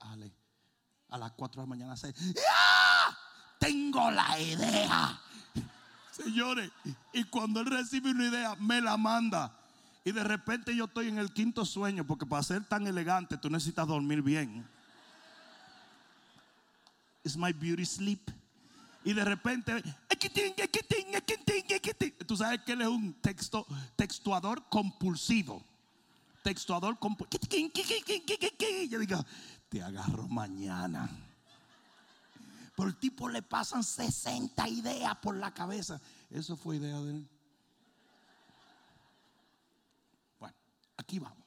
Ale, 0.00 0.32
a 1.08 1.18
las 1.18 1.32
4 1.32 1.62
de 1.62 1.66
la 1.66 1.68
mañana 1.68 1.96
se, 1.96 2.12
Tengo 3.60 4.10
la 4.10 4.38
idea. 4.40 5.20
Señores, 6.10 6.70
y 7.12 7.24
cuando 7.24 7.60
él 7.60 7.66
recibe 7.66 8.10
una 8.10 8.26
idea, 8.26 8.54
me 8.56 8.80
la 8.80 8.96
manda. 8.96 9.56
Y 10.04 10.12
de 10.12 10.24
repente 10.24 10.74
yo 10.74 10.86
estoy 10.86 11.08
en 11.08 11.18
el 11.18 11.32
quinto 11.32 11.64
sueño, 11.64 12.04
porque 12.06 12.26
para 12.26 12.42
ser 12.42 12.64
tan 12.64 12.86
elegante 12.86 13.36
tú 13.36 13.50
necesitas 13.50 13.86
dormir 13.86 14.22
bien. 14.22 14.66
It's 17.22 17.36
my 17.36 17.52
beauty 17.52 17.84
sleep. 17.84 18.30
Y 19.04 19.12
de 19.12 19.24
repente, 19.24 19.82
tú 22.26 22.36
sabes 22.36 22.60
que 22.62 22.72
él 22.72 22.82
es 22.82 22.88
un 22.88 23.14
texto, 23.14 23.66
textuador 23.96 24.68
compulsivo. 24.68 25.64
Textuador 26.42 26.98
compulsivo. 26.98 27.40
Yo 28.88 28.98
digo, 28.98 29.24
te 29.68 29.82
agarro 29.82 30.28
mañana. 30.28 31.10
Por 32.76 32.88
el 32.88 32.96
tipo 32.96 33.28
le 33.28 33.42
pasan 33.42 33.82
60 33.82 34.68
ideas 34.68 35.16
por 35.16 35.36
la 35.36 35.52
cabeza. 35.52 36.00
Eso 36.30 36.56
fue 36.56 36.76
idea 36.76 37.00
de 37.00 37.10
él. 37.12 37.28
Bueno, 40.38 40.54
aquí 40.96 41.18
vamos. 41.18 41.44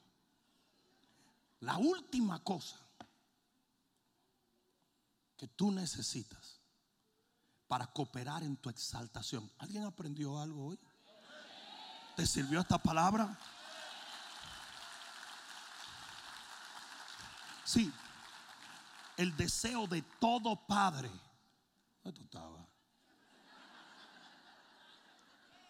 La 1.61 1.77
última 1.77 2.43
cosa 2.43 2.77
que 5.37 5.47
tú 5.47 5.71
necesitas 5.71 6.38
para 7.69 7.85
cooperar 7.85 8.41
en 8.41 8.57
tu 8.57 8.67
exaltación. 8.69 9.49
¿Alguien 9.59 9.83
aprendió 9.83 10.39
algo 10.39 10.69
hoy? 10.69 10.79
¿Te 12.15 12.25
sirvió 12.25 12.59
esta 12.59 12.79
palabra? 12.79 13.37
Sí, 17.63 17.93
el 19.17 19.37
deseo 19.37 19.85
de 19.85 20.01
todo 20.19 20.55
padre. 20.65 21.11
¿Dónde 22.03 22.21
estaba? 22.21 22.67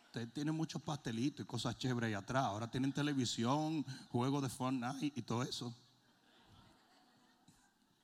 Usted 0.05 0.29
tiene 0.29 0.53
muchos 0.53 0.81
pastelitos 0.81 1.43
y 1.43 1.47
cosas 1.47 1.77
chéveres 1.77 2.07
ahí 2.07 2.13
atrás. 2.13 2.45
Ahora 2.45 2.71
tienen 2.71 2.93
televisión, 2.93 3.85
juegos 4.09 4.41
de 4.41 4.49
Fortnite 4.49 5.19
y 5.19 5.21
todo 5.23 5.43
eso. 5.43 5.75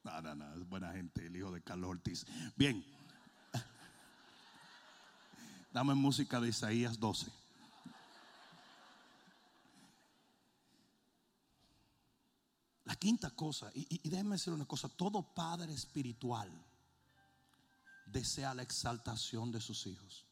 No, 0.04 0.22
no, 0.36 0.54
es 0.54 0.70
buena 0.70 0.92
gente, 0.92 1.26
el 1.26 1.36
hijo 1.38 1.50
de 1.50 1.62
Carlos 1.62 1.92
Ortiz. 1.92 2.26
Bien. 2.58 2.95
Dame 5.76 5.94
música 5.94 6.40
de 6.40 6.48
Isaías 6.48 6.98
12. 6.98 7.30
La 12.86 12.96
quinta 12.96 13.30
cosa, 13.30 13.70
y, 13.74 14.08
déjeme 14.08 14.36
decir 14.36 14.54
una 14.54 14.64
cosa, 14.64 14.88
todo 14.88 15.22
padre 15.22 15.74
espiritual 15.74 16.50
desea 18.06 18.54
la 18.54 18.62
exaltación 18.62 19.52
de 19.52 19.60
sus 19.60 19.86
hijos. 19.86 20.26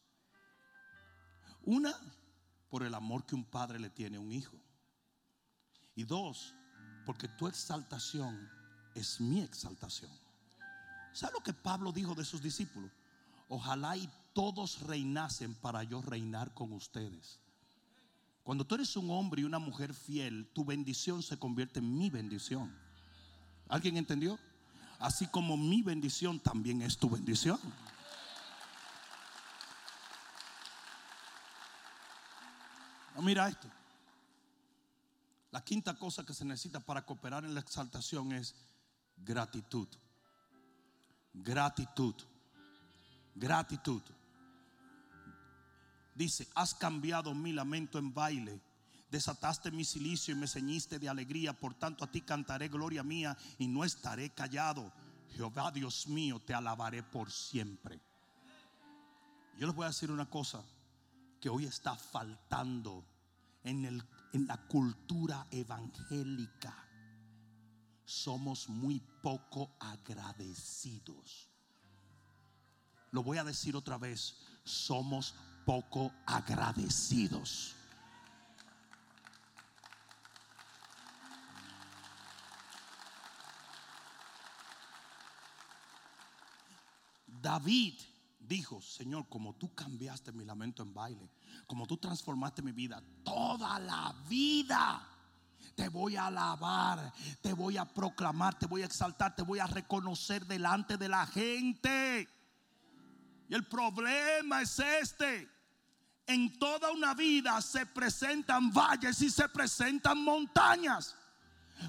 Una, 1.63 1.93
por 2.69 2.83
el 2.83 2.93
amor 2.95 3.25
que 3.25 3.35
un 3.35 3.43
padre 3.43 3.79
le 3.79 3.89
tiene 3.89 4.15
a 4.15 4.21
un 4.21 4.31
hijo. 4.31 4.55
Y 5.93 6.05
dos, 6.05 6.55
porque 7.05 7.27
tu 7.27 7.47
exaltación 7.47 8.49
es 8.95 9.19
mi 9.19 9.41
exaltación. 9.41 10.11
¿Sabe 11.11 11.33
lo 11.33 11.43
que 11.43 11.51
Pablo 11.51 11.91
dijo 11.91 12.15
de 12.15 12.23
sus 12.23 12.41
discípulos? 12.41 12.89
Ojalá 13.49 13.97
y 13.97 14.09
todos 14.33 14.81
reinasen 14.81 15.53
para 15.55 15.83
yo 15.83 16.01
reinar 16.01 16.53
con 16.53 16.73
ustedes. 16.73 17.39
Cuando 18.43 18.65
tú 18.65 18.75
eres 18.75 18.97
un 18.97 19.09
hombre 19.09 19.41
y 19.41 19.45
una 19.45 19.59
mujer 19.59 19.93
fiel, 19.93 20.49
tu 20.53 20.65
bendición 20.65 21.23
se 21.23 21.37
convierte 21.37 21.79
en 21.79 21.97
mi 21.97 22.09
bendición. 22.09 22.75
¿Alguien 23.69 23.95
entendió? 23.95 24.37
Así 24.99 25.27
como 25.27 25.55
mi 25.55 25.81
bendición 25.81 26.39
también 26.39 26.81
es 26.81 26.97
tu 26.97 27.09
bendición. 27.09 27.59
mira 33.23 33.47
esto. 33.47 33.67
La 35.51 35.63
quinta 35.63 35.97
cosa 35.97 36.25
que 36.25 36.33
se 36.33 36.45
necesita 36.45 36.79
para 36.79 37.05
cooperar 37.05 37.45
en 37.45 37.53
la 37.53 37.61
exaltación 37.61 38.33
es 38.33 38.53
gratitud. 39.17 39.87
Gratitud. 41.33 42.15
Gratitud. 43.35 44.01
Dice, 46.15 46.47
has 46.55 46.73
cambiado 46.75 47.33
mi 47.33 47.51
lamento 47.53 47.97
en 47.97 48.13
baile, 48.13 48.61
desataste 49.09 49.71
mi 49.71 49.83
silicio 49.83 50.33
y 50.33 50.37
me 50.37 50.47
ceñiste 50.47 50.99
de 50.99 51.09
alegría, 51.09 51.53
por 51.53 51.73
tanto 51.73 52.03
a 52.03 52.11
ti 52.11 52.21
cantaré 52.21 52.67
gloria 52.67 53.03
mía 53.03 53.37
y 53.57 53.67
no 53.67 53.83
estaré 53.83 54.29
callado. 54.29 54.91
Jehová 55.35 55.71
Dios 55.71 56.07
mío, 56.07 56.39
te 56.39 56.53
alabaré 56.53 57.01
por 57.01 57.31
siempre. 57.31 57.99
Yo 59.57 59.67
les 59.67 59.75
voy 59.75 59.85
a 59.85 59.89
decir 59.89 60.11
una 60.11 60.29
cosa 60.29 60.63
que 61.39 61.49
hoy 61.49 61.65
está 61.65 61.95
faltando 61.95 63.05
en 63.63 63.85
el 63.85 64.03
en 64.33 64.47
la 64.47 64.57
cultura 64.57 65.47
evangélica 65.51 66.75
somos 68.03 68.67
muy 68.67 68.99
poco 69.21 69.75
agradecidos. 69.79 71.49
Lo 73.11 73.23
voy 73.23 73.37
a 73.37 73.43
decir 73.43 73.75
otra 73.75 73.97
vez, 73.97 74.37
somos 74.63 75.35
poco 75.65 76.11
agradecidos. 76.25 77.75
David 87.27 87.95
dijo, 88.39 88.81
Señor, 88.81 89.27
como 89.27 89.53
tú 89.55 89.73
cambiaste 89.75 90.31
mi 90.31 90.45
lamento 90.45 90.81
en 90.81 90.93
baile, 90.93 91.29
como 91.67 91.85
tú 91.85 91.97
transformaste 91.97 92.61
mi 92.61 92.71
vida, 92.71 93.03
toda 93.23 93.79
la 93.79 94.15
vida 94.29 95.09
te 95.75 95.89
voy 95.89 96.15
a 96.15 96.27
alabar, 96.27 97.11
te 97.41 97.53
voy 97.53 97.77
a 97.77 97.85
proclamar, 97.85 98.57
te 98.57 98.67
voy 98.67 98.83
a 98.83 98.85
exaltar, 98.85 99.35
te 99.35 99.41
voy 99.41 99.59
a 99.59 99.67
reconocer 99.67 100.45
delante 100.45 100.97
de 100.97 101.09
la 101.09 101.25
gente. 101.25 102.29
Y 103.49 103.55
el 103.55 103.65
problema 103.65 104.61
es 104.61 104.79
este. 104.79 105.49
En 106.25 106.57
toda 106.57 106.91
una 106.91 107.13
vida 107.13 107.59
se 107.61 107.85
presentan 107.85 108.71
valles 108.71 109.21
y 109.21 109.29
se 109.29 109.47
presentan 109.49 110.23
montañas. 110.23 111.15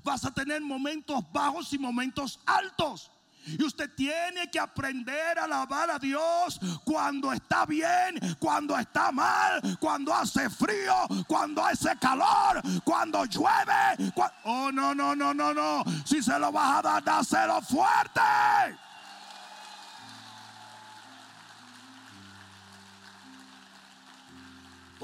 Vas 0.03 0.25
a 0.25 0.33
tener 0.33 0.61
momentos 0.61 1.21
bajos 1.33 1.73
y 1.73 1.79
momentos 1.79 2.41
altos. 2.45 3.11
Y 3.47 3.63
usted 3.63 3.95
tiene 3.95 4.51
que 4.51 4.59
aprender 4.59 5.39
a 5.39 5.45
alabar 5.45 5.91
a 5.91 5.99
Dios 5.99 6.59
cuando 6.85 7.33
está 7.33 7.67
bien, 7.67 8.19
cuando 8.39 8.77
está 8.79 9.13
mal, 9.13 9.61
cuando 9.79 10.15
hace 10.15 10.49
frío, 10.49 10.95
cuando 11.27 11.63
hace 11.63 11.97
calor, 11.99 12.63
cuando 12.85 13.25
llueve. 13.27 14.13
Oh, 14.45 14.73
no, 14.73 14.95
no, 14.95 15.15
no, 15.15 15.35
no, 15.35 15.53
no. 15.53 15.85
Si 16.07 16.23
se 16.23 16.39
lo 16.39 16.51
vas 16.51 16.79
a 16.79 16.83
dar, 16.83 17.05
dáselo 17.05 17.61
fuerte. 17.61 18.21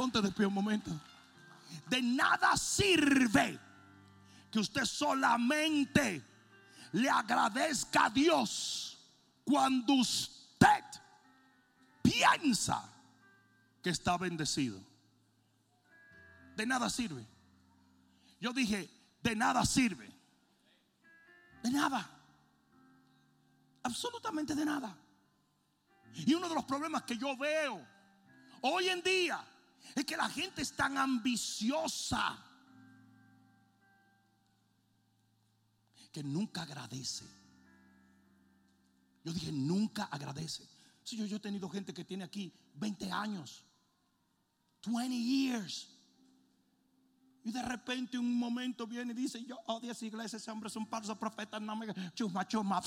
Ponte 0.01 0.23
de 0.23 0.33
pie 0.33 0.47
un 0.47 0.55
momento. 0.55 0.91
De 1.87 2.01
nada 2.01 2.57
sirve 2.57 3.61
que 4.51 4.59
usted 4.59 4.87
solamente 4.87 6.25
le 6.93 7.11
agradezca 7.11 8.07
a 8.07 8.09
Dios 8.09 8.97
cuando 9.45 9.93
usted 9.93 10.85
piensa 12.01 12.83
que 13.83 13.91
está 13.91 14.17
bendecido. 14.17 14.81
De 16.57 16.65
nada 16.65 16.89
sirve. 16.89 17.27
Yo 18.41 18.55
dije, 18.55 18.89
de 19.23 19.37
nada 19.37 19.67
sirve. 19.67 20.11
De 21.63 21.71
nada. 21.71 22.09
Absolutamente 23.83 24.55
de 24.55 24.65
nada. 24.65 24.97
Y 26.15 26.33
uno 26.33 26.49
de 26.49 26.55
los 26.55 26.65
problemas 26.65 27.03
que 27.03 27.19
yo 27.19 27.37
veo 27.37 27.87
hoy 28.63 28.89
en 28.89 29.03
día 29.03 29.45
es 29.95 30.05
que 30.05 30.17
la 30.17 30.29
gente 30.29 30.63
es 30.63 30.73
tan 30.73 30.97
ambiciosa 30.97 32.39
que 36.13 36.23
nunca 36.23 36.63
agradece. 36.63 37.25
Yo 39.25 39.33
dije, 39.33 39.53
nunca 39.53 40.05
agradece. 40.05 40.69
Yo, 41.05 41.25
yo 41.25 41.37
he 41.37 41.41
tenido 41.41 41.69
gente 41.69 41.93
que 41.93 42.05
tiene 42.05 42.25
aquí 42.25 42.53
20 42.75 43.11
años, 43.11 43.65
20 44.87 45.17
years. 45.17 45.89
Y 47.43 47.53
de 47.53 47.63
repente 47.63 48.19
un 48.19 48.39
momento 48.39 48.87
viene 48.87 49.13
y 49.13 49.17
dice, 49.17 49.43
yo 49.45 49.59
odio 49.67 49.93
esa 49.93 50.05
iglesia, 50.05 50.37
ese 50.37 50.51
hombre 50.51 50.69
es 50.69 50.77
un 50.77 50.87
falso 50.87 51.19
profeta, 51.19 51.59
no 51.59 51.75
me 51.77 51.87
chuma, 52.15 52.47
chuma. 52.47 52.83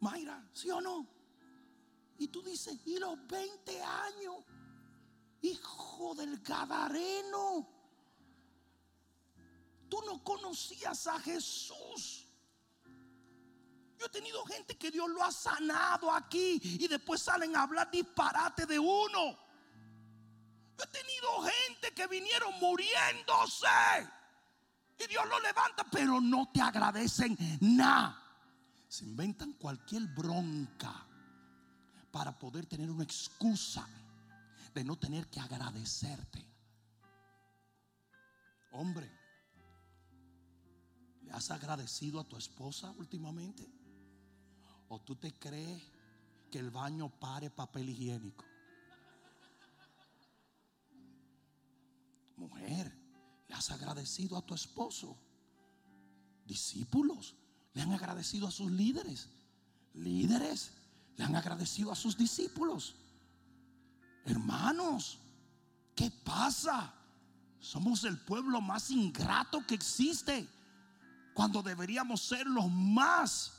Mayra, 0.00 0.48
¿sí 0.52 0.70
o 0.70 0.80
no? 0.80 1.19
Y 2.20 2.28
tú 2.28 2.42
dices, 2.42 2.78
y 2.84 2.98
los 2.98 3.16
20 3.26 3.82
años, 3.82 4.44
hijo 5.40 6.14
del 6.14 6.38
Gadareno. 6.40 7.66
Tú 9.88 10.02
no 10.04 10.22
conocías 10.22 11.06
a 11.06 11.18
Jesús. 11.18 12.26
Yo 13.98 14.04
he 14.04 14.08
tenido 14.10 14.44
gente 14.44 14.76
que 14.76 14.90
Dios 14.90 15.08
lo 15.08 15.24
ha 15.24 15.32
sanado 15.32 16.12
aquí 16.12 16.60
y 16.62 16.86
después 16.88 17.22
salen 17.22 17.56
a 17.56 17.62
hablar 17.62 17.90
disparate 17.90 18.66
de 18.66 18.78
uno. 18.78 19.38
Yo 20.76 20.84
he 20.84 20.88
tenido 20.88 21.40
gente 21.40 21.94
que 21.94 22.06
vinieron 22.06 22.52
muriéndose 22.60 23.66
y 24.98 25.06
Dios 25.06 25.26
lo 25.26 25.40
levanta, 25.40 25.86
pero 25.90 26.20
no 26.20 26.50
te 26.52 26.60
agradecen 26.60 27.34
nada. 27.62 28.22
Se 28.88 29.04
inventan 29.04 29.54
cualquier 29.54 30.02
bronca 30.08 31.06
para 32.10 32.38
poder 32.38 32.66
tener 32.66 32.90
una 32.90 33.04
excusa 33.04 33.88
de 34.74 34.84
no 34.84 34.96
tener 34.96 35.28
que 35.28 35.40
agradecerte. 35.40 36.44
Hombre, 38.72 39.10
has 41.32 41.50
agradecido 41.50 42.20
a 42.20 42.24
tu 42.24 42.36
esposa 42.36 42.92
últimamente? 42.98 43.66
¿O 44.88 45.00
tú 45.00 45.14
te 45.16 45.32
crees 45.32 45.82
que 46.50 46.58
el 46.58 46.70
baño 46.70 47.08
pare 47.08 47.50
papel 47.50 47.88
higiénico? 47.88 48.44
Mujer, 52.36 52.92
¿le 53.48 53.54
has 53.54 53.70
agradecido 53.70 54.36
a 54.36 54.42
tu 54.42 54.54
esposo? 54.54 55.16
Discípulos, 56.46 57.36
le 57.74 57.82
han 57.82 57.92
agradecido 57.92 58.48
a 58.48 58.50
sus 58.50 58.70
líderes. 58.70 59.28
Líderes, 59.94 60.72
le 61.20 61.26
han 61.26 61.36
agradecido 61.36 61.92
a 61.92 61.94
sus 61.94 62.16
discípulos. 62.16 62.94
Hermanos, 64.24 65.18
¿qué 65.94 66.10
pasa? 66.10 66.94
Somos 67.58 68.04
el 68.04 68.18
pueblo 68.20 68.62
más 68.62 68.90
ingrato 68.90 69.66
que 69.66 69.74
existe 69.74 70.48
cuando 71.34 71.62
deberíamos 71.62 72.22
ser 72.22 72.46
los 72.46 72.70
más 72.70 73.52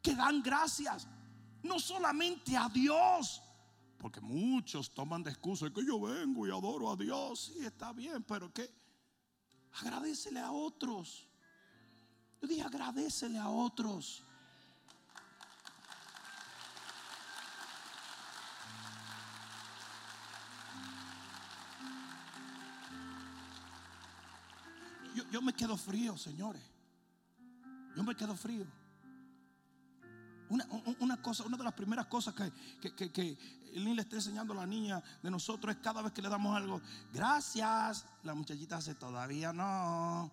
que 0.00 0.14
dan 0.14 0.44
gracias, 0.44 1.08
no 1.64 1.80
solamente 1.80 2.56
a 2.56 2.68
Dios, 2.68 3.42
porque 3.98 4.20
muchos 4.20 4.94
toman 4.94 5.24
de 5.24 5.30
excusa 5.30 5.70
que 5.70 5.84
yo 5.84 6.00
vengo 6.02 6.46
y 6.46 6.50
adoro 6.50 6.92
a 6.92 6.94
Dios, 6.94 7.50
sí 7.52 7.64
está 7.64 7.92
bien, 7.92 8.22
pero 8.22 8.52
que 8.52 8.72
agradecele 9.80 10.38
a 10.38 10.52
otros. 10.52 11.26
Yo 12.40 12.46
dije 12.46 12.62
agradecele 12.62 13.38
a 13.38 13.48
otros. 13.48 14.22
Yo, 25.14 25.42
me 25.42 25.52
quedo 25.52 25.76
frío, 25.76 26.16
señores. 26.16 26.62
Yo 27.96 28.02
me 28.02 28.14
quedo 28.14 28.34
frío. 28.34 28.66
Una, 30.48 30.66
una, 31.00 31.22
cosa, 31.22 31.44
una 31.44 31.56
de 31.56 31.64
las 31.64 31.72
primeras 31.72 32.06
cosas 32.06 32.34
que, 32.34 32.52
que, 32.80 32.94
que, 32.94 33.12
que 33.12 33.38
niño 33.82 33.94
le 33.94 34.02
está 34.02 34.16
enseñando 34.16 34.52
a 34.52 34.56
la 34.56 34.66
niña 34.66 35.02
de 35.22 35.30
nosotros 35.30 35.74
es 35.74 35.80
cada 35.80 36.02
vez 36.02 36.12
que 36.12 36.22
le 36.22 36.28
damos 36.28 36.56
algo, 36.56 36.80
gracias. 37.12 38.04
La 38.22 38.34
muchachita 38.34 38.76
hace 38.76 38.94
todavía 38.94 39.52
no. 39.52 40.30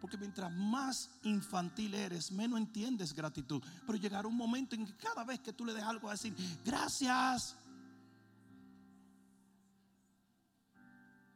Porque 0.00 0.16
mientras 0.18 0.52
más 0.52 1.10
infantil 1.22 1.94
eres, 1.94 2.30
menos 2.30 2.58
entiendes 2.58 3.14
gratitud. 3.14 3.62
Pero 3.86 3.98
llegará 3.98 4.28
un 4.28 4.36
momento 4.36 4.74
en 4.74 4.86
que 4.86 4.96
cada 4.96 5.24
vez 5.24 5.40
que 5.40 5.52
tú 5.52 5.64
le 5.64 5.72
des 5.72 5.82
algo 5.82 6.08
a 6.08 6.12
decir, 6.12 6.34
gracias. 6.64 7.56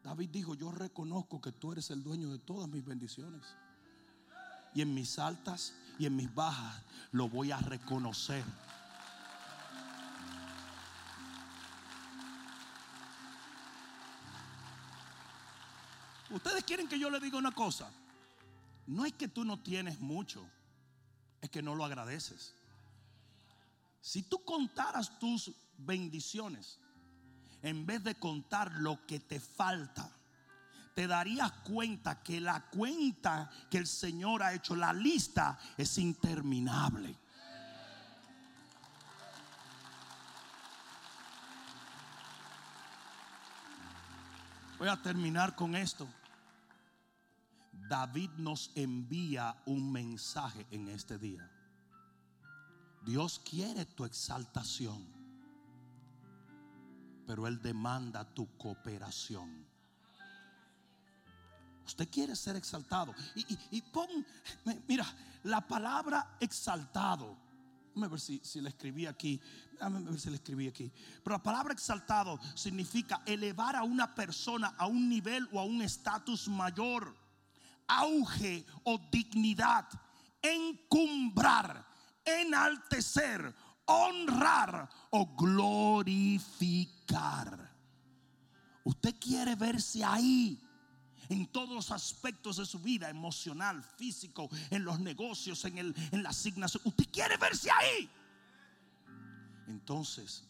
David 0.02 0.30
dijo, 0.30 0.54
yo 0.54 0.70
reconozco 0.70 1.40
que 1.40 1.52
tú 1.52 1.72
eres 1.72 1.90
el 1.90 2.02
dueño 2.02 2.30
de 2.30 2.38
todas 2.38 2.68
mis 2.68 2.84
bendiciones. 2.84 3.42
Y 4.74 4.82
en 4.82 4.94
mis 4.94 5.18
altas 5.18 5.74
y 5.98 6.06
en 6.06 6.16
mis 6.16 6.32
bajas 6.34 6.82
lo 7.12 7.28
voy 7.28 7.52
a 7.52 7.58
reconocer. 7.58 8.44
Ustedes 16.30 16.62
quieren 16.64 16.88
que 16.88 16.98
yo 16.98 17.08
le 17.10 17.20
diga 17.20 17.38
una 17.38 17.52
cosa 17.52 17.90
no 18.88 19.04
es 19.04 19.12
que 19.12 19.28
tú 19.28 19.44
no 19.44 19.58
tienes 19.58 20.00
mucho, 20.00 20.42
es 21.42 21.50
que 21.50 21.60
no 21.60 21.74
lo 21.74 21.84
agradeces. 21.84 22.54
Si 24.00 24.22
tú 24.22 24.42
contaras 24.44 25.18
tus 25.18 25.52
bendiciones, 25.76 26.78
en 27.62 27.86
vez 27.86 28.02
de 28.04 28.14
contar 28.14 28.72
lo 28.72 29.04
que 29.06 29.20
te 29.20 29.40
falta, 29.40 30.10
te 30.94 31.06
darías 31.06 31.52
cuenta 31.62 32.22
que 32.22 32.40
la 32.40 32.60
cuenta 32.60 33.50
que 33.70 33.78
el 33.78 33.86
Señor 33.86 34.42
ha 34.42 34.52
hecho, 34.52 34.74
la 34.74 34.92
lista 34.92 35.58
es 35.76 35.98
interminable. 35.98 37.16
Voy 44.78 44.88
a 44.88 45.00
terminar 45.02 45.56
con 45.56 45.74
esto. 45.74 46.08
David 47.88 48.30
nos 48.36 48.70
envía 48.74 49.56
un 49.66 49.90
mensaje 49.90 50.66
en 50.70 50.88
este 50.88 51.18
día. 51.18 51.50
Dios 53.04 53.40
quiere 53.40 53.86
tu 53.86 54.04
exaltación, 54.04 55.06
pero 57.28 57.46
Él 57.46 57.60
demanda 57.60 58.24
tu 58.24 58.56
cooperación. 58.56 59.66
Usted 61.84 62.08
quiere 62.08 62.34
ser 62.34 62.56
exaltado. 62.56 63.14
Y, 63.70 63.82
pon, 63.82 64.08
mira, 64.88 65.04
la 65.42 65.60
palabra 65.60 66.38
exaltado. 66.40 67.36
Déjame 67.88 68.08
ver 68.08 68.18
si, 68.18 68.40
si 68.42 68.62
le 68.62 68.70
escribí 68.70 69.04
aquí. 69.04 69.38
Déjame 69.72 70.00
ver 70.00 70.18
si 70.18 70.30
le 70.30 70.36
escribí 70.36 70.68
aquí. 70.68 70.90
Pero 71.22 71.36
la 71.36 71.42
palabra 71.42 71.74
exaltado 71.74 72.40
significa 72.54 73.20
elevar 73.26 73.76
a 73.76 73.82
una 73.82 74.14
persona 74.14 74.74
a 74.78 74.86
un 74.86 75.06
nivel 75.06 75.46
o 75.52 75.60
a 75.60 75.64
un 75.64 75.82
estatus 75.82 76.48
mayor 76.48 77.14
auge 77.88 78.64
o 78.84 78.98
dignidad, 79.10 79.86
encumbrar, 80.40 81.86
enaltecer, 82.24 83.54
honrar 83.88 84.88
o 85.10 85.34
glorificar. 85.36 86.98
Usted 88.84 89.16
quiere 89.18 89.54
verse 89.54 90.04
ahí 90.04 90.58
en 91.28 91.46
todos 91.48 91.70
los 91.70 91.90
aspectos 91.90 92.56
de 92.56 92.66
su 92.66 92.78
vida, 92.78 93.10
emocional, 93.10 93.82
físico, 93.82 94.48
en 94.70 94.84
los 94.84 95.00
negocios, 95.00 95.64
en, 95.64 95.78
el, 95.78 95.94
en 96.12 96.22
la 96.22 96.30
asignación. 96.30 96.82
Usted 96.86 97.06
quiere 97.10 97.36
verse 97.36 97.70
ahí. 97.70 98.08
Entonces, 99.66 100.44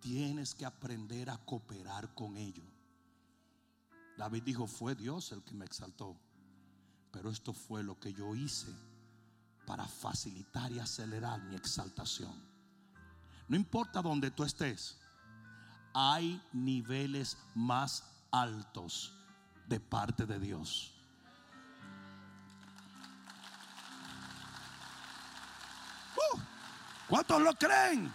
tienes 0.00 0.54
que 0.54 0.66
aprender 0.66 1.30
a 1.30 1.38
cooperar 1.38 2.12
con 2.14 2.36
ello. 2.36 2.64
David 4.16 4.42
dijo, 4.42 4.66
fue 4.66 4.94
Dios 4.94 5.32
el 5.32 5.42
que 5.42 5.54
me 5.54 5.64
exaltó. 5.64 6.16
Pero 7.10 7.30
esto 7.30 7.52
fue 7.54 7.82
lo 7.82 7.98
que 7.98 8.12
yo 8.12 8.34
hice 8.34 8.68
para 9.66 9.86
facilitar 9.86 10.70
y 10.72 10.78
acelerar 10.78 11.42
mi 11.44 11.56
exaltación. 11.56 12.47
No 13.48 13.56
importa 13.56 14.02
donde 14.02 14.30
tú 14.30 14.44
estés, 14.44 14.98
hay 15.94 16.40
niveles 16.52 17.36
más 17.54 18.04
altos 18.30 19.12
de 19.66 19.80
parte 19.80 20.26
de 20.26 20.38
Dios. 20.38 20.92
Uh, 26.16 26.38
¿Cuántos 27.08 27.40
lo 27.40 27.54
creen? 27.54 28.12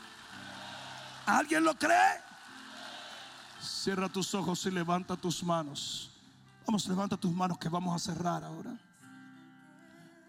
¿Alguien 1.25 1.63
lo 1.63 1.77
cree? 1.77 2.21
Cierra 3.59 4.09
tus 4.09 4.33
ojos 4.35 4.65
y 4.65 4.71
levanta 4.71 5.15
tus 5.15 5.43
manos. 5.43 6.11
Vamos, 6.65 6.87
levanta 6.87 7.17
tus 7.17 7.31
manos 7.31 7.57
que 7.57 7.69
vamos 7.69 7.95
a 7.95 8.13
cerrar 8.13 8.43
ahora. 8.43 8.77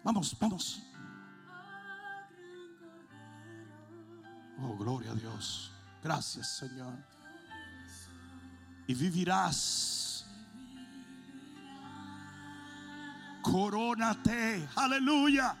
Vamos, 0.03 0.35
vamos. 0.39 0.81
Oh, 4.61 4.75
gloria 4.75 5.11
a 5.11 5.15
Dios. 5.15 5.71
Gracias, 6.03 6.57
Señor. 6.57 6.93
Y 8.87 8.93
vivirás. 8.93 10.25
Corónate. 13.41 14.67
Aleluya. 14.75 15.55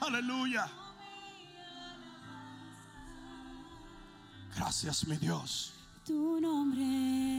Aleluya. 0.00 0.68
Gracias, 4.54 5.06
mi 5.06 5.16
Dios. 5.16 5.74
Tu 6.04 6.40
nombre 6.40 7.36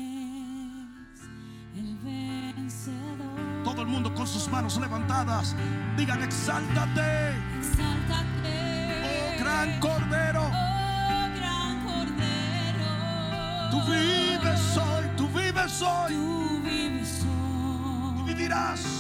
todo 3.64 3.82
el 3.82 3.88
mundo 3.88 4.14
con 4.14 4.26
sus 4.26 4.48
manos 4.50 4.78
levantadas. 4.80 5.56
Digan, 5.98 6.24
exáltate. 6.24 7.36
Exáltate. 7.58 7.97
Gran 9.68 9.80
cordero. 9.80 10.44
Oh 10.44 11.30
gran 11.36 11.84
cordero. 11.86 12.88
Tú 13.72 13.82
vives 13.92 14.78
hoy, 14.78 15.06
tú 15.18 15.28
vives 15.28 15.82
hoy. 15.82 16.14
Tú 16.14 16.62
vives 16.64 17.24
hoy. 17.24 18.20
Y 18.20 18.24
vivirás. 18.24 18.97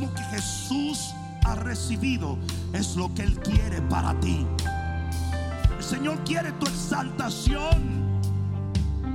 Que 0.00 0.22
Jesús 0.24 1.14
ha 1.44 1.54
recibido 1.54 2.36
es 2.72 2.96
lo 2.96 3.12
que 3.14 3.22
Él 3.22 3.38
quiere 3.40 3.80
para 3.82 4.18
ti. 4.20 4.46
El 5.76 5.84
Señor 5.84 6.22
quiere 6.24 6.52
tu 6.52 6.66
exaltación. 6.66 8.20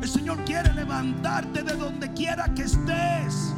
El 0.01 0.09
Señor 0.09 0.43
quiere 0.45 0.73
levantarte 0.73 1.61
de 1.61 1.75
donde 1.75 2.11
quiera 2.13 2.51
que 2.55 2.63
estés. 2.63 3.53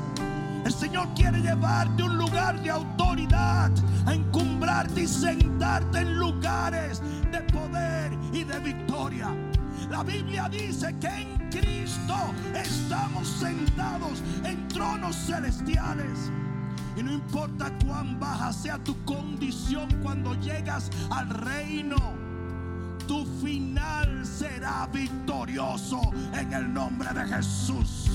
El 0.65 0.73
Señor 0.73 1.07
quiere 1.15 1.39
llevarte 1.39 2.01
a 2.01 2.05
un 2.05 2.17
lugar 2.17 2.61
de 2.61 2.69
autoridad, 2.69 3.71
a 4.05 4.13
encumbrarte 4.13 5.03
y 5.03 5.07
sentarte 5.07 5.99
en 5.99 6.17
lugares 6.17 7.01
de 7.31 7.41
poder 7.53 8.17
y 8.33 8.43
de 8.43 8.59
victoria. 8.59 9.29
La 9.89 10.03
Biblia 10.03 10.49
dice 10.49 10.93
que 10.99 11.07
en 11.07 11.49
Cristo 11.49 12.15
estamos 12.53 13.27
sentados 13.27 14.21
en 14.43 14.67
tronos 14.67 15.15
celestiales. 15.15 16.31
Y 16.95 17.01
no 17.03 17.11
importa 17.11 17.71
cuán 17.85 18.19
baja 18.19 18.53
sea 18.53 18.77
tu 18.83 18.95
condición 19.05 19.89
cuando 20.03 20.35
llegas 20.35 20.91
al 21.09 21.29
reino, 21.29 21.95
tu 23.07 23.25
final 23.41 24.25
será 24.25 24.87
victorioso 24.87 26.01
en 26.33 26.53
el 26.53 26.73
nombre 26.73 27.11
de 27.13 27.25
Jesús. 27.25 28.09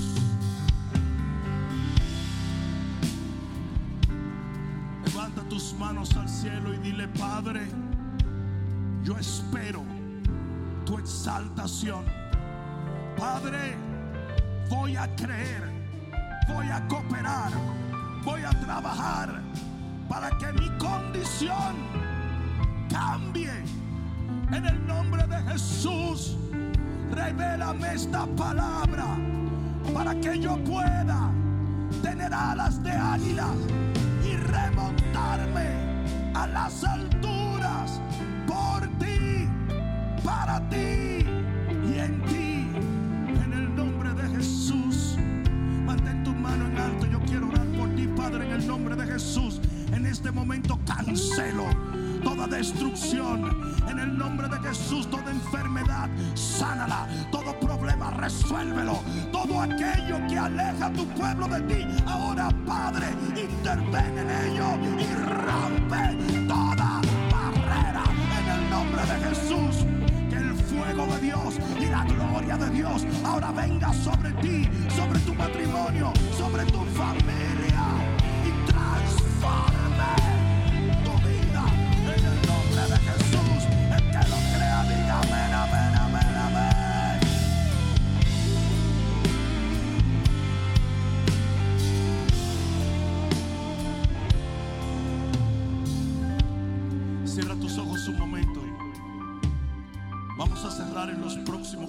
Levanta 5.04 5.42
tus 5.48 5.74
manos 5.74 6.14
al 6.16 6.28
cielo 6.28 6.72
y 6.74 6.78
dile, 6.78 7.08
Padre, 7.08 7.68
yo 9.02 9.18
espero 9.18 9.82
tu 10.84 10.98
exaltación. 10.98 12.04
Padre, 13.16 13.76
voy 14.70 14.96
a 14.96 15.14
creer, 15.16 15.62
voy 16.48 16.68
a 16.68 16.86
cooperar, 16.88 17.50
voy 18.28 18.42
a 18.44 18.50
trabajar 18.50 19.40
para 20.06 20.28
que 20.38 20.52
mi 20.52 20.68
condición 20.76 21.76
cambie. 22.90 23.64
En 24.52 24.66
el 24.66 24.86
nombre 24.86 25.26
de 25.26 25.38
Jesús, 25.50 26.36
revélame 27.10 27.94
esta 27.94 28.26
palabra 28.26 29.06
para 29.94 30.14
que 30.20 30.38
yo 30.38 30.62
pueda 30.64 31.30
tener 32.02 32.34
alas 32.34 32.82
de 32.82 32.92
águila 32.92 33.48
y 34.22 34.36
remontarme 34.36 35.68
a 36.34 36.46
las 36.48 36.84
alturas 36.84 38.00
por 38.46 38.86
ti, 38.98 39.48
para 40.22 40.60
ti 40.68 41.07
este 50.08 50.30
momento 50.30 50.78
cancelo 50.86 51.64
toda 52.22 52.46
destrucción. 52.46 53.74
En 53.88 53.98
el 53.98 54.16
nombre 54.16 54.48
de 54.48 54.58
Jesús, 54.68 55.08
toda 55.10 55.30
enfermedad, 55.30 56.08
sánala. 56.34 57.06
Todo 57.30 57.58
problema, 57.60 58.10
resuélvelo. 58.12 59.00
Todo 59.32 59.60
aquello 59.60 60.18
que 60.28 60.38
aleja 60.38 60.86
a 60.86 60.92
tu 60.92 61.06
pueblo 61.08 61.46
de 61.48 61.60
ti. 61.62 61.86
Ahora, 62.06 62.48
Padre, 62.66 63.06
interven 63.36 64.18
en 64.18 64.30
ello 64.30 64.68
y 64.98 65.14
rompe 65.44 66.46
toda 66.46 67.00
barrera. 67.30 68.04
En 68.40 68.48
el 68.48 68.70
nombre 68.70 69.02
de 69.02 69.28
Jesús. 69.28 69.86
Que 70.30 70.36
el 70.36 70.54
fuego 70.54 71.06
de 71.06 71.20
Dios 71.20 71.58
y 71.80 71.86
la 71.86 72.04
gloria 72.04 72.56
de 72.56 72.70
Dios 72.70 73.06
ahora 73.24 73.50
venga 73.52 73.92
sobre 73.94 74.30
ti, 74.42 74.68
sobre 74.94 75.18
tu 75.20 75.34
matrimonio, 75.34 76.12
sobre 76.36 76.64
tu 76.66 76.84
familia 76.84 77.57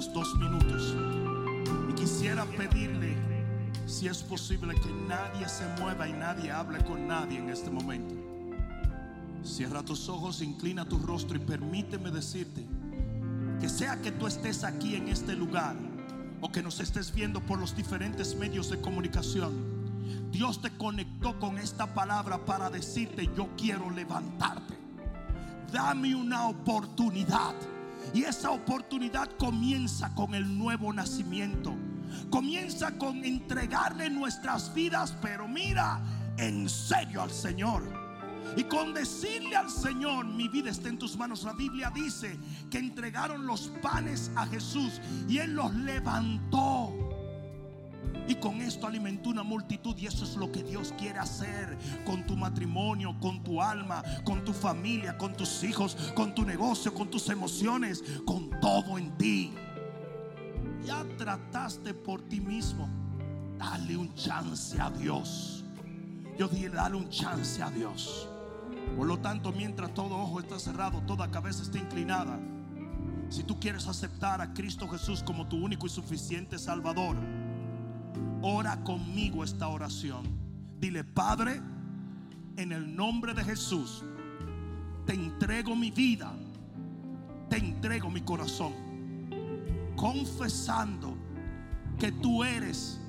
dos 0.08 0.36
minutos. 0.36 0.95
Y 1.89 1.93
quisiera 1.93 2.45
pedirle, 2.45 3.18
si 3.86 4.08
es 4.08 4.24
posible, 4.24 4.76
que 4.76 4.91
nadie 5.08 5.47
se 5.50 5.66
mueva 5.82 6.08
y 6.08 6.14
nadie 6.14 6.52
hable 6.52 6.84
con 6.86 7.08
nadie 7.08 7.39
en 7.39 7.50
este 7.50 7.70
momento. 7.70 8.16
Cierra 9.43 9.84
tus 9.84 10.08
ojos, 10.10 10.41
inclina 10.41 10.86
tu 10.86 11.00
rostro 11.00 11.36
y 11.36 11.39
permíteme 11.39 12.12
decirte 12.12 12.66
que 13.60 13.68
sea 13.68 14.02
que 14.02 14.12
tú 14.12 14.28
estés 14.28 14.64
aquí 14.64 14.95
en 14.95 15.10
este 15.10 15.36
lugar 15.36 15.76
o 16.41 16.52
que 16.52 16.64
nos 16.64 16.80
estés 16.80 17.14
viendo 17.14 17.41
por 17.41 17.60
los 17.60 17.76
diferentes 17.76 18.36
medios 18.36 18.70
de 18.70 18.80
comunicación, 18.80 19.80
Dios 20.32 20.62
te 20.62 20.72
conectó 20.72 21.38
con 21.39 21.58
esta 21.58 21.93
palabra 21.93 22.45
para 22.45 22.70
decirte, 22.70 23.30
yo 23.36 23.50
quiero 23.58 23.89
levantarte. 23.89 24.78
Dame 25.72 26.16
una 26.16 26.47
oportunidad. 26.47 27.54
Y 28.14 28.24
esa 28.24 28.51
oportunidad 28.51 29.30
comienza 29.38 30.14
con 30.16 30.34
el 30.34 30.57
nuevo 30.57 30.91
nacimiento. 30.91 31.76
Comienza 32.30 32.97
con 32.97 33.24
entregarle 33.24 34.10
nuestras 34.10 34.74
vidas, 34.74 35.16
pero 35.22 35.47
mira, 35.47 36.01
en 36.38 36.68
serio 36.68 37.22
al 37.22 37.32
Señor. 37.32 37.84
Y 38.55 38.64
con 38.64 38.93
decirle 38.93 39.55
al 39.55 39.70
Señor, 39.70 40.26
mi 40.26 40.47
vida 40.47 40.72
está 40.72 40.89
en 40.89 40.97
tus 40.97 41.18
manos. 41.18 41.43
La 41.43 41.53
Biblia 41.53 41.91
dice 41.93 42.39
que 42.70 42.80
entregaron 42.80 43.45
los 43.45 43.72
panes 43.82 44.32
a 44.36 44.47
Jesús 44.47 44.99
y 45.28 45.38
Él 45.38 45.53
los 45.53 45.74
levantó. 45.76 46.99
Y 48.30 48.36
con 48.36 48.62
esto 48.62 48.86
alimentó 48.86 49.32
una 49.32 49.42
multitud 49.42 49.98
y 49.98 50.06
eso 50.06 50.24
es 50.24 50.36
lo 50.36 50.52
que 50.52 50.62
Dios 50.62 50.94
quiere 51.00 51.18
hacer 51.18 51.76
con 52.06 52.28
tu 52.28 52.38
matrimonio, 52.38 53.18
con 53.20 53.44
tu 53.44 53.60
alma, 53.60 54.04
con 54.24 54.46
tu 54.46 54.54
familia, 54.54 55.18
con 55.18 55.34
tus 55.34 55.64
hijos, 55.64 55.98
con 56.14 56.36
tu 56.36 56.46
negocio, 56.46 56.94
con 56.94 57.10
tus 57.10 57.28
emociones, 57.30 58.04
con 58.28 58.52
todo 58.62 59.00
en 59.00 59.18
ti. 59.18 59.52
Ya 60.86 61.04
trataste 61.18 61.96
por 61.96 62.22
ti 62.22 62.40
mismo. 62.40 62.88
Dale 63.58 63.98
un 63.98 64.14
chance 64.14 64.80
a 64.80 64.92
Dios. 64.92 65.66
Yo 66.38 66.48
dije, 66.48 66.70
dale 66.70 66.98
un 66.98 67.10
chance 67.10 67.64
a 67.64 67.72
Dios. 67.72 68.30
Por 68.96 69.08
lo 69.08 69.18
tanto, 69.18 69.52
mientras 69.52 69.92
todo 69.96 70.16
ojo 70.16 70.40
está 70.40 70.60
cerrado, 70.60 71.02
toda 71.08 71.32
cabeza 71.32 71.64
está 71.64 71.80
inclinada. 71.80 72.40
Si 73.30 73.42
tú 73.42 73.60
quieres 73.60 73.88
aceptar 73.88 74.40
a 74.40 74.54
Cristo 74.54 74.88
Jesús 74.88 75.24
como 75.24 75.48
tu 75.48 75.58
único 75.58 75.88
y 75.88 75.90
suficiente 75.90 76.60
Salvador, 76.60 77.16
ora 78.42 78.84
conmigo 78.84 79.44
esta 79.44 79.68
oración. 79.68 80.24
Dile, 80.80 81.04
Padre, 81.04 81.62
en 82.58 82.72
el 82.72 82.96
nombre 82.96 83.34
de 83.34 83.44
Jesús, 83.44 84.04
te 85.06 85.14
entrego 85.14 85.76
mi 85.76 85.92
vida, 85.92 86.32
te 87.50 87.58
entrego 87.58 88.10
mi 88.10 88.22
corazón, 88.22 88.74
confesando 89.96 91.16
que 91.98 92.12
tú 92.12 92.44
eres 92.44 93.00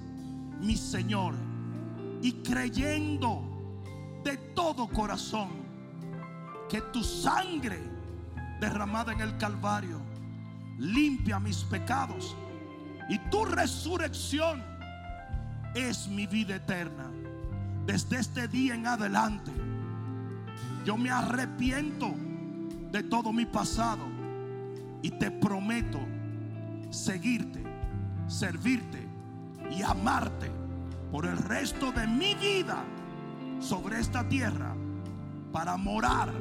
mi 0.61 0.77
Señor 0.77 1.35
y 2.23 2.33
creyendo 2.43 3.43
de 4.25 4.37
todo 4.55 4.89
corazón 4.89 5.49
que 6.69 6.81
tu 6.93 7.03
sangre 7.03 7.81
derramada 8.61 9.13
en 9.13 9.21
el 9.21 9.37
Calvario 9.39 10.01
limpia 10.79 11.39
mis 11.39 11.59
pecados 11.65 12.37
y 13.09 13.19
tu 13.31 13.45
resurrección 13.45 14.70
es 15.75 16.09
mi 16.09 16.27
vida 16.27 16.57
eterna. 16.57 17.11
Desde 17.87 18.19
este 18.19 18.49
día 18.49 18.75
en 18.75 18.87
adelante, 18.87 19.53
yo 20.85 20.97
me 20.97 21.11
arrepiento 21.11 22.15
de 22.91 23.03
todo 23.03 23.33
mi 23.33 23.47
pasado 23.47 24.05
y 25.03 25.11
te 25.11 25.31
prometo 25.31 25.99
seguirte, 26.91 27.63
servirte 28.27 29.07
y 29.71 29.83
amarte 29.83 30.51
por 31.11 31.27
el 31.27 31.37
resto 31.37 31.93
de 31.93 32.07
mi 32.07 32.35
vida 32.35 32.83
sobre 33.61 34.01
esta 34.01 34.29
tierra 34.29 34.75
para 35.53 35.77
morar 35.77 36.33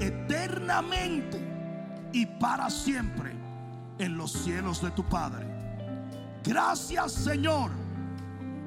eternamente 0.00 1.40
y 2.12 2.26
para 2.26 2.70
siempre 2.70 3.32
en 3.98 4.16
los 4.16 4.32
cielos 4.32 4.82
de 4.82 4.90
tu 4.90 5.04
Padre. 5.04 5.46
Gracias 6.42 7.12
Señor 7.12 7.81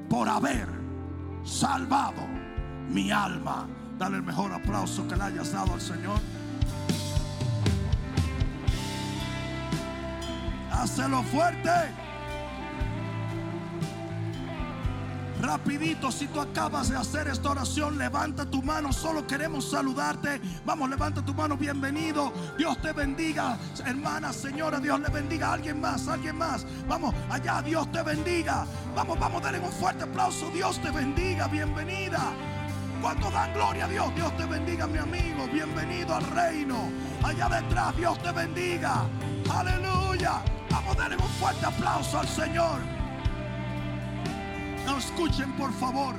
por 0.09 0.29
haber 0.29 0.67
salvado 1.43 2.21
mi 2.89 3.11
alma. 3.11 3.67
Dale 3.97 4.17
el 4.17 4.23
mejor 4.23 4.51
aplauso 4.51 5.07
que 5.07 5.15
le 5.15 5.23
hayas 5.23 5.51
dado 5.51 5.73
al 5.73 5.81
Señor. 5.81 6.19
Hácelo 10.71 11.23
fuerte. 11.23 12.04
Rapidito, 15.45 16.11
si 16.11 16.25
tú 16.27 16.41
acabas 16.41 16.89
de 16.89 16.97
hacer 16.97 17.27
esta 17.27 17.51
oración, 17.51 17.99
levanta 17.99 18.49
tu 18.49 18.63
mano. 18.63 18.91
Solo 18.91 19.27
queremos 19.27 19.69
saludarte. 19.69 20.41
Vamos, 20.65 20.89
levanta 20.89 21.23
tu 21.23 21.35
mano. 21.35 21.55
Bienvenido. 21.55 22.33
Dios 22.57 22.81
te 22.81 22.91
bendiga, 22.93 23.55
hermana, 23.85 24.33
señora. 24.33 24.79
Dios 24.79 24.99
le 24.99 25.09
bendiga. 25.09 25.53
Alguien 25.53 25.79
más, 25.79 26.07
alguien 26.07 26.35
más. 26.35 26.65
Vamos, 26.87 27.13
allá. 27.29 27.61
Dios 27.61 27.91
te 27.91 28.01
bendiga. 28.01 28.65
Vamos, 28.95 29.19
vamos, 29.19 29.43
denle 29.43 29.59
un 29.59 29.71
fuerte 29.71 30.03
aplauso. 30.03 30.49
Dios 30.49 30.81
te 30.81 30.89
bendiga. 30.89 31.47
Bienvenida. 31.47 32.33
¿Cuántos 32.99 33.31
dan 33.31 33.53
gloria 33.53 33.85
a 33.85 33.87
Dios? 33.87 34.15
Dios 34.15 34.35
te 34.37 34.45
bendiga, 34.45 34.87
mi 34.87 34.97
amigo. 34.97 35.47
Bienvenido 35.53 36.15
al 36.15 36.25
reino. 36.31 36.89
Allá 37.23 37.49
detrás, 37.49 37.95
Dios 37.95 38.19
te 38.23 38.31
bendiga. 38.31 39.05
Aleluya. 39.53 40.41
Vamos 40.71 40.97
a 40.97 41.01
darle 41.01 41.17
un 41.17 41.29
fuerte 41.39 41.67
aplauso 41.67 42.17
al 42.17 42.27
Señor. 42.27 42.94
Escuchen, 44.97 45.51
por 45.53 45.73
favor. 45.73 46.15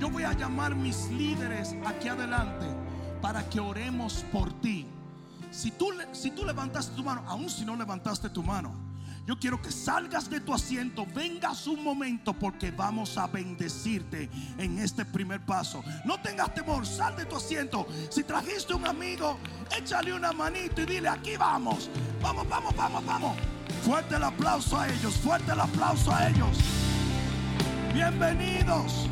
Yo 0.00 0.10
voy 0.10 0.24
a 0.24 0.32
llamar 0.32 0.74
mis 0.74 1.08
líderes 1.10 1.76
aquí 1.86 2.08
adelante 2.08 2.66
para 3.22 3.48
que 3.48 3.60
oremos 3.60 4.24
por 4.32 4.52
ti. 4.60 4.86
Si 5.52 5.70
tú, 5.70 5.92
si 6.12 6.32
tú 6.32 6.44
levantaste 6.44 6.96
tu 6.96 7.04
mano, 7.04 7.22
aun 7.26 7.48
si 7.48 7.64
no 7.64 7.76
levantaste 7.76 8.28
tu 8.30 8.42
mano, 8.42 8.74
yo 9.26 9.38
quiero 9.38 9.62
que 9.62 9.70
salgas 9.70 10.28
de 10.28 10.40
tu 10.40 10.52
asiento, 10.52 11.06
vengas 11.14 11.66
un 11.68 11.82
momento 11.82 12.34
porque 12.34 12.72
vamos 12.72 13.16
a 13.16 13.28
bendecirte 13.28 14.28
en 14.58 14.78
este 14.80 15.04
primer 15.04 15.46
paso. 15.46 15.82
No 16.04 16.20
tengas 16.20 16.52
temor, 16.52 16.84
sal 16.84 17.16
de 17.16 17.24
tu 17.24 17.36
asiento. 17.36 17.86
Si 18.10 18.24
trajiste 18.24 18.74
un 18.74 18.86
amigo, 18.86 19.38
échale 19.76 20.12
una 20.12 20.32
manito 20.32 20.82
y 20.82 20.86
dile, 20.86 21.08
aquí 21.08 21.36
vamos. 21.36 21.88
Vamos, 22.20 22.48
vamos, 22.48 22.74
vamos, 22.76 23.06
vamos. 23.06 23.36
Fuerte 23.82 24.16
el 24.16 24.24
aplauso 24.24 24.78
a 24.78 24.88
ellos, 24.88 25.14
fuerte 25.14 25.52
el 25.52 25.60
aplauso 25.60 26.12
a 26.12 26.28
ellos. 26.28 26.83
Bienvenidos, 27.94 29.08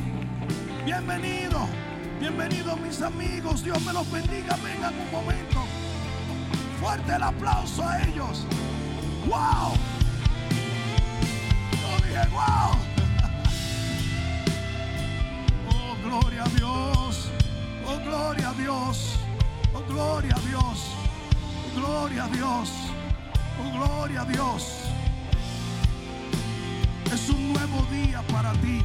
bienvenidos, 0.85 1.69
bienvenidos 2.19 2.81
mis 2.81 3.01
amigos. 3.01 3.63
Dios 3.63 3.81
me 3.85 3.93
los 3.93 4.11
bendiga, 4.11 4.57
vengan 4.57 4.93
un 4.99 5.09
momento. 5.13 5.63
Fuerte 6.81 7.15
el 7.15 7.23
aplauso 7.23 7.87
a 7.87 8.03
ellos. 8.03 8.45
¡Wow! 9.29 9.75
Yo 11.71 11.97
dije, 12.05 12.29
¡wow! 12.33 12.77
Oh, 15.71 15.97
gloria 16.03 16.43
a 16.43 16.49
Dios. 16.49 17.31
Oh, 17.87 17.99
gloria 18.05 18.49
a 18.49 18.55
Dios. 18.55 19.17
Oh, 19.73 19.83
gloria 19.89 20.35
a 20.35 20.41
Dios. 20.41 20.89
Oh, 21.55 21.81
gloria 21.81 22.25
a 22.25 22.29
Dios. 22.29 22.71
Oh, 23.61 23.71
gloria 23.79 24.23
a 24.23 24.25
Dios. 24.25 24.92
Es 27.13 27.29
un 27.29 27.53
nuevo 27.53 27.83
día 27.91 28.27
para 28.29 28.55
ti. 28.55 28.81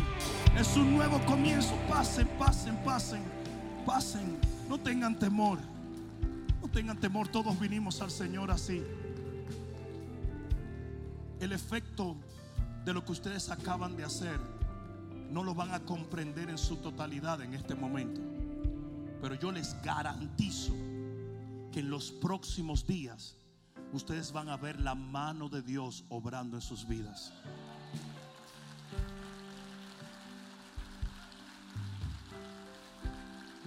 Es 0.58 0.76
un 0.76 0.98
nuevo 0.98 1.18
comienzo. 1.26 1.78
Pasen, 1.88 2.28
pasen, 2.38 2.76
pasen. 2.84 3.24
Pasen. 3.86 4.38
No 4.68 4.78
tengan 4.78 5.18
temor. 5.18 5.58
No 6.62 6.68
tengan 6.68 7.00
temor. 7.00 7.30
Todos 7.30 7.58
vinimos 7.58 8.02
al 8.02 8.12
Señor 8.12 8.52
así. 8.52 8.84
El 11.40 11.54
efecto 11.54 12.18
de 12.84 12.94
lo 12.94 13.06
que 13.06 13.14
ustedes 13.14 13.50
acaban 13.50 13.96
de 13.96 14.04
hacer 14.04 14.42
no 15.32 15.42
lo 15.42 15.56
van 15.56 15.74
a 15.74 15.80
comprender 15.80 16.50
en 16.50 16.58
su 16.58 16.76
totalidad 16.76 17.42
en 17.42 17.54
este 17.54 17.76
momento. 17.76 18.20
Pero 19.22 19.36
yo 19.36 19.54
les 19.54 19.82
garantizo 19.84 20.74
que 21.72 21.80
en 21.80 21.90
los 21.90 22.12
próximos 22.12 22.86
días 22.86 23.38
ustedes 23.94 24.34
van 24.34 24.50
a 24.50 24.58
ver 24.58 24.82
la 24.82 24.96
mano 24.96 25.48
de 25.48 25.62
Dios 25.62 26.04
obrando 26.10 26.58
en 26.58 26.62
sus 26.62 26.86
vidas. 26.86 27.32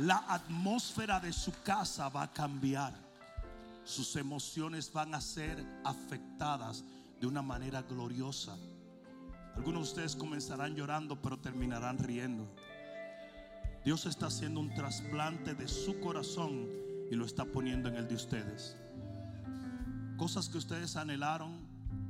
La 0.01 0.25
atmósfera 0.29 1.21
de 1.21 1.31
su 1.31 1.53
casa 1.63 2.09
va 2.09 2.23
a 2.23 2.33
cambiar. 2.33 2.95
Sus 3.85 4.17
emociones 4.17 4.91
van 4.91 5.15
a 5.15 5.21
ser 5.21 5.63
afectadas 5.85 6.83
de 7.21 7.27
una 7.27 7.43
manera 7.43 7.83
gloriosa. 7.83 8.57
Algunos 9.57 9.83
de 9.83 9.89
ustedes 9.91 10.17
comenzarán 10.17 10.75
llorando, 10.75 11.21
pero 11.21 11.39
terminarán 11.39 11.99
riendo. 11.99 12.49
Dios 13.85 14.07
está 14.07 14.29
haciendo 14.29 14.61
un 14.61 14.73
trasplante 14.73 15.55
de 15.55 15.69
su 15.69 16.01
corazón 16.01 16.67
y 17.11 17.15
lo 17.15 17.27
está 17.27 17.45
poniendo 17.45 17.91
en 17.91 17.97
el 17.97 18.09
de 18.09 18.15
ustedes. 18.15 18.79
Cosas 20.17 20.49
que 20.49 20.57
ustedes 20.57 20.97
anhelaron, 20.97 21.61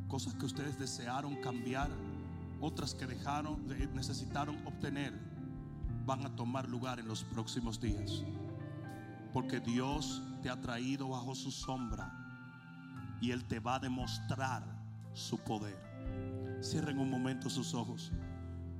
cosas 0.06 0.34
que 0.34 0.46
ustedes 0.46 0.78
desearon 0.78 1.42
cambiar, 1.42 1.90
otras 2.60 2.94
que 2.94 3.08
dejaron, 3.08 3.66
eh, 3.72 3.88
necesitaron 3.92 4.64
obtener, 4.64 5.12
van 6.10 6.26
a 6.26 6.34
tomar 6.34 6.68
lugar 6.68 6.98
en 6.98 7.06
los 7.06 7.22
próximos 7.22 7.80
días. 7.80 8.24
Porque 9.32 9.60
Dios 9.60 10.20
te 10.42 10.50
ha 10.50 10.60
traído 10.60 11.10
bajo 11.10 11.36
su 11.36 11.52
sombra 11.52 12.10
y 13.20 13.30
Él 13.30 13.44
te 13.44 13.60
va 13.60 13.76
a 13.76 13.78
demostrar 13.78 14.64
su 15.12 15.38
poder. 15.38 15.78
Cierren 16.64 16.98
un 16.98 17.08
momento 17.08 17.48
sus 17.48 17.74
ojos. 17.74 18.10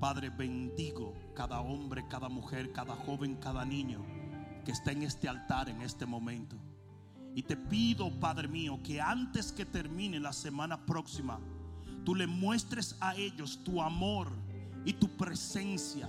Padre, 0.00 0.28
bendigo 0.30 1.14
cada 1.32 1.60
hombre, 1.60 2.04
cada 2.08 2.28
mujer, 2.28 2.72
cada 2.72 2.96
joven, 2.96 3.36
cada 3.36 3.64
niño 3.64 4.04
que 4.64 4.72
está 4.72 4.90
en 4.90 5.04
este 5.04 5.28
altar 5.28 5.68
en 5.68 5.82
este 5.82 6.06
momento. 6.06 6.56
Y 7.36 7.44
te 7.44 7.56
pido, 7.56 8.10
Padre 8.18 8.48
mío, 8.48 8.80
que 8.82 9.00
antes 9.00 9.52
que 9.52 9.64
termine 9.64 10.18
la 10.18 10.32
semana 10.32 10.84
próxima, 10.84 11.38
tú 12.04 12.16
le 12.16 12.26
muestres 12.26 12.96
a 12.98 13.14
ellos 13.14 13.60
tu 13.62 13.80
amor 13.80 14.32
y 14.84 14.94
tu 14.94 15.08
presencia. 15.16 16.08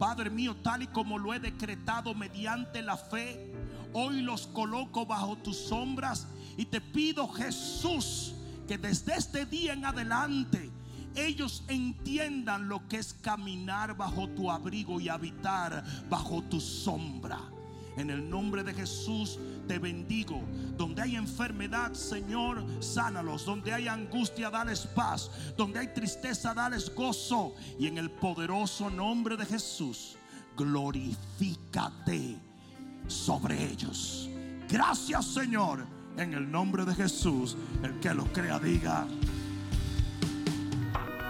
Padre 0.00 0.30
mío, 0.30 0.56
tal 0.56 0.82
y 0.82 0.86
como 0.86 1.18
lo 1.18 1.34
he 1.34 1.40
decretado 1.40 2.14
mediante 2.14 2.80
la 2.80 2.96
fe, 2.96 3.52
hoy 3.92 4.22
los 4.22 4.46
coloco 4.46 5.04
bajo 5.04 5.36
tus 5.36 5.58
sombras 5.58 6.26
y 6.56 6.64
te 6.64 6.80
pido, 6.80 7.28
Jesús, 7.28 8.34
que 8.66 8.78
desde 8.78 9.14
este 9.14 9.44
día 9.44 9.74
en 9.74 9.84
adelante 9.84 10.70
ellos 11.14 11.64
entiendan 11.68 12.66
lo 12.66 12.88
que 12.88 12.96
es 12.96 13.12
caminar 13.12 13.94
bajo 13.94 14.26
tu 14.30 14.50
abrigo 14.50 15.00
y 15.00 15.10
habitar 15.10 15.84
bajo 16.08 16.40
tu 16.44 16.62
sombra. 16.62 17.38
En 17.98 18.08
el 18.08 18.30
nombre 18.30 18.64
de 18.64 18.72
Jesús 18.72 19.38
te 19.66 19.78
bendigo. 19.78 20.42
Donde 20.76 21.02
hay 21.02 21.16
enfermedad, 21.16 21.92
Señor, 21.94 22.64
sánalos. 22.80 23.44
Donde 23.44 23.72
hay 23.72 23.88
angustia, 23.88 24.50
dales 24.50 24.86
paz. 24.86 25.30
Donde 25.56 25.78
hay 25.78 25.88
tristeza, 25.88 26.54
dales 26.54 26.94
gozo. 26.94 27.54
Y 27.78 27.86
en 27.86 27.98
el 27.98 28.10
poderoso 28.10 28.90
nombre 28.90 29.36
de 29.36 29.46
Jesús, 29.46 30.16
glorifícate 30.56 32.36
sobre 33.06 33.70
ellos. 33.70 34.28
Gracias, 34.68 35.26
Señor. 35.26 35.86
En 36.16 36.34
el 36.34 36.50
nombre 36.50 36.84
de 36.84 36.94
Jesús, 36.94 37.56
el 37.82 37.98
que 38.00 38.12
lo 38.12 38.24
crea, 38.32 38.58
diga. 38.58 39.06